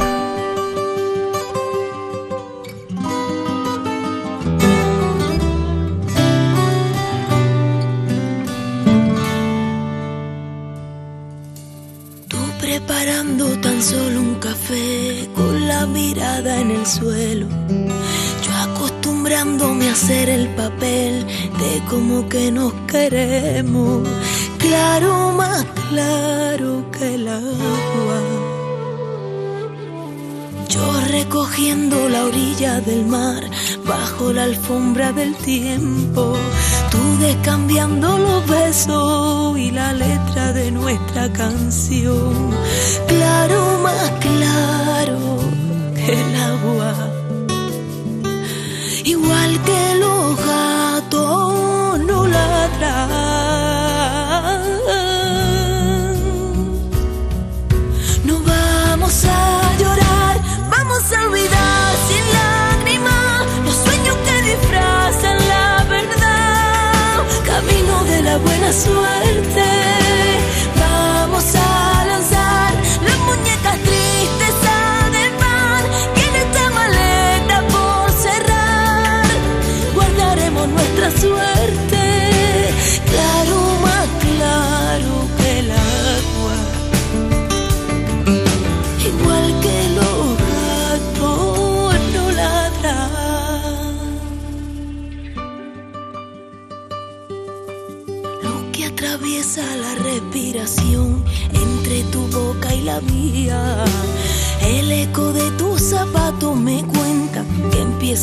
Tú 12.29 12.37
preparando 12.61 13.59
tan 13.61 13.83
solo 13.83 14.21
un 14.21 14.35
café 14.35 15.27
con 15.35 15.67
la 15.67 15.87
mirada 15.87 16.61
en 16.61 16.71
el 16.73 16.87
suelo. 16.87 17.47
Hacer 20.01 20.29
el 20.29 20.47
papel 20.51 21.27
de 21.27 21.83
como 21.91 22.29
que 22.29 22.53
nos 22.53 22.73
queremos. 22.87 24.09
Claro, 24.57 25.33
más 25.33 25.65
claro 25.89 26.89
que 26.93 27.17
el 27.17 27.27
agua. 27.27 28.21
Yo 30.69 31.01
recogiendo 31.11 32.09
la 32.09 32.27
orilla 32.27 32.81
del 32.81 33.07
mar 33.07 33.43
bajo 33.85 34.33
la 34.33 34.45
alfombra 34.45 35.11
del 35.13 35.35
tiempo. 35.35 36.37
Tú 36.93 37.19
descambiando 37.19 38.19
los 38.19 38.47
besos 38.47 39.59
y 39.59 39.73
la 39.73 39.93
letra 39.95 40.53
de 40.53 40.71
nuestra 40.71 41.33
canción. 41.33 42.55
Claro, 43.09 43.81
más 43.83 44.11
claro 44.21 45.39
que 45.97 46.13
el 46.13 46.37
agua. 46.37 47.08
Igual 49.09 49.53
que 49.63 49.95
los 49.95 50.37
gatos 50.37 51.99
no 52.01 52.27
ladran. 52.27 52.99
No 58.25 58.39
vamos 58.41 59.25
a 59.25 59.77
llorar, 59.79 60.37
vamos 60.69 61.11
a 61.11 61.23
olvidar 61.25 61.97
sin 62.07 62.25
lágrimas 62.37 63.47
los 63.65 63.77
sueños 63.77 64.17
que 64.27 64.43
disfrazan 64.51 65.39
la 65.55 65.85
verdad. 65.89 67.25
Camino 67.47 68.05
de 68.05 68.23
la 68.25 68.37
buena 68.37 68.71
suerte, 68.75 69.69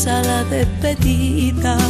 empieza 0.06 0.22
la 0.24 0.44
despedida. 0.46 1.85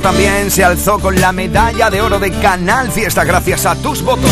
También 0.00 0.50
se 0.50 0.64
alzó 0.64 0.98
con 0.98 1.20
la 1.20 1.32
medalla 1.32 1.90
de 1.90 2.00
oro 2.00 2.18
de 2.18 2.30
Canal 2.30 2.90
Fiesta 2.90 3.24
gracias 3.24 3.66
a 3.66 3.74
tus 3.76 4.02
votos. 4.02 4.30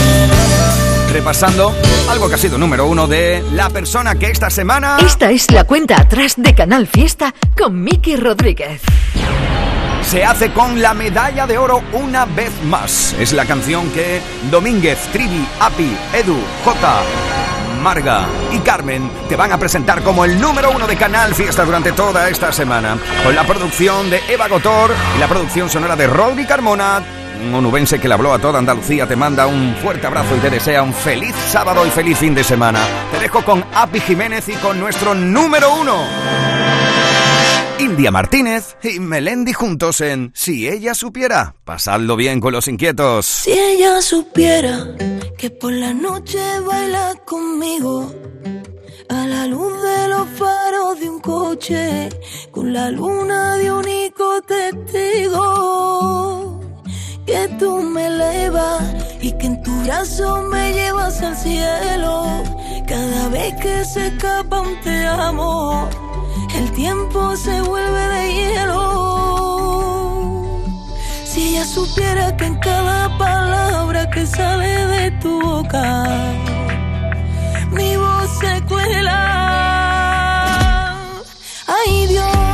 Repasando 1.12 1.75
algo 2.09 2.29
que 2.29 2.35
ha 2.35 2.39
sido 2.39 2.59
número 2.59 2.87
uno 2.87 3.07
de 3.07 3.45
la 3.53 3.71
persona 3.71 4.15
que 4.17 4.31
esta 4.31 4.51
semana... 4.51 4.99
Esta 5.01 5.31
es 5.31 5.51
la 5.51 5.65
cuenta 5.65 6.01
atrás 6.01 6.35
de 6.37 6.55
Canal 6.55 6.87
Fiesta 6.87 7.35
con 7.57 7.83
Miki 7.83 8.17
Rodríguez 8.17 8.83
se 10.05 10.23
hace 10.23 10.53
con 10.53 10.83
la 10.83 10.93
medalla 10.93 11.47
de 11.47 11.57
oro 11.57 11.83
una 11.93 12.27
vez 12.27 12.53
más. 12.65 13.15
Es 13.19 13.33
la 13.33 13.47
canción 13.47 13.91
que 13.91 14.21
Domínguez, 14.51 14.99
Trivi, 15.12 15.47
Api, 15.59 15.97
Edu, 16.12 16.37
J, 16.62 17.03
Marga 17.85 18.26
y 18.51 18.61
Carmen 18.61 19.11
te 19.28 19.37
van 19.37 19.53
a 19.53 19.59
presentar 19.59 20.03
como 20.03 20.24
el 20.24 20.41
número 20.41 20.70
uno 20.70 20.87
de 20.87 20.97
Canal 20.97 21.35
Fiesta 21.35 21.66
durante 21.66 21.93
toda 21.93 22.30
esta 22.30 22.51
semana. 22.51 22.97
Con 23.22 23.35
la 23.35 23.47
producción 23.47 24.09
de 24.09 24.22
Eva 24.26 24.49
Gotor 24.49 24.91
y 25.14 25.20
la 25.20 25.28
producción 25.28 25.68
sonora 25.68 25.95
de 25.95 26.07
Rodri 26.07 26.47
Carmona. 26.47 27.03
Un 27.45 27.55
onubense 27.55 27.99
que 28.01 28.09
le 28.09 28.14
habló 28.14 28.32
a 28.32 28.39
toda 28.39 28.59
Andalucía 28.59 29.07
te 29.07 29.16
manda 29.16 29.47
un 29.47 29.76
fuerte 29.82 30.07
abrazo 30.07 30.35
y 30.35 30.39
te 30.41 30.49
desea 30.49 30.82
un 30.82 30.95
feliz 30.95 31.35
sábado 31.51 31.87
y 31.87 31.91
feliz 31.91 32.16
fin 32.16 32.35
de 32.35 32.43
semana. 32.43 32.80
Te 33.12 33.18
dejo 33.18 33.45
con 33.45 33.62
Api 33.74 34.01
Jiménez 34.01 34.49
y 34.49 34.55
con 34.55 34.80
nuestro 34.80 35.14
número 35.14 35.74
uno. 35.74 36.07
India 37.78 38.11
Martínez 38.11 38.76
y 38.82 38.99
Melendi 38.99 39.53
juntos 39.53 40.01
en 40.01 40.32
Si 40.35 40.66
ella 40.66 40.95
supiera. 40.95 41.55
Pasadlo 41.64 42.16
bien 42.16 42.41
con 42.41 42.53
los 42.55 42.66
inquietos. 42.66 43.26
Si 43.26 43.53
ella 43.53 44.01
supiera 44.01 44.87
que 45.39 45.51
por 45.51 45.72
la 45.72 45.93
noche 45.93 46.41
baila 46.61 47.14
conmigo. 47.24 48.12
A 49.09 49.26
la 49.26 49.47
luz 49.47 49.72
de 49.82 50.09
los 50.09 50.28
faros 50.30 51.01
de 51.01 51.09
un 51.09 51.20
coche, 51.20 52.09
con 52.51 52.72
la 52.72 52.91
luna 52.91 53.57
de 53.57 53.70
único 53.70 54.41
testigo. 54.43 55.45
Que 57.26 57.49
tú 57.59 57.82
me 57.82 58.07
elevas 58.07 58.82
y 59.20 59.32
que 59.32 59.47
en 59.47 59.62
tu 59.62 59.72
brazo 59.82 60.43
me 60.43 60.72
llevas 60.72 61.20
al 61.22 61.37
cielo. 61.37 62.43
Cada 62.87 63.28
vez 63.28 63.55
que 63.62 63.85
se 63.85 64.07
escapa 64.09 64.61
un 64.61 64.80
te 64.80 65.07
amo 65.07 65.89
el 66.55 66.70
tiempo 66.72 67.37
se 67.37 67.61
vuelve 67.62 68.09
de 68.09 68.35
hielo. 68.35 69.24
Si 71.35 71.49
ella 71.49 71.64
supiera 71.64 72.37
que 72.37 72.45
en 72.47 72.55
cada 72.61 73.18
palabra 73.18 74.09
que 74.09 74.24
sale 74.24 74.87
de 74.87 75.11
tu 75.20 75.41
boca, 75.41 76.05
mi 77.72 77.97
voz 77.97 78.39
se 78.39 78.62
cuela. 78.68 79.20
Ay 81.66 82.07
Dios, 82.07 82.54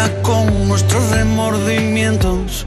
con 0.00 0.22
puerta 0.22 0.22
con 0.22 0.68
nuestros 0.68 1.10
remordimientos. 1.10 2.66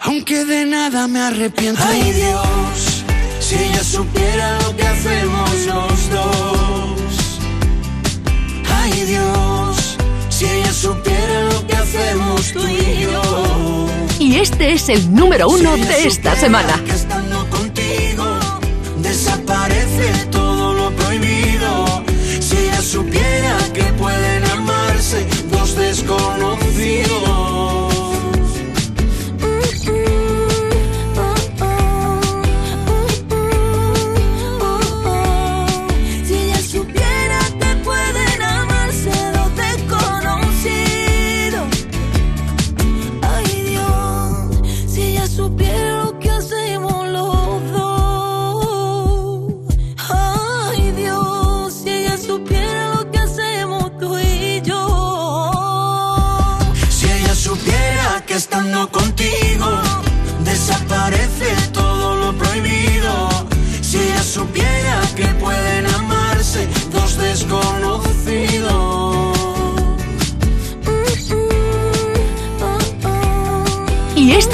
Aunque 0.00 0.44
de 0.44 0.64
nada 0.64 1.08
me 1.08 1.20
arrepiento. 1.20 1.82
Ay 1.84 2.12
Dios, 2.12 3.04
si 3.40 3.56
ella 3.56 3.82
supiera 3.82 4.58
lo 4.60 4.76
que 4.76 4.86
hacemos 4.86 5.50
los 5.66 6.10
dos. 6.10 7.40
Ay 8.70 9.04
Dios, 9.04 9.96
si 10.28 10.44
ella 10.44 10.72
supiera 10.72 11.42
lo 11.52 11.66
que 11.66 11.76
hacemos 11.76 12.52
tú 12.52 12.66
y 12.66 13.02
yo. 13.02 13.86
Y 14.20 14.36
este 14.36 14.72
es 14.72 14.88
el 14.88 15.12
número 15.14 15.48
uno 15.48 15.76
de 15.76 16.06
esta 16.06 16.36
semana. 16.36 16.80
Que 16.84 16.92
estando 16.92 17.48
contigo 17.50 18.24
desaparece 18.98 20.26
todo 20.30 20.74
lo 20.74 20.90
prohibido. 20.92 22.04
Si 22.40 22.56
ella 22.56 22.82
supiera 22.82 23.56
que 23.72 23.84
pueden 23.94 24.44
amarse 24.44 25.26
dos 25.50 25.74
desconocidos. 25.76 26.67
Si 27.08 27.47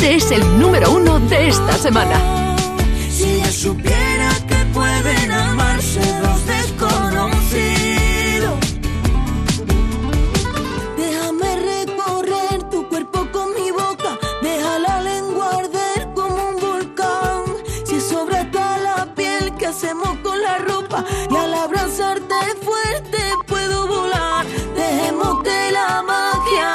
este 0.05 0.17
es 0.17 0.31
el 0.33 0.61
número 0.61 0.93
uno 0.93 1.19
de 1.19 1.49
esta 1.49 1.79
semana. 1.79 2.44